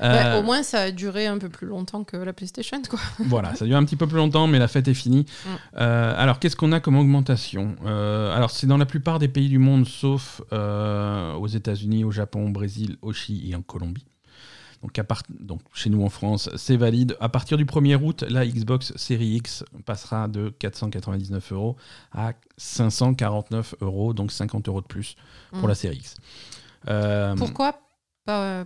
[0.00, 2.80] Bah, au moins, ça a duré un peu plus longtemps que la PlayStation.
[2.88, 3.00] Quoi.
[3.20, 5.26] voilà, ça a duré un petit peu plus longtemps, mais la fête est finie.
[5.44, 5.76] Mm.
[5.76, 9.86] alors, qu'est-ce qu'on a comme augmentation Alors, c'est dans la plupart des pays du monde,
[9.86, 14.06] sauf aux États-Unis, au Japon, au Brésil, au Chili et en Colombie.
[14.82, 15.00] Donc,
[15.40, 17.16] donc chez nous en France, c'est valide.
[17.20, 21.76] À partir du 1er août, la Xbox Series X passera de 499 euros
[22.12, 25.16] à 549 euros, donc 50 euros de plus
[25.50, 25.76] pour la mmh.
[25.76, 26.14] Series X.
[26.88, 27.80] Euh, Pourquoi
[28.24, 28.64] pas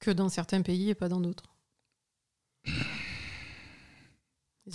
[0.00, 1.54] que dans certains pays et pas dans d'autres
[2.66, 2.72] Ils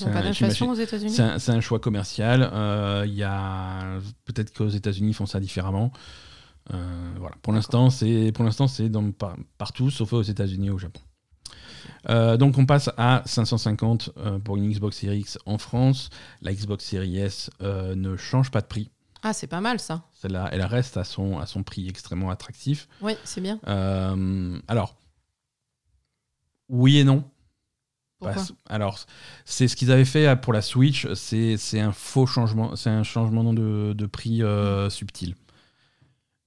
[0.06, 1.14] n'ont pas d'inflation aux États-Unis?
[1.14, 2.50] C'est un, choix commercial.
[2.54, 5.92] Euh, il y a peut-être qu'aux États-Unis ils font ça différemment.
[6.74, 7.36] Euh, voilà.
[7.42, 8.92] Pour l'instant, c'est pour l'instant c'est
[9.58, 11.02] partout, sauf aux États-Unis et au Japon.
[12.10, 16.10] Euh, donc on passe à 550 euh, pour une Xbox Series X en France.
[16.42, 18.90] La Xbox Series S ne change pas de prix.
[19.24, 20.04] Ah, c'est pas mal ça.
[20.14, 22.88] Celle-là, elle reste à son, à son prix extrêmement attractif.
[23.02, 23.60] Oui, c'est bien.
[24.68, 24.96] alors,
[26.70, 27.24] oui et non.
[28.20, 29.00] Pourquoi alors,
[29.44, 31.06] c'est ce qu'ils avaient fait pour la Switch.
[31.14, 32.76] C'est un faux changement.
[32.76, 34.42] C'est un changement de, de prix
[34.90, 35.36] subtil.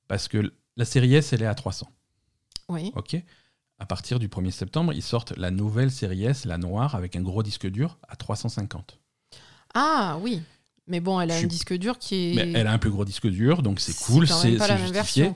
[0.08, 1.86] Parce que la série S, elle est à 300.
[2.70, 2.92] Oui.
[2.96, 3.16] OK
[3.78, 7.20] À partir du 1er septembre, ils sortent la nouvelle série S, la noire, avec un
[7.20, 8.98] gros disque dur à 350.
[9.74, 10.42] Ah oui.
[10.86, 12.34] Mais bon, elle a un disque dur qui est.
[12.34, 15.32] Mais elle a un plus gros disque dur, donc c'est cool, c'est justifié.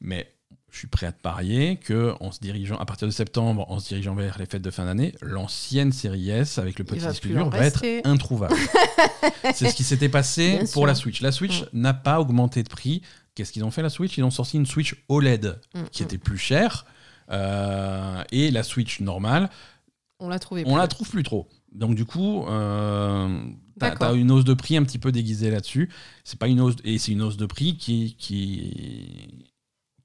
[0.00, 0.30] Mais
[0.70, 3.80] je suis prêt à te parier que en se dirigeant à partir de septembre, en
[3.80, 7.26] se dirigeant vers les fêtes de fin d'année, l'ancienne série S avec le petit disque
[7.26, 8.56] dur va être introuvable.
[9.54, 11.20] c'est ce qui s'était passé pour la Switch.
[11.20, 11.66] La Switch mm.
[11.74, 13.02] n'a pas augmenté de prix
[13.34, 14.18] Qu'est-ce qu'ils ont fait la Switch?
[14.18, 16.06] Ils ont sorti une Switch OLED mm, qui mm.
[16.06, 16.84] était plus chère.
[17.30, 19.48] Euh, et la Switch normale,
[20.18, 21.48] on la On la trouve plus trop.
[21.72, 23.42] Donc du coup, euh,
[23.78, 25.90] t'as as une hausse de prix un petit peu déguisée là-dessus.
[26.24, 29.46] C'est pas une hausse et c'est une hausse de prix qui qui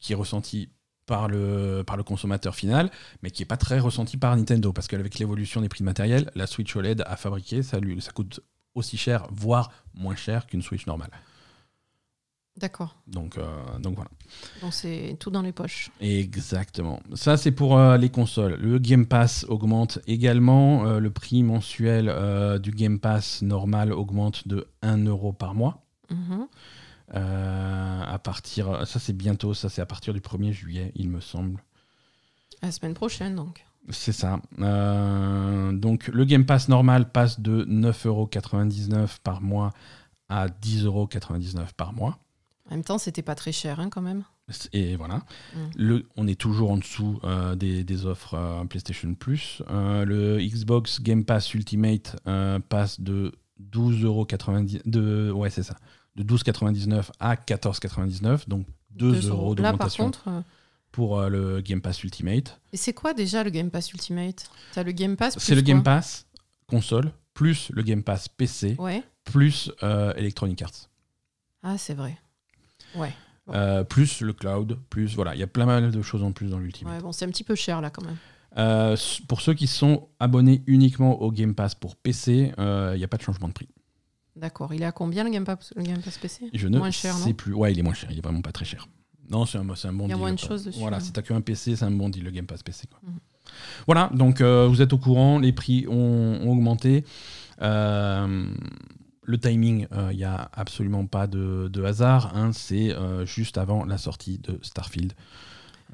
[0.05, 0.69] qui est ressentie
[1.07, 2.91] par le, par le consommateur final,
[3.23, 6.31] mais qui n'est pas très ressenti par Nintendo, parce qu'avec l'évolution des prix de matériel,
[6.35, 8.39] la Switch OLED à fabriquer, ça, lui, ça coûte
[8.75, 11.09] aussi cher, voire moins cher qu'une Switch normale.
[12.57, 12.95] D'accord.
[13.07, 14.11] Donc, euh, donc voilà.
[14.61, 15.89] Donc c'est tout dans les poches.
[15.99, 17.01] Exactement.
[17.13, 18.55] Ça, c'est pour euh, les consoles.
[18.61, 20.85] Le Game Pass augmente également.
[20.85, 22.13] Euh, le prix mensuel
[22.61, 25.83] du Game Pass normal augmente de 1 euro par mois.
[26.09, 26.47] Mhm.
[27.11, 31.63] À partir, ça c'est bientôt, ça c'est à partir du 1er juillet, il me semble.
[32.61, 33.65] La semaine prochaine donc.
[33.89, 34.39] C'est ça.
[34.57, 39.71] donc le Game Pass normal passe de 9,99€ par mois
[40.29, 42.17] à 10,99€ par mois.
[42.67, 44.23] En même temps, c'était pas très cher hein, quand même.
[44.73, 45.17] Et voilà.
[45.53, 45.59] Mm.
[45.75, 49.61] Le, on est toujours en dessous euh, des, offres euh, PlayStation Plus.
[49.69, 52.15] Euh, le Xbox Game Pass Ultimate
[52.69, 53.33] passe de
[53.71, 55.77] 12,99 de ouais c'est ça
[56.15, 60.11] de 12,99 à 14,99 donc 2, euros d'augmentation
[60.91, 62.59] pour le Game Pass Ultimate.
[62.71, 64.49] Et c'est quoi déjà le Game Pass Ultimate?
[64.73, 66.25] T'as le Game Pass C'est le Game Pass
[66.67, 68.77] console plus le Game Pass PC
[69.25, 70.89] plus Electronic Arts.
[71.63, 72.17] Ah c'est vrai.
[72.95, 73.13] Ouais.
[73.49, 76.49] Euh, plus le cloud, plus voilà, il y a plein mal de choses en plus
[76.49, 76.95] dans l'Ultimate.
[76.95, 78.17] Ouais, bon, c'est un petit peu cher là quand même.
[78.57, 78.95] Euh,
[79.27, 83.07] pour ceux qui sont abonnés uniquement au Game Pass pour PC, euh, il n'y a
[83.07, 83.67] pas de changement de prix.
[84.35, 84.73] D'accord.
[84.73, 87.13] Il est à combien le Game Pass, le Game Pass PC Je ne moins cher,
[87.13, 87.53] sais plus.
[87.53, 88.09] Ouais, il est moins cher.
[88.11, 88.87] Il est vraiment pas très cher.
[89.29, 90.05] Non, c'est un, un, bon deal.
[90.05, 90.79] Il y a moins de choses dessus.
[90.79, 92.87] Voilà, si tu qu'un PC, c'est un bon deal le Game Pass PC.
[92.87, 92.99] Quoi.
[93.03, 93.19] Mhm.
[93.87, 97.05] Voilà, donc vous êtes au courant, les prix ont, ont augmenté.
[97.61, 98.47] Euh,
[99.23, 102.35] le timing, il euh, n'y a absolument pas de, hasard.
[102.35, 105.13] Hein, c'est euh, juste avant la sortie de Starfield.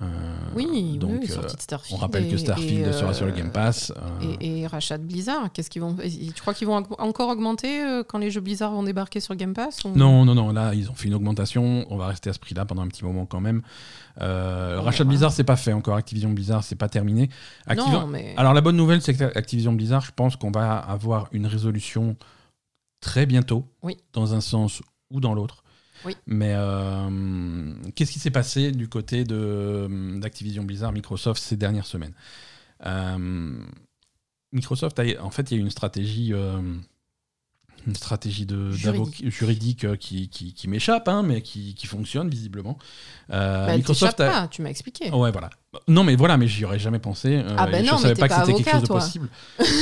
[0.01, 0.05] Euh,
[0.55, 1.97] oui, donc, sortie de Starfield.
[1.97, 3.93] On rappelle que Starfield sera sur le Game Pass.
[4.39, 5.51] Et, rachat de Blizzard.
[5.51, 9.19] Qu'est-ce qu'ils vont Tu crois qu'ils vont encore augmenter quand les jeux Blizzard vont débarquer
[9.19, 10.51] sur Game Pass Non, non, non.
[10.51, 11.85] Là, ils ont fait une augmentation.
[11.89, 13.61] On va rester à ce prix-là pendant un petit moment quand même.
[14.17, 15.95] rachat de Blizzard, c'est pas fait encore.
[15.95, 17.29] Activision Blizzard, c'est pas terminé.
[17.75, 18.33] Non, mais...
[18.37, 22.15] Alors la bonne nouvelle, c'est que Activision Blizzard, je pense qu'on va avoir une résolution
[23.01, 23.97] très bientôt, oui.
[24.13, 25.60] dans un sens ou dans l'autre.
[26.05, 26.15] Oui.
[26.25, 32.13] Mais euh, qu'est-ce qui s'est passé du côté d'Activision Blizzard, Microsoft ces dernières semaines?
[32.85, 33.59] Euh,
[34.51, 36.61] Microsoft, a, en fait, il y a eu une stratégie euh,
[37.87, 42.77] une stratégie de, juridique, juridique euh, qui, qui, m'échappe, hein, mais qui, qui, fonctionne visiblement.
[43.31, 44.29] Euh, bah, Microsoft a...
[44.29, 45.09] pas, tu m'as expliqué.
[45.09, 45.49] Ouais, voilà.
[45.87, 47.37] Non, mais voilà, mais j'y aurais jamais pensé.
[47.37, 49.29] Euh, ah ben non, je savais pas, que c'était quelque chose de possible.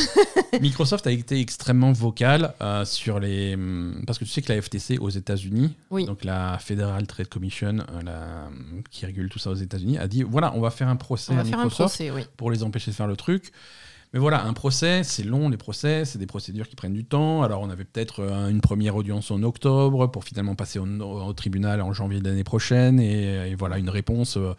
[0.62, 3.58] Microsoft a été extrêmement vocal euh, sur les,
[4.06, 8.50] parce que tu sais que la FTC aux États-Unis, donc la Federal Trade Commission, la...
[8.91, 11.43] qui régule tout ça aux États-Unis, a dit voilà, on va faire un procès à
[11.43, 12.02] Microsoft
[12.38, 13.52] pour les empêcher de faire le truc.
[14.12, 17.43] Mais voilà, un procès, c'est long, les procès, c'est des procédures qui prennent du temps.
[17.43, 21.80] Alors, on avait peut-être euh, une première audience en octobre pour finalement passer au, tribunal
[21.84, 22.99] en janvier de l'année prochaine.
[22.99, 24.55] Et, voilà, une réponse, euh,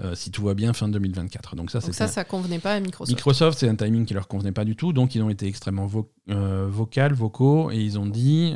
[0.00, 1.54] euh, si tout va bien, fin 2024.
[1.54, 3.16] Donc, ça, donc ça, ça convenait pas à Microsoft.
[3.16, 4.92] Microsoft, c'est un timing qui leur convenait pas du tout.
[4.92, 8.52] Donc, ils ont été extrêmement vo vocal, vocaux, et ils ont dit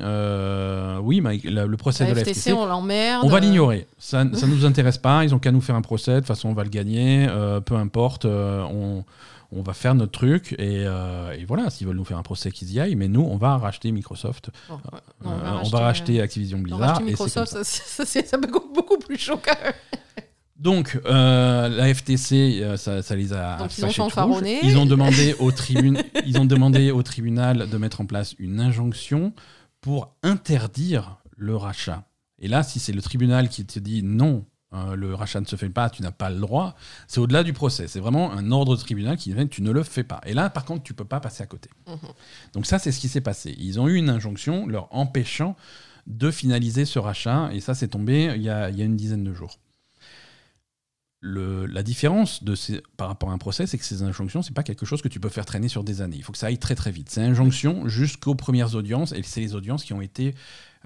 [1.02, 3.22] oui, mais le procès de la FTC, on l'emmerde.
[3.24, 3.86] On va l'ignorer.
[3.96, 5.22] Ça ne nous intéresse pas.
[5.22, 6.14] Ils ont qu'à nous faire un procès.
[6.14, 7.28] De toute façon, on va le gagner.
[7.64, 8.24] peu importe.
[8.24, 9.04] on
[9.52, 12.72] on va faire notre truc euh, et, voilà, s'ils veulent nous faire un procès, qu'ils
[12.72, 14.74] y aillent, mais nous, on va racheter Microsoft, euh,
[15.24, 17.02] on, va racheter, euh, Activision Blizzard.
[17.02, 19.52] Microsoft, ça, c'est beaucoup plus choquant.
[20.56, 25.50] Donc, la FTC, ça, les a Donc, ils, ont ils ont demandé au
[26.24, 29.32] ils ont demandé au tribunal de mettre en place une injonction
[29.80, 32.04] pour interdire le rachat.
[32.38, 34.44] Et là, si c'est le tribunal qui te dit non,
[34.74, 36.74] euh, le rachat ne se fait pas, tu n'as pas le droit.
[37.06, 37.88] C'est au-delà du procès.
[37.88, 40.20] C'est vraiment un ordre de tribunal qui dit tu ne le fais pas.
[40.24, 41.68] Et là, par contre, tu peux pas passer à côté.
[41.86, 41.98] Mhm.
[42.54, 43.54] Donc ça, c'est ce qui s'est passé.
[43.58, 45.56] Ils ont eu une injonction leur empêchant
[46.06, 47.50] de finaliser ce rachat.
[47.52, 49.58] Et ça, c'est tombé il y, a, une dizaine de jours.
[51.20, 54.64] la différence de ces, par rapport à un procès, c'est que ces injonctions, c'est pas
[54.64, 56.16] quelque chose que tu peux faire traîner sur des années.
[56.16, 57.10] Il faut que ça aille très très vite.
[57.10, 60.34] C'est injonction jusqu'aux premières audiences, et c'est les audiences qui ont été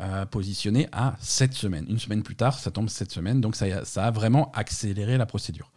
[0.00, 1.86] euh, positionné à 7 semaines.
[1.88, 5.26] Une semaine plus tard, ça tombe 7 semaines, donc ça, ça a vraiment accéléré la
[5.26, 5.72] procédure.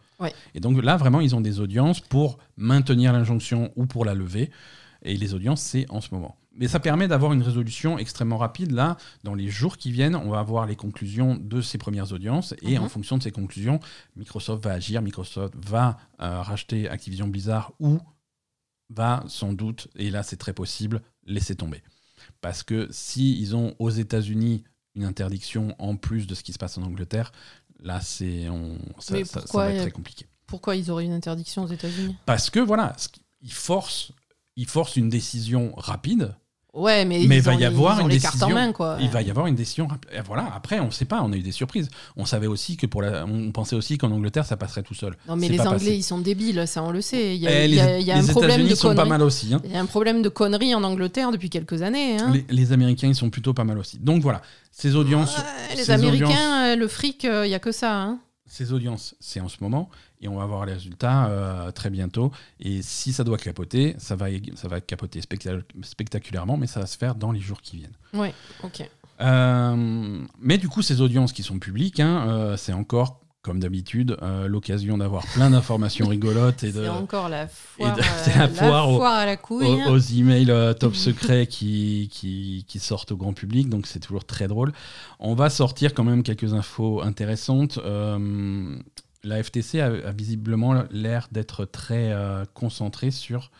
[0.54, 4.52] Et donc là, vraiment, ils ont des audiences pour maintenir l'injonction ou pour la lever.
[5.02, 6.36] Et les audiences, c'est en ce moment.
[6.54, 8.72] Mais ça permet d'avoir une résolution extrêmement rapide.
[8.72, 12.54] Là, dans les jours qui viennent, on va avoir les conclusions de ces premières audiences.
[12.62, 12.90] Et en mhm.
[12.90, 13.80] fonction de ces conclusions,
[14.18, 18.00] Microsoft va agir, Microsoft va euh, racheter Activision Blizzard ou
[18.90, 21.82] va sans doute, et là c'est très possible, laisser tomber.
[22.42, 24.64] Parce que s'ils ont aux États-Unis
[24.96, 27.32] une interdiction en plus de ce qui se passe en Angleterre,
[27.80, 28.48] là, c'est
[29.00, 29.14] ça,
[29.54, 30.26] va être très compliqué.
[30.48, 32.16] Pourquoi ils auraient une interdiction aux États-Unis?
[32.26, 32.96] Parce que voilà,
[33.42, 34.12] ils forcent,
[34.56, 36.36] ils forcent une décision rapide
[36.72, 38.50] Ouais, mais, Mais ils va ont y avoir une en décision.
[38.50, 38.98] main, quoi.
[39.02, 39.88] Il va y avoir une décision.
[40.28, 40.48] Voilà.
[40.54, 41.20] Après, on ne sait pas.
[41.24, 41.90] On a eu des surprises.
[42.16, 45.16] On savait aussi que pour la, on pensait aussi qu'en Angleterre, ça passerait tout seul.
[45.28, 45.96] Non, mais les Anglais, passé.
[45.96, 47.36] ils sont débiles, ça on le sait.
[47.36, 48.76] Il y a, Eh, il les y a- il y a un problème de États-Unis
[48.76, 49.10] sont pas conneries.
[49.10, 49.52] mal aussi.
[49.54, 49.62] hein.
[49.66, 52.18] Il y a un problème de conneries en Angleterre depuis quelques années.
[52.20, 52.32] hein.
[52.32, 53.98] Les, les Américains, ils sont plutôt pas mal aussi.
[53.98, 54.42] Donc voilà,
[54.72, 57.96] ces audiences, Ouais, les ces Américains, audiences- euh, le fric, il n'y a que ça.
[58.00, 58.20] hein.
[58.46, 59.90] ces audiences, c'est en ce moment,
[60.22, 62.32] et on va voir les résultats euh, très bientôt.
[62.60, 66.86] Et si ça doit capoter, ça va, ça va capoter specta- spectaculairement, mais ça va
[66.86, 67.96] se faire dans les jours qui viennent.
[68.14, 68.90] Ouais, ok.
[69.22, 74.18] Euh, mais du coup, ces audiences qui sont publiques, hein, euh, c'est encore, comme d'habitude,
[74.22, 78.38] euh, l'occasion d'avoir plein d'informations rigolotes et de, C'est encore la foire, de- euh, c'est
[78.38, 79.66] la foire au- à la couille.
[79.66, 84.00] aux, aux emails euh, top secrets qui, qui, qui sortent au grand public, donc c'est
[84.00, 84.72] toujours très drôle.
[85.20, 87.80] On va sortir quand même quelques infos intéressantes.
[89.26, 93.52] Euh, la FTC a, a visiblement l'air d'être très euh, concentrée sur.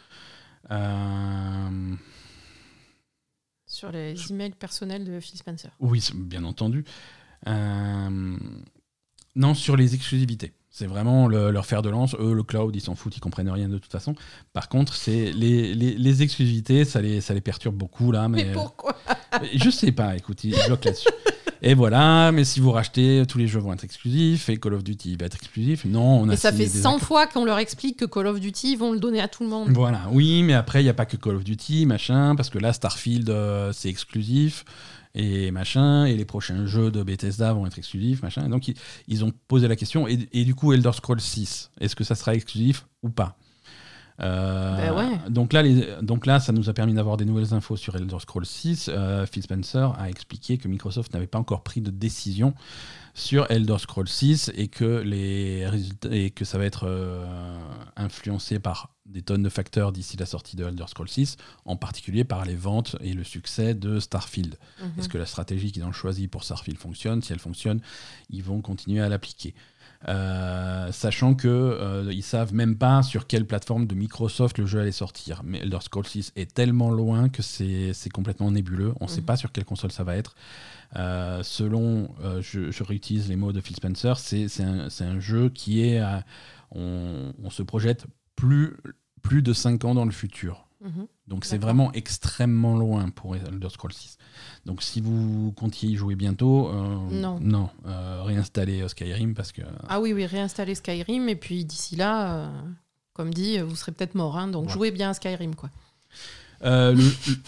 [0.72, 1.96] euh,
[3.66, 5.72] Sur les emails personnels de Phil Spencer.
[5.80, 6.84] oui, bien entendu.
[7.48, 8.38] Euh,
[9.36, 10.54] non, sur les exclusivités.
[10.72, 12.16] C'est vraiment le- leur fer de lance.
[12.20, 14.16] Eux, le cloud, ils s'en foutent, ils comprennent rien de toute façon.
[14.54, 18.28] Par contre, c'est les, les, les exclusivités, ça les, ça les perturbe beaucoup là.
[18.28, 18.96] Mais, Mais pourquoi?
[19.56, 21.10] Je sais pas, écoute, ils bloquent là-dessus.
[21.62, 24.84] Et voilà, mais si vous rachetez, tous les jeux vont être exclusifs et Call of
[24.84, 25.84] Duty va être exclusif.
[25.86, 27.08] Non, on a Et ça fait des 100 accords.
[27.08, 29.50] fois qu'on leur explique que Call of Duty, ils vont le donner à tout le
[29.50, 29.70] monde.
[29.72, 32.60] Voilà, oui, mais après, il n'y a pas que Call of Duty, machin, parce que
[32.60, 34.64] là, Starfield, euh, c'est exclusif,
[35.16, 38.46] et machin, et les prochains jeux de Bethesda vont être exclusifs, machin.
[38.46, 38.76] Et donc, ils,
[39.08, 42.16] ils ont posé la question, et, et du coup, Elder Scrolls 6, est-ce que ça
[42.16, 43.36] sera exclusif ou pas?
[44.22, 45.18] Euh, Ben ouais.
[45.30, 48.18] donc, là, les- donc là, ça nous a permis d'avoir des nouvelles infos sur Elder
[48.20, 48.90] Scrolls 6.
[48.92, 52.54] Euh, Phil Spencer a expliqué que Microsoft n'avait pas encore pris de décision
[53.14, 57.26] sur Elder Scrolls 6 et que, les résultats, et que ça va être euh,
[57.96, 62.24] influencé par des tonnes de facteurs d'ici la sortie de Elder Scrolls 6, en particulier
[62.24, 64.56] par les ventes et le succès de Starfield.
[64.82, 64.92] Mhm.
[65.00, 67.22] Est-ce que la stratégie qu'ils ont choisie pour Starfield fonctionne?
[67.24, 67.82] Si elle fonctionne,
[68.30, 69.56] ils vont continuer à l'appliquer.
[70.08, 74.80] Euh, sachant que euh, ils savent même pas sur quelle plateforme de Microsoft le jeu
[74.80, 75.42] allait sortir.
[75.44, 78.94] Mais Elder Scrolls 6 est tellement loin que c'est complètement nébuleux.
[79.02, 79.26] On ne sait Mhm.
[79.26, 80.36] pas sur quelle console ça va être.
[80.96, 85.82] Euh, selon, je, je réutilise les mots de Phil Spencer, c'est un, un jeu qui
[85.82, 86.02] est,
[86.72, 88.78] on, on se projette plus
[89.22, 90.69] plus de 5 ans dans le futur.
[90.82, 91.08] Mhm.
[91.28, 94.18] Donc c'est vraiment extrêmement loin pour Elder Scrolls 6.
[94.66, 96.96] Donc si vous comptiez y jouer bientôt, euh,
[97.42, 97.70] Non.
[97.86, 102.46] euh, réinstallez euh, Skyrim parce que Ah oui, oui, réinstaller Skyrim, et puis d'ici là,
[102.46, 102.50] euh,
[103.14, 104.38] comme dit, vous serez peut-être mort.
[104.38, 104.74] hein, donc Ouais.
[104.74, 105.70] jouez bien à Skyrim, quoi.
[106.64, 107.04] Euh, le,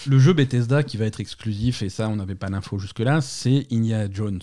[0.08, 3.68] le jeu Bethesda qui va être exclusif, et ça on n'avait pas l'info jusque-là, c'est
[3.72, 4.40] Indiana Jones.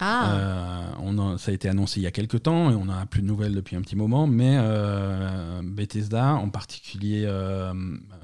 [0.00, 2.86] Ah, Euh, on en- ça a été annoncé il y a quelques temps et on
[2.86, 7.72] n'a plus de nouvelles depuis un petit moment, mais euh, Bethesda, en particulier euh,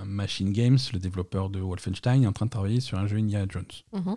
[0.04, 3.46] Machine Games, le développeur de Wolfenstein, est en train de travailler sur un jeu Indiana
[3.48, 3.64] Jones.
[3.92, 4.16] mhm.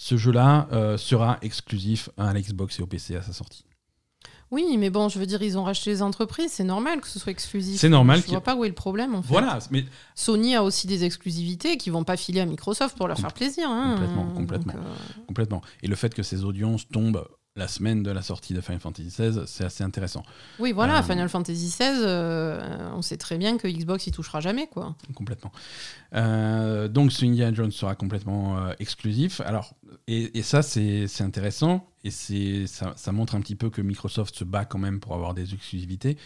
[0.00, 3.64] Ce jeu-là euh, sera exclusif à l'Xbox et au PC à sa sortie.
[4.50, 7.18] Oui, mais bon, je veux dire, ils ont racheté les entreprises, c'est normal que ce
[7.18, 7.80] soit exclusif.
[7.80, 9.28] C'est normal Je vois pas où est le problème, en fait.
[9.28, 9.84] Voilà, mais
[10.14, 13.68] Sony a aussi des exclusivités qui vont pas filer à Microsoft pour leur faire plaisir.
[13.70, 13.94] hein.
[13.96, 14.72] Complètement, Donc, complètement.
[14.76, 15.62] euh, complètement.
[15.82, 17.26] Et le fait que ces audiences tombent
[17.56, 20.22] la semaine de la sortie de Final Fantasy XVI, c'est assez intéressant.
[20.60, 24.40] Oui, voilà, Euh, Final Fantasy XVI, euh, on sait très bien que Xbox y touchera
[24.40, 24.94] jamais, quoi.
[25.14, 25.50] Complètement.
[26.14, 29.40] Euh, donc ce Indiana Jones sera complètement exclusif.
[29.40, 29.74] Alors,
[30.08, 31.86] et, et ça, c'est intéressant.
[32.04, 32.10] Et
[32.66, 35.52] ça, ça montre un petit peu que Microsoft se bat quand même pour avoir des
[35.54, 36.16] exclusivités.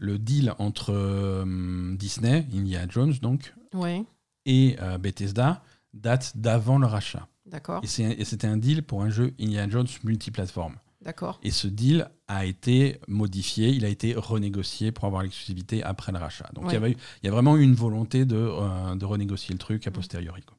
[0.00, 4.04] Le deal entre euh, Disney, Indiana Jones donc, Ouais,
[4.46, 5.62] et euh, Bethesda
[5.94, 7.26] date d'avant leur achat.
[7.46, 10.76] d'accord, Et c'était un deal pour un jeu Indiana Jones multiplateforme.
[11.02, 11.40] d'accord.
[11.42, 16.18] Et ce deal a été modifié, il a été renégocié pour avoir l'exclusivité après le
[16.18, 16.48] rachat.
[16.54, 16.96] Donc il y Ouais.
[17.24, 19.94] a vraiment eu une volonté de, euh, de renégocier le truc a Mm.
[19.94, 20.42] posteriori.
[20.42, 20.57] quoi.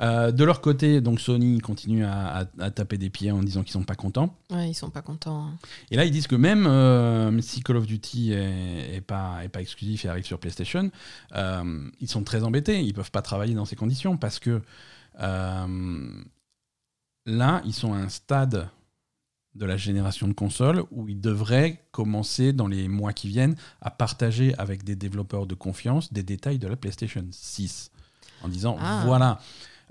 [0.00, 3.62] Euh, de leur côté, donc Sony continue à, à- à taper des pieds en disant
[3.62, 4.36] qu'ils sont pas contents.
[4.50, 5.44] Ouais, ils sont pas contents.
[5.46, 5.56] hein.
[5.90, 9.48] Et là, ils disent que même euh, si Call of Duty est, est pas, est
[9.48, 10.90] pas exclusif et arrive sur PlayStation,
[11.34, 12.82] euh, ils sont très embêtés.
[12.82, 14.60] Ils peuvent pas travailler dans ces conditions parce que
[15.20, 16.08] euh,
[17.26, 18.68] là, ils sont à un stade
[19.54, 23.90] de la génération de consoles où ils devraient commencer dans les mois qui viennent à
[23.90, 27.90] partager avec des développeurs de confiance des détails de la PlayStation 6
[28.42, 29.02] en disant Ah.
[29.06, 29.40] voilà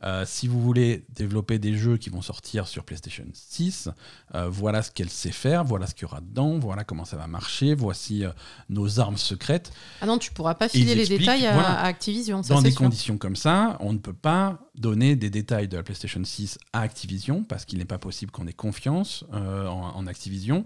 [0.03, 3.89] euh, si vous voulez développer des jeux qui vont sortir sur PlayStation 6,
[4.35, 7.17] euh, voilà ce qu'elle sait faire, voilà ce qu'il y aura dedans, voilà comment ça
[7.17, 8.29] va marcher, voici euh,
[8.69, 9.71] nos armes secrètes.
[10.01, 11.79] Ah non, tu pourras pas filer les détails à, voilà.
[11.79, 12.79] à Activision, ça Dans des sûr.
[12.81, 16.81] conditions comme ça, on ne peut pas donner des détails de la PlayStation 6 à
[16.81, 20.65] Activision, parce qu'il n'est pas possible qu'on ait confiance euh, en, en Activision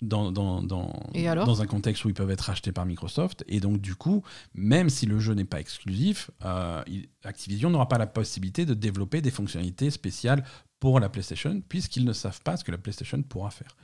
[0.00, 3.44] dans, dans, dans, un contexte où ils peuvent être achetés par Microsoft.
[3.48, 4.22] Et donc, du coup,
[4.54, 6.82] même si le jeu n'est pas exclusif, euh,
[7.24, 10.44] Activision n'aura pas la possibilité de développer des fonctionnalités spéciales
[10.80, 13.76] pour la PlayStation, puisqu'ils ne savent pas ce que la PlayStation pourra faire.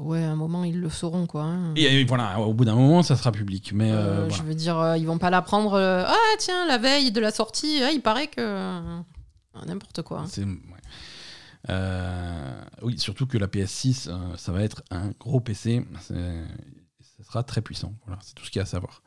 [0.00, 1.42] Ouais, à un moment, ils le sauront, quoi.
[1.44, 1.74] hein.
[1.76, 3.72] Et, voilà, au bout d'un moment, ça sera public.
[3.74, 4.34] Mais euh, Euh, voilà.
[4.34, 5.74] Je veux dire, euh, ils vont pas la prendre.
[5.74, 9.00] euh, ah, tiens, la veille de la sortie, ah, il paraît que.
[9.66, 10.24] N'importe quoi.
[10.26, 10.56] C'est- ouais.
[11.68, 15.86] Euh, oui, surtout que la PS6, euh, ça va être un gros PC.
[16.00, 16.44] C'est-
[17.18, 17.92] Ça sera très puissant.
[18.06, 19.02] Voilà, c'est tout ce qu'il y a à savoir.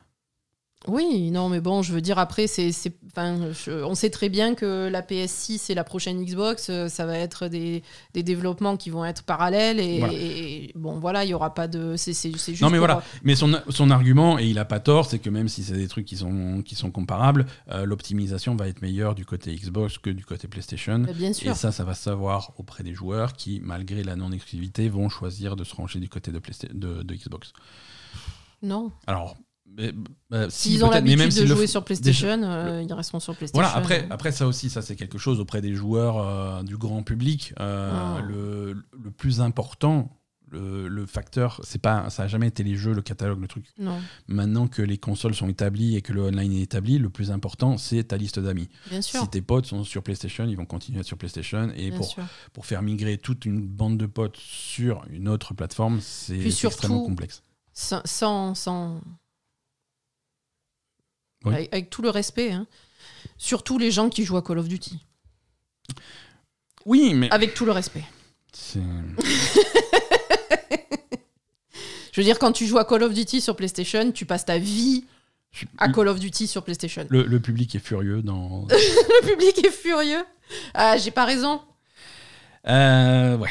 [0.86, 2.70] Oui, non, mais bon, je veux dire, après, c'est,
[3.06, 3.38] enfin,
[3.68, 7.48] on sait très bien que la PS6 et la prochaine Xbox, euh, ça va être
[7.48, 7.82] des,
[8.12, 9.80] des développements qui vont être parallèles.
[9.80, 10.12] Et, Voilà.
[10.14, 11.94] et- bon, voilà, il y aura pas de.
[11.96, 12.60] C'est, juste.
[12.60, 13.02] Non, mais pour- voilà.
[13.22, 15.88] Mais son, son argument, et il a pas tort, c'est que même si c'est des
[15.88, 20.10] trucs qui sont, qui sont comparables, euh, l'optimisation va être meilleure du côté Xbox que
[20.10, 20.98] du côté PlayStation.
[21.14, 21.52] Bien sûr.
[21.52, 25.64] Et ça, ça va savoir auprès des joueurs qui, malgré la non-exclusivité, vont choisir de
[25.64, 27.52] se ranger du côté de, Playsta- de, de Xbox.
[28.62, 28.90] Non.
[29.06, 29.36] Alors,
[29.76, 29.92] mais,
[30.30, 33.36] bah, si, S'ils ont peut-être, mais l'habitude de jouer sur PlayStation, euh, ils resteront sur
[33.36, 33.62] PlayStation.
[33.62, 37.02] Voilà, après, après ça aussi, ça c'est quelque chose auprès des joueurs euh, du grand
[37.02, 37.52] public.
[37.60, 38.24] euh, Oh.
[38.26, 38.72] le,
[39.02, 40.10] le plus important,
[40.50, 43.66] le, le facteur, c'est pas, ça a jamais été les jeux, le catalogue, le truc.
[43.78, 43.98] Non,
[44.28, 47.76] Maintenant que les consoles sont établies et que le online est établi, le plus important,
[47.76, 48.68] c'est ta liste d'amis.
[49.00, 51.70] Si tes potes sont sur PlayStation, ils vont continuer à être sur PlayStation.
[51.74, 52.22] Et bien pour, sûr.
[52.52, 57.42] pour faire migrer toute une bande de potes sur une autre plateforme, c'est extrêmement complexe.
[57.72, 59.00] Sans, sans-
[61.44, 61.54] Oui.
[61.54, 62.66] Avec, avec tout le respect, hein.
[63.38, 64.98] surtout les gens qui jouent à Call of Duty.
[66.86, 68.04] Oui, mais Avec tout le respect.
[68.52, 68.78] c'est-
[72.12, 74.58] Je veux dire, quand tu joues à Call of Duty sur PlayStation, tu passes ta
[74.58, 75.04] vie
[75.78, 77.06] à Call of Duty sur PlayStation.
[77.10, 78.66] le, le public est furieux dans.
[78.70, 80.24] Le public est furieux.
[80.74, 81.60] Ah, j'ai pas raison.
[82.66, 83.48] Euh, ouais.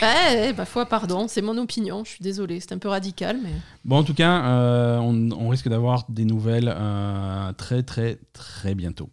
[0.49, 2.03] Eh, bah foi, pardon, c'est mon opinion.
[2.03, 3.51] Je suis désolée, c'est un peu radical, mais.
[3.85, 8.73] Bon, en tout cas, euh, on, on risque d'avoir des nouvelles euh, très, très, très
[8.73, 9.09] bientôt.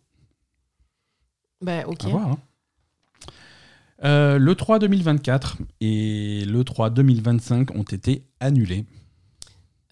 [1.61, 2.05] Bah, ok.
[2.05, 2.29] À voir.
[2.29, 2.39] hein.
[4.03, 8.87] Euh, le 3 2024 et le 3 2025 ont été annulés.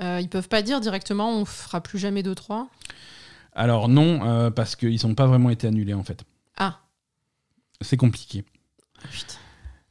[0.00, 2.68] Euh, ils peuvent pas dire directement on fera plus jamais de 3
[3.52, 6.24] Alors non, euh, parce qu'ils n'ont pas vraiment été annulés en fait.
[6.56, 6.78] Ah,
[7.82, 8.46] C'est compliqué.
[9.10, 9.34] putain.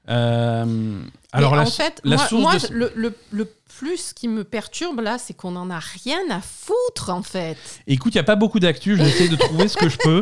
[0.09, 0.99] Euh,
[1.31, 4.27] alors la, en fait, la moi, source moi, de ce- le, le- le plus qui
[4.27, 7.57] me perturbe là, c'est qu'on en a rien à foutre en fait.
[7.85, 10.21] Écoute, il n'y a pas beaucoup d'actu, j'essaie de trouver ce que je peux.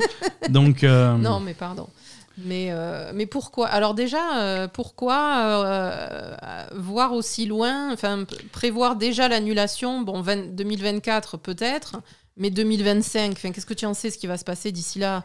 [0.49, 1.87] Donc, euh, Non, mais pardon.
[2.37, 3.67] Mais, euh, mais pourquoi?
[3.67, 11.37] Alors déjà, euh, pourquoi euh, voir aussi loin, enfin prévoir déjà l'annulation, bon, 20 2024
[11.37, 11.95] peut-être,
[12.35, 15.23] mais 2025, enfin, qu'est-ce que tu en sais ce qui va se passer d'ici là?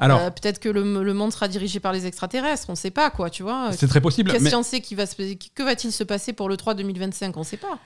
[0.00, 2.90] Alors, Euh, Peut-être que le, le monde sera dirigé par les extraterrestres, on ne sait
[2.90, 3.70] pas quoi, tu vois.
[3.72, 4.30] c'est très possible.
[4.32, 7.36] Qu'est-ce mais- en sais qui va se, que va-t-il se passer pour le 3 2025
[7.36, 7.78] On ne sait pas.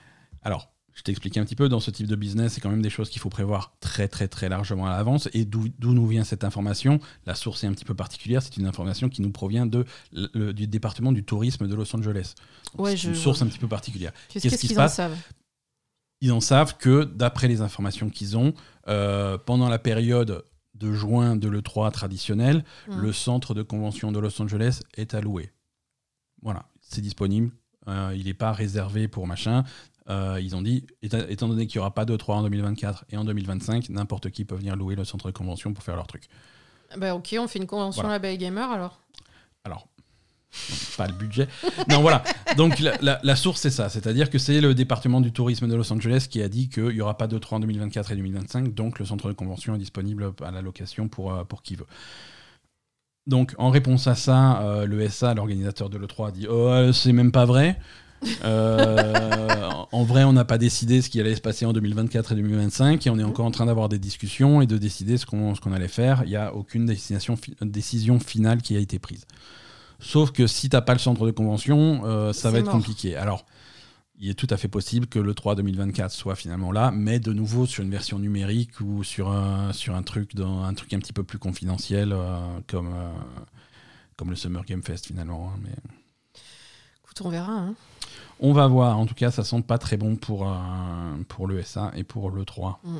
[0.43, 2.83] Alors, je t'ai expliqué un petit peu, dans ce type de business, c'est quand même
[2.83, 5.29] des choses qu'il faut prévoir très très très largement à l'avance.
[5.33, 7.01] Et d'où nous vient cette information?
[7.27, 10.53] La source est un petit peu particulière, c'est une information qui nous provient de, le-
[10.53, 12.35] du département du tourisme de Los Angeles.
[12.79, 14.13] Ouais, c'est je une source un petit peu particulière.
[14.29, 15.17] Qu'est-ce qu'ils en savent?
[16.21, 18.55] Ils en savent que, d'après les informations qu'ils ont,
[18.89, 23.01] euh, pendant la période de juin de l'E3 traditionnel, Hmm.
[23.01, 25.51] le centre de convention de Los Angeles est alloué.
[26.43, 27.51] Voilà, c'est disponible.
[27.89, 29.65] Euh, il n'est pas réservé pour machin.
[30.11, 33.05] Euh, ils ont dit, éta- étant donné qu'il n'y aura pas de 3 en 2024
[33.11, 36.07] et en 2025, n'importe qui peut venir louer le centre de convention pour faire leur
[36.07, 36.29] truc.
[36.99, 38.17] Bah, ok, on fait une convention Voilà.
[38.17, 39.01] à Bay Gamer alors?
[39.65, 39.89] Alors,
[40.97, 41.49] pas le budget.
[41.91, 42.23] Non, voilà.
[42.57, 43.89] Donc la, source, c'est ça.
[43.89, 47.01] C'est-à-dire que c'est le département du tourisme de Los Angeles qui a dit qu'il n'y
[47.01, 48.75] aura pas de 3 en 2024 et 2025.
[48.75, 51.87] Donc le centre de convention est disponible à la location pour, euh, pour qui veut.
[53.27, 56.93] Donc en réponse à ça, euh, le SA, l'organisateur de l'E3, a dit Oh, euh,
[56.93, 57.79] c'est même pas vrai.
[58.45, 62.35] Euh, en vrai, on n'a pas décidé ce qui allait se passer en 2024 et
[62.37, 65.73] 2025 et on est encore en train d'avoir des discussions et de décider ce qu'on
[65.73, 66.23] allait faire.
[66.25, 69.27] Il n'y a aucune décision finale qui a été prise.
[70.01, 72.75] Sauf que si t'as pas le centre de convention, euh, ça va être mort.
[72.75, 73.17] compliqué.
[73.17, 73.45] Alors,
[74.19, 77.33] il est tout à fait possible que le 3 2024 soit finalement là, mais de
[77.33, 80.99] nouveau sur une version numérique ou sur un, sur un, truc, dans, un truc un
[80.99, 82.37] petit peu plus confidentiel, euh,
[82.69, 83.09] comme, euh,
[84.17, 85.51] comme le Summer Game Fest finalement.
[85.53, 85.75] hein, mais...
[87.03, 87.53] Écoute, on verra.
[87.53, 87.75] hein.
[88.41, 88.99] On va voir.
[88.99, 90.53] En tout cas, ça sent pas très bon pour, euh,
[91.29, 92.77] pour l'ESA et pour l'E3.
[92.85, 92.99] Mm.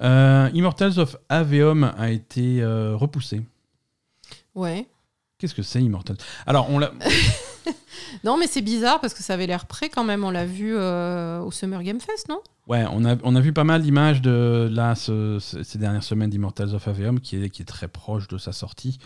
[0.00, 3.42] Euh, Immortals of Aveum a été repoussé.
[4.54, 4.86] Ouais.
[5.38, 6.16] Qu'est-ce que c'est Immortals
[6.46, 6.90] Alors, on l'a.
[8.24, 10.24] non, mais c'est bizarre parce que ça avait l'air prêt quand même.
[10.24, 12.40] On l'a vu euh, au Summer Game Fest, non?
[12.66, 16.02] Ouais, on a, on a vu pas mal d'images de là ce- ce- ces dernières
[16.02, 18.98] semaines d'Immortals of Aveum qui est, qui est très proche de sa sortie.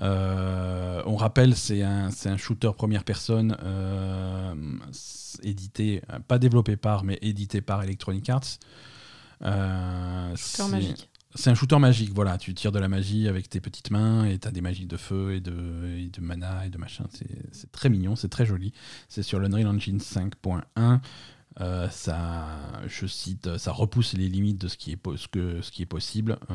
[0.00, 4.54] Euh, on rappelle, c'est un, un shooter première personne euh,
[5.42, 8.58] édité, pas développé par, mais édité par Electronic Arts.
[10.36, 11.08] Shooter magique.
[11.34, 12.36] C'est un shooter magique, voilà.
[12.38, 14.96] Tu tires de la magie avec tes petites mains et tu as des magies de
[14.96, 15.52] feu et de,
[15.98, 17.04] et de mana et de machin.
[17.52, 18.72] C'est très mignon, c'est très joli.
[19.08, 21.00] C'est sur l'Unreal Engine 5.1.
[21.60, 22.46] Euh, ça,
[22.86, 25.82] je cite, ça repousse les limites de ce qui est, po- ce que, ce qui
[25.82, 26.38] est possible.
[26.50, 26.54] Euh,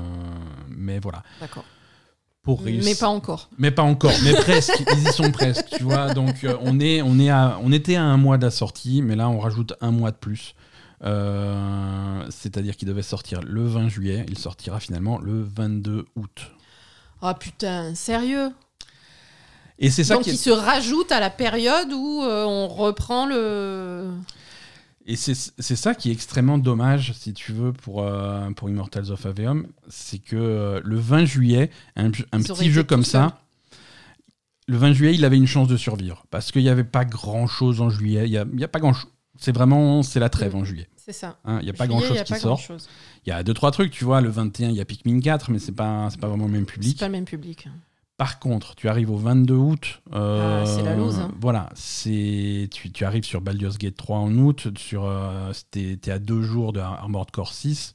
[0.70, 1.24] mais voilà.
[1.40, 1.66] D'accord.
[2.42, 3.50] Pour Mais réussir- pas encore.
[3.58, 4.82] mais pas encore, mais presque.
[4.94, 6.14] Ils y sont presque, tu vois.
[6.14, 9.02] Donc euh, on est, on est à, on était à un mois de la sortie,
[9.02, 10.56] mais là on rajoute un mois de plus.
[11.04, 16.52] Euh, C'est-à-dire qu'il devait sortir le 20 juillet, il sortira finalement le 22 août.
[17.22, 18.52] Ah putain, sérieux?
[19.80, 23.28] Et c'est ça Donc qui il se rajoute à la période où euh, on reprend
[23.28, 24.12] le.
[25.06, 25.36] Et c'est
[25.76, 30.18] ça qui est extrêmement dommage, si tu veux, pour, euh, pour Immortals of Aveum, c'est
[30.18, 33.40] que le 20 juillet, un, petit jeu comme ça,
[34.68, 36.26] le 20 juillet, il avait une chance de survivre.
[36.30, 38.28] Parce qu'il n'y avait pas grand-chose en juillet.
[38.28, 39.10] Il n'y a, pas grand-chose.
[39.38, 40.88] C'est vraiment, c'est la trêve en juillet.
[40.96, 41.38] C'est ça.
[41.46, 41.60] hein.
[41.62, 42.62] Il n'y a pas grand-chose qui sort.
[43.26, 44.20] Il y a deux, trois trucs, tu vois.
[44.22, 46.66] Le 21, il y a Pikmin 4, mais c'est pas, c'est pas vraiment le même
[46.68, 47.00] C'est public.
[47.00, 47.68] pas le même public.
[48.18, 50.02] Par contre, tu arrives au 22 août.
[50.14, 51.32] euh, Ah, c'est la loose, hein.
[51.40, 54.68] Voilà, tu, tu arrives sur Baldur's Gate 3 en août.
[54.78, 57.94] Sur, euh, t'es, à deux jours de Armored Core 6.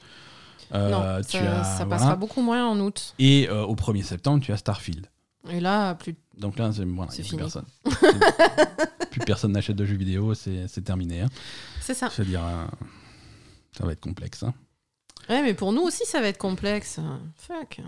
[0.74, 1.96] Euh, non, tu ça, as- ça voilà.
[1.98, 3.14] passera beaucoup moins en août.
[3.18, 5.06] Et euh, au 1er septembre, tu as Starfield.
[5.50, 6.14] Et là, plus.
[6.38, 7.64] Donc là, c'est, voilà, plus personne.
[9.10, 11.20] Plus personne n'achète de jeux vidéo, c'est, terminé.
[11.20, 11.28] hein.
[11.82, 12.08] C'est ça.
[12.16, 12.64] Je veux dire, euh,
[13.76, 14.42] ça va être complexe.
[14.42, 14.54] hein.
[15.28, 16.98] Ouais, mais pour nous aussi, ça va être complexe.
[17.36, 17.80] Fuck.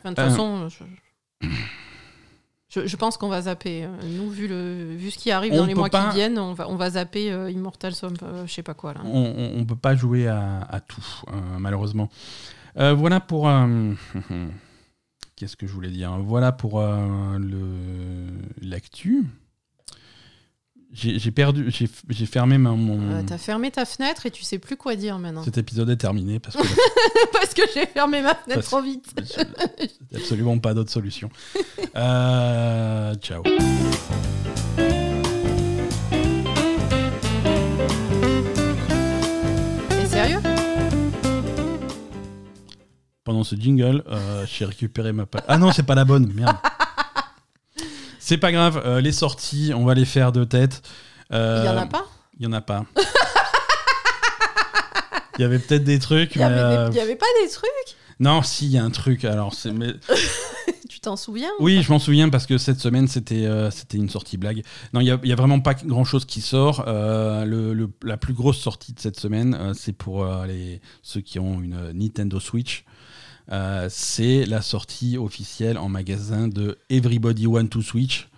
[0.00, 0.28] Enfin, de toute Euh.
[0.28, 1.46] façon, je,
[2.68, 3.84] je- je pense qu'on va zapper.
[3.84, 6.38] Euh, Nous, vu, le, vu ce qui arrive On dans les mois pas- qui viennent,
[6.38, 9.00] on va, on va zapper euh, Immortal Som, euh, je sais pas quoi là.
[9.04, 12.10] On ne peut pas jouer à, à tout, euh, malheureusement.
[12.76, 13.48] Voilà pour.
[15.38, 17.38] Qu'est-ce que je voulais dire Voilà pour euh,
[18.60, 19.24] l'actu.
[20.92, 22.98] J'ai perdu, j'ai fermé ma- mon.
[23.18, 25.44] Euh, T'as fermé ta fenêtre et tu sais plus quoi dire maintenant.
[25.44, 26.62] Cet épisode est terminé parce que
[27.32, 29.14] Parce que j'ai fermé ma fenêtre Parce- trop vite.
[30.12, 31.30] absolument pas d'autre solution.
[31.94, 33.42] Euh, ciao.
[43.28, 45.42] Pendant ce jingle, euh, j'ai récupéré ma page.
[45.48, 46.56] Ah non, c'est pas la bonne, merde.
[48.18, 50.80] C'est pas grave, euh, les sorties, on va les faire de tête.
[51.30, 52.06] Euh, Il y en a pas
[52.40, 52.86] Il y en a pas.
[55.38, 56.44] Il y avait peut-être des trucs, Il y mais.
[56.46, 57.68] avait, euh, des- il y avait pas des trucs
[58.18, 59.26] Non, si, il y a un truc.
[59.26, 59.72] Alors, c'est.
[59.72, 59.92] mais-
[60.88, 64.08] Tu t'en souviens Oui, je m'en souviens parce que cette semaine, c'était euh, c'était une
[64.08, 64.62] sortie blague.
[64.94, 66.84] Non, il n'y a, il y a vraiment pas grand-chose qui sort.
[66.88, 70.80] Euh, le, le- la plus grosse sortie de cette semaine, euh, c'est pour euh, les,
[71.02, 72.84] ceux qui ont une euh, Nintendo Switch.
[73.50, 78.28] Euh, c'est la sortie officielle en magasin de Everybody Want to Switch,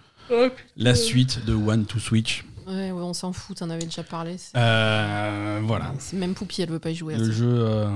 [0.77, 2.45] la suite de One to Switch.
[2.69, 4.37] Ouais, ouais, on s'en fout, t'en avais déjà parlé.
[4.57, 5.93] Euh, voilà.
[6.13, 7.15] Même Poupie, elle veut pas y jouer.
[7.15, 7.33] à Le ça.
[7.33, 7.89] jeu, euh,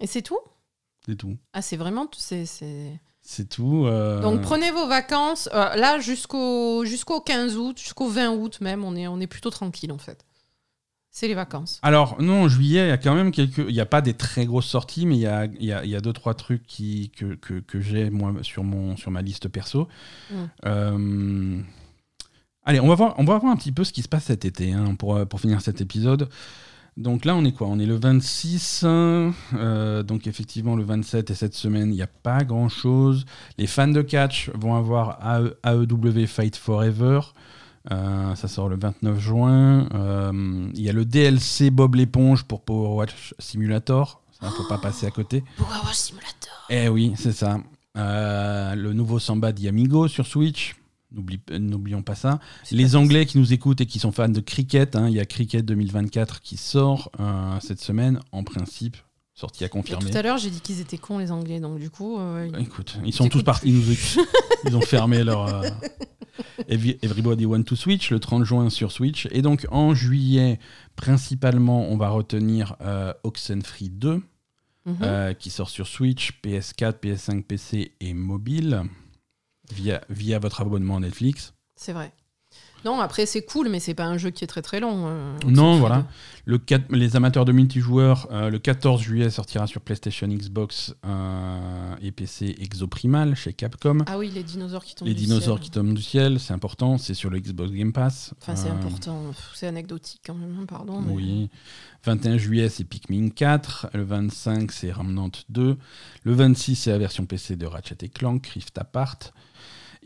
[0.00, 0.38] Et c'est tout?
[1.04, 1.36] c'est tout.
[1.52, 2.06] Ah, c'est vraiment.
[2.06, 3.84] tout- c'est c'est- C'est tout.
[3.84, 5.50] euh, Donc prenez vos vacances.
[5.52, 9.50] Euh, là, jusqu'au jusqu'au 15 août, jusqu'au 20 août même, on est, on est plutôt
[9.50, 10.24] tranquille en fait.
[11.10, 11.80] C'est les vacances.
[11.82, 13.58] Alors, non, en juillet, il y a quand même quelques.
[13.58, 15.84] Il n'y a pas des très grosses sorties, mais il y a, il y, a,
[15.84, 19.10] il y a deux, trois trucs qui, que, que, que j'ai, moi, sur, mon, sur
[19.10, 19.88] ma liste perso.
[20.64, 21.60] Euh,
[22.64, 24.44] Allez, on va, voir, on va voir un petit peu ce qui se passe cet
[24.44, 26.28] été, hein, pour, pour finir cet épisode.
[26.98, 27.66] Donc là, on est quoi?
[27.68, 28.82] On est le 26.
[28.84, 33.24] euh, donc effectivement, le 27 et cette semaine, il n'y a pas grand-chose.
[33.56, 37.20] Les fans de catch vont avoir AE AEW Fight Forever.
[37.90, 39.88] Euh, ça sort le 29 juin.
[39.94, 44.22] Euh, Il y a le DLC Bob l'éponge pour Power Watch Simulator.
[44.40, 45.42] Ça, faut pas passer à côté.
[45.56, 46.66] Power Wash Simulator.
[46.70, 47.58] Eh oui, c'est ça.
[47.96, 50.76] Euh, le nouveau Samba Diamigo sur Switch.
[51.50, 52.38] N'oublions pas ça.
[52.70, 55.24] Les Anglais qui nous écoutent et qui sont fans de cricket, hein, il y a
[55.24, 58.98] Cricket 2024 qui sort euh, cette semaine, en principe,
[59.38, 60.10] sortie à Et confirmer.
[60.10, 62.18] tout à l'heure, j'ai dit qu'ils étaient cons les Anglais, donc du coup.
[62.18, 63.68] euh, ils- Écoute, ils sont tous partis.
[63.68, 63.84] Ils, nous.
[64.66, 65.46] Ils ont fermé leur.
[65.46, 65.68] euh,
[66.68, 69.28] Every- Everybody Want to Switch le 30 juin sur Switch.
[69.30, 70.58] Et donc en juillet,
[70.96, 74.20] principalement, on va retenir euh, Oxenfree 2,
[74.86, 75.34] Mhm.
[75.38, 78.82] qui sort sur Switch, PS4, PS5, PC et mobile,
[79.72, 81.52] via, via votre abonnement Netflix.
[81.76, 82.10] C'est vrai.
[82.84, 85.04] Non, après c'est cool, mais c'est pas un jeu qui est très très long.
[85.08, 86.06] euh, Non, voilà.
[86.44, 91.94] Le 4 les amateurs de multijoueurs, euh, le 14 juillet sortira sur PlayStation, Xbox euh,
[92.00, 93.98] et PC Exoprimal chez Capcom.
[94.06, 95.64] Ah oui, les dinosaures qui tombent les du dinosaures ciel.
[95.64, 96.96] qui tombent du ciel, c'est important.
[96.98, 98.32] C'est sur le Xbox Game Pass.
[98.40, 99.22] Enfin, c'est important.
[99.54, 101.00] C'est anecdotique quand même, hein, pardon.
[101.02, 101.50] mais- Oui.
[102.04, 103.88] 21 juillet, c'est Pikmin 4.
[103.92, 105.76] Le 25, c'est Remnant 2.
[106.22, 109.18] Le 26, c'est la version PC de Ratchet et Clank, Rift Apart.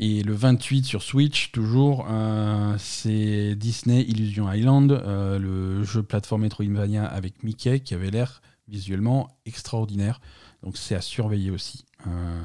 [0.05, 6.43] Et le 28 sur Switch, toujours, euh, c'est Disney Illusion Island, euh, le jeu plateforme
[6.43, 10.21] Metroidvania avec Mickey qui avait l'air visuellement extraordinaire.
[10.65, 11.85] Donc c'est à surveiller aussi.
[12.09, 12.41] Euh,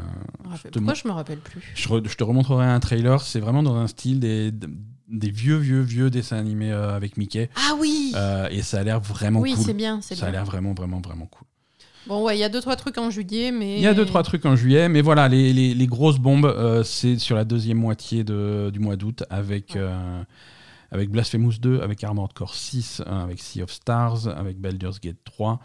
[0.56, 3.22] Je te Pourquoi mon- je me rappelle plus je, re- je te remontrerai un trailer.
[3.22, 7.50] C'est vraiment dans un style des, des vieux, vieux, vieux dessins animés euh, avec Mickey.
[7.56, 8.14] Ah oui
[8.52, 9.64] et ça a l'air vraiment Oui, cool.
[9.66, 11.48] c'est bien, Ça a l'air vraiment, vraiment, vraiment cool.
[12.08, 13.76] Bon, ouais, il y a deux, trois trucs en juillet, mais.
[13.76, 16.46] Il y a deux, trois trucs en juillet, mais voilà, les, les- les grosses bombes,
[16.46, 20.24] euh, c'est sur la deuxième moitié de- du mois d'août avec, euh,
[20.92, 25.18] avec Blasphemous 2, avec Armored Core 6, hein, avec Sea of Stars, avec Baldur's Gate
[25.26, 25.60] 3,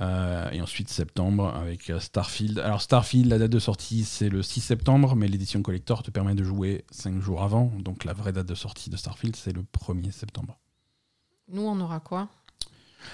[0.00, 2.58] euh, et ensuite septembre avec Starfield.
[2.58, 6.34] Alors Starfield, la date de sortie, c'est le 6 septembre, mais l'édition collector te permet
[6.34, 9.62] de jouer 5 jours avant, donc la vraie date de sortie de Starfield, c'est le
[9.62, 10.58] 1er septembre.
[11.50, 12.28] Nous, on aura quoi?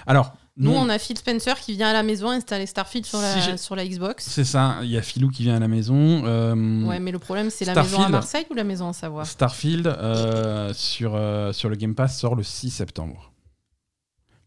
[0.06, 3.24] Alors, Nous, on a Phil Spencer qui vient à la maison installer Starfield sur, Si
[3.24, 4.24] la, j'ai- sur la Xbox.
[4.24, 6.24] c'est ça, il y a Philou qui vient à la maison.
[6.26, 8.08] euh, Ouais, mais le problème, c'est la maison à.
[8.08, 9.24] Marseille ou la maison à Savoie?
[9.24, 13.32] Starfield euh, sur, euh, sur le Game Pass sort le 6 septembre.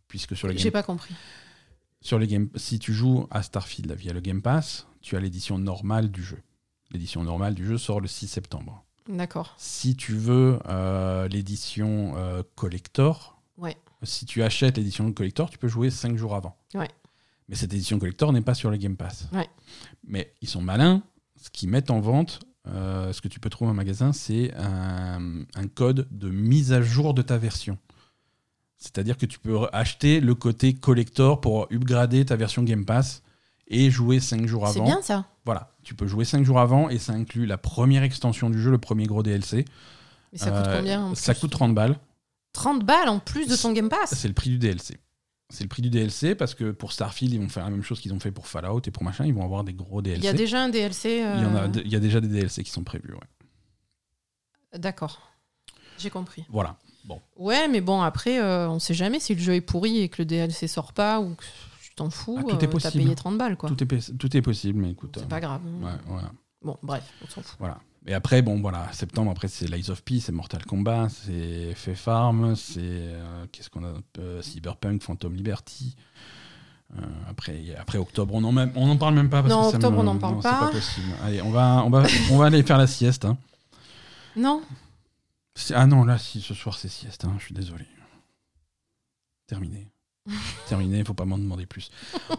[0.07, 1.13] Puisque sur le J'ai Game, pas compris.
[2.01, 5.57] sur les game, si tu joues à Starfield via le Game Pass, tu as l'édition
[5.57, 6.39] normale du jeu.
[6.91, 8.85] L'édition normale du jeu sort le 6 septembre.
[9.09, 9.53] D'accord.
[9.57, 10.59] Si tu veux
[11.29, 12.15] l'édition
[12.55, 13.75] collector, Ouais.
[14.03, 16.55] Si tu achètes l'édition collector, tu peux jouer 5 jours avant.
[16.73, 16.89] Ouais.
[17.49, 19.27] Mais cette édition collector n'est pas sur le Game Pass.
[19.33, 19.47] Ouais.
[20.05, 21.01] Mais ils sont malins.
[21.41, 25.43] Ce qu'ils mettent en vente, euh, ce que tu peux trouver en magasin, c'est un,
[25.55, 27.77] un code de mise à jour de ta version.
[28.77, 33.23] C'est-à-dire que tu peux acheter le côté collector pour upgrader ta version Game Pass
[33.67, 34.85] et jouer 5 jours C'est avant.
[34.85, 35.25] bien ça.
[35.45, 38.69] Voilà, tu peux jouer 5 jours avant et ça inclut la première extension du jeu,
[38.71, 39.65] le premier gros DLC.
[40.33, 41.97] Mais ça coûte Euh, combien en Ça coûte 30 balles.
[42.57, 44.97] 30 balles en plus de ton Game Pass C'est le prix du DLC.
[45.49, 48.01] C'est le prix du DLC parce que pour Starfield, ils vont faire la même chose
[48.01, 50.19] qu'ils ont fait pour Fallout et pour machin, ils vont avoir des gros DLC.
[50.21, 51.23] Il y a déjà un DLC.
[51.23, 53.13] euh, Il y en a, il y a déjà des DLC qui sont prévus.
[53.13, 54.79] ouais.
[54.79, 55.21] D'accord.
[55.97, 56.45] J'ai compris.
[56.49, 56.77] Voilà.
[57.37, 60.21] Ouais, mais bon, après, euh, on sait jamais si le jeu est pourri et que
[60.21, 61.43] le DLC sort pas ou que
[61.81, 62.35] tu t'en fous.
[62.39, 63.03] Ah, tout est euh, T'as possible.
[63.03, 63.69] payé 30 balles, quoi.
[63.69, 65.11] Tout, est, tout est possible, mais écoute.
[65.15, 65.61] C'est euh, pas grave.
[65.65, 66.31] ouais, voilà,
[66.61, 67.55] Bon, bref, on s'en fout.
[67.59, 67.79] voilà.
[68.09, 71.93] Et après, bon, voilà, septembre, après, c'est Lies of P, c'est Mortal Kombat, c'est Fait
[71.95, 72.79] Farm, c'est.
[72.81, 75.95] euh, Qu'est-ce qu'on a euh, Cyberpunk, Phantom Liberty.
[76.97, 79.41] Euh, après, après octobre, on en, même, on en parle même pas.
[79.43, 80.59] Parce Non, que ça octobre, me- on n'en parle non, pas.
[80.67, 81.07] Pas possible.
[81.25, 83.25] Allez, on va, on va, on va aller faire la sieste.
[83.25, 83.37] hein.
[84.37, 84.61] Non
[85.73, 87.85] Ah non, là, si ce soir c'est sieste, hein, je suis désolé.
[89.47, 89.87] Terminé.
[90.69, 91.89] Terminé, faut pas m'en demander plus.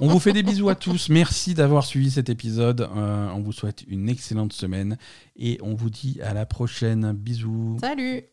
[0.01, 1.09] On vous fait des bisous à tous.
[1.09, 2.83] Merci d'avoir suivi cet épisode.
[2.83, 4.97] Euh, on vous souhaite une excellente semaine
[5.37, 7.13] et on vous dit à la prochaine.
[7.13, 7.79] Bisous.
[7.81, 8.25] Salut.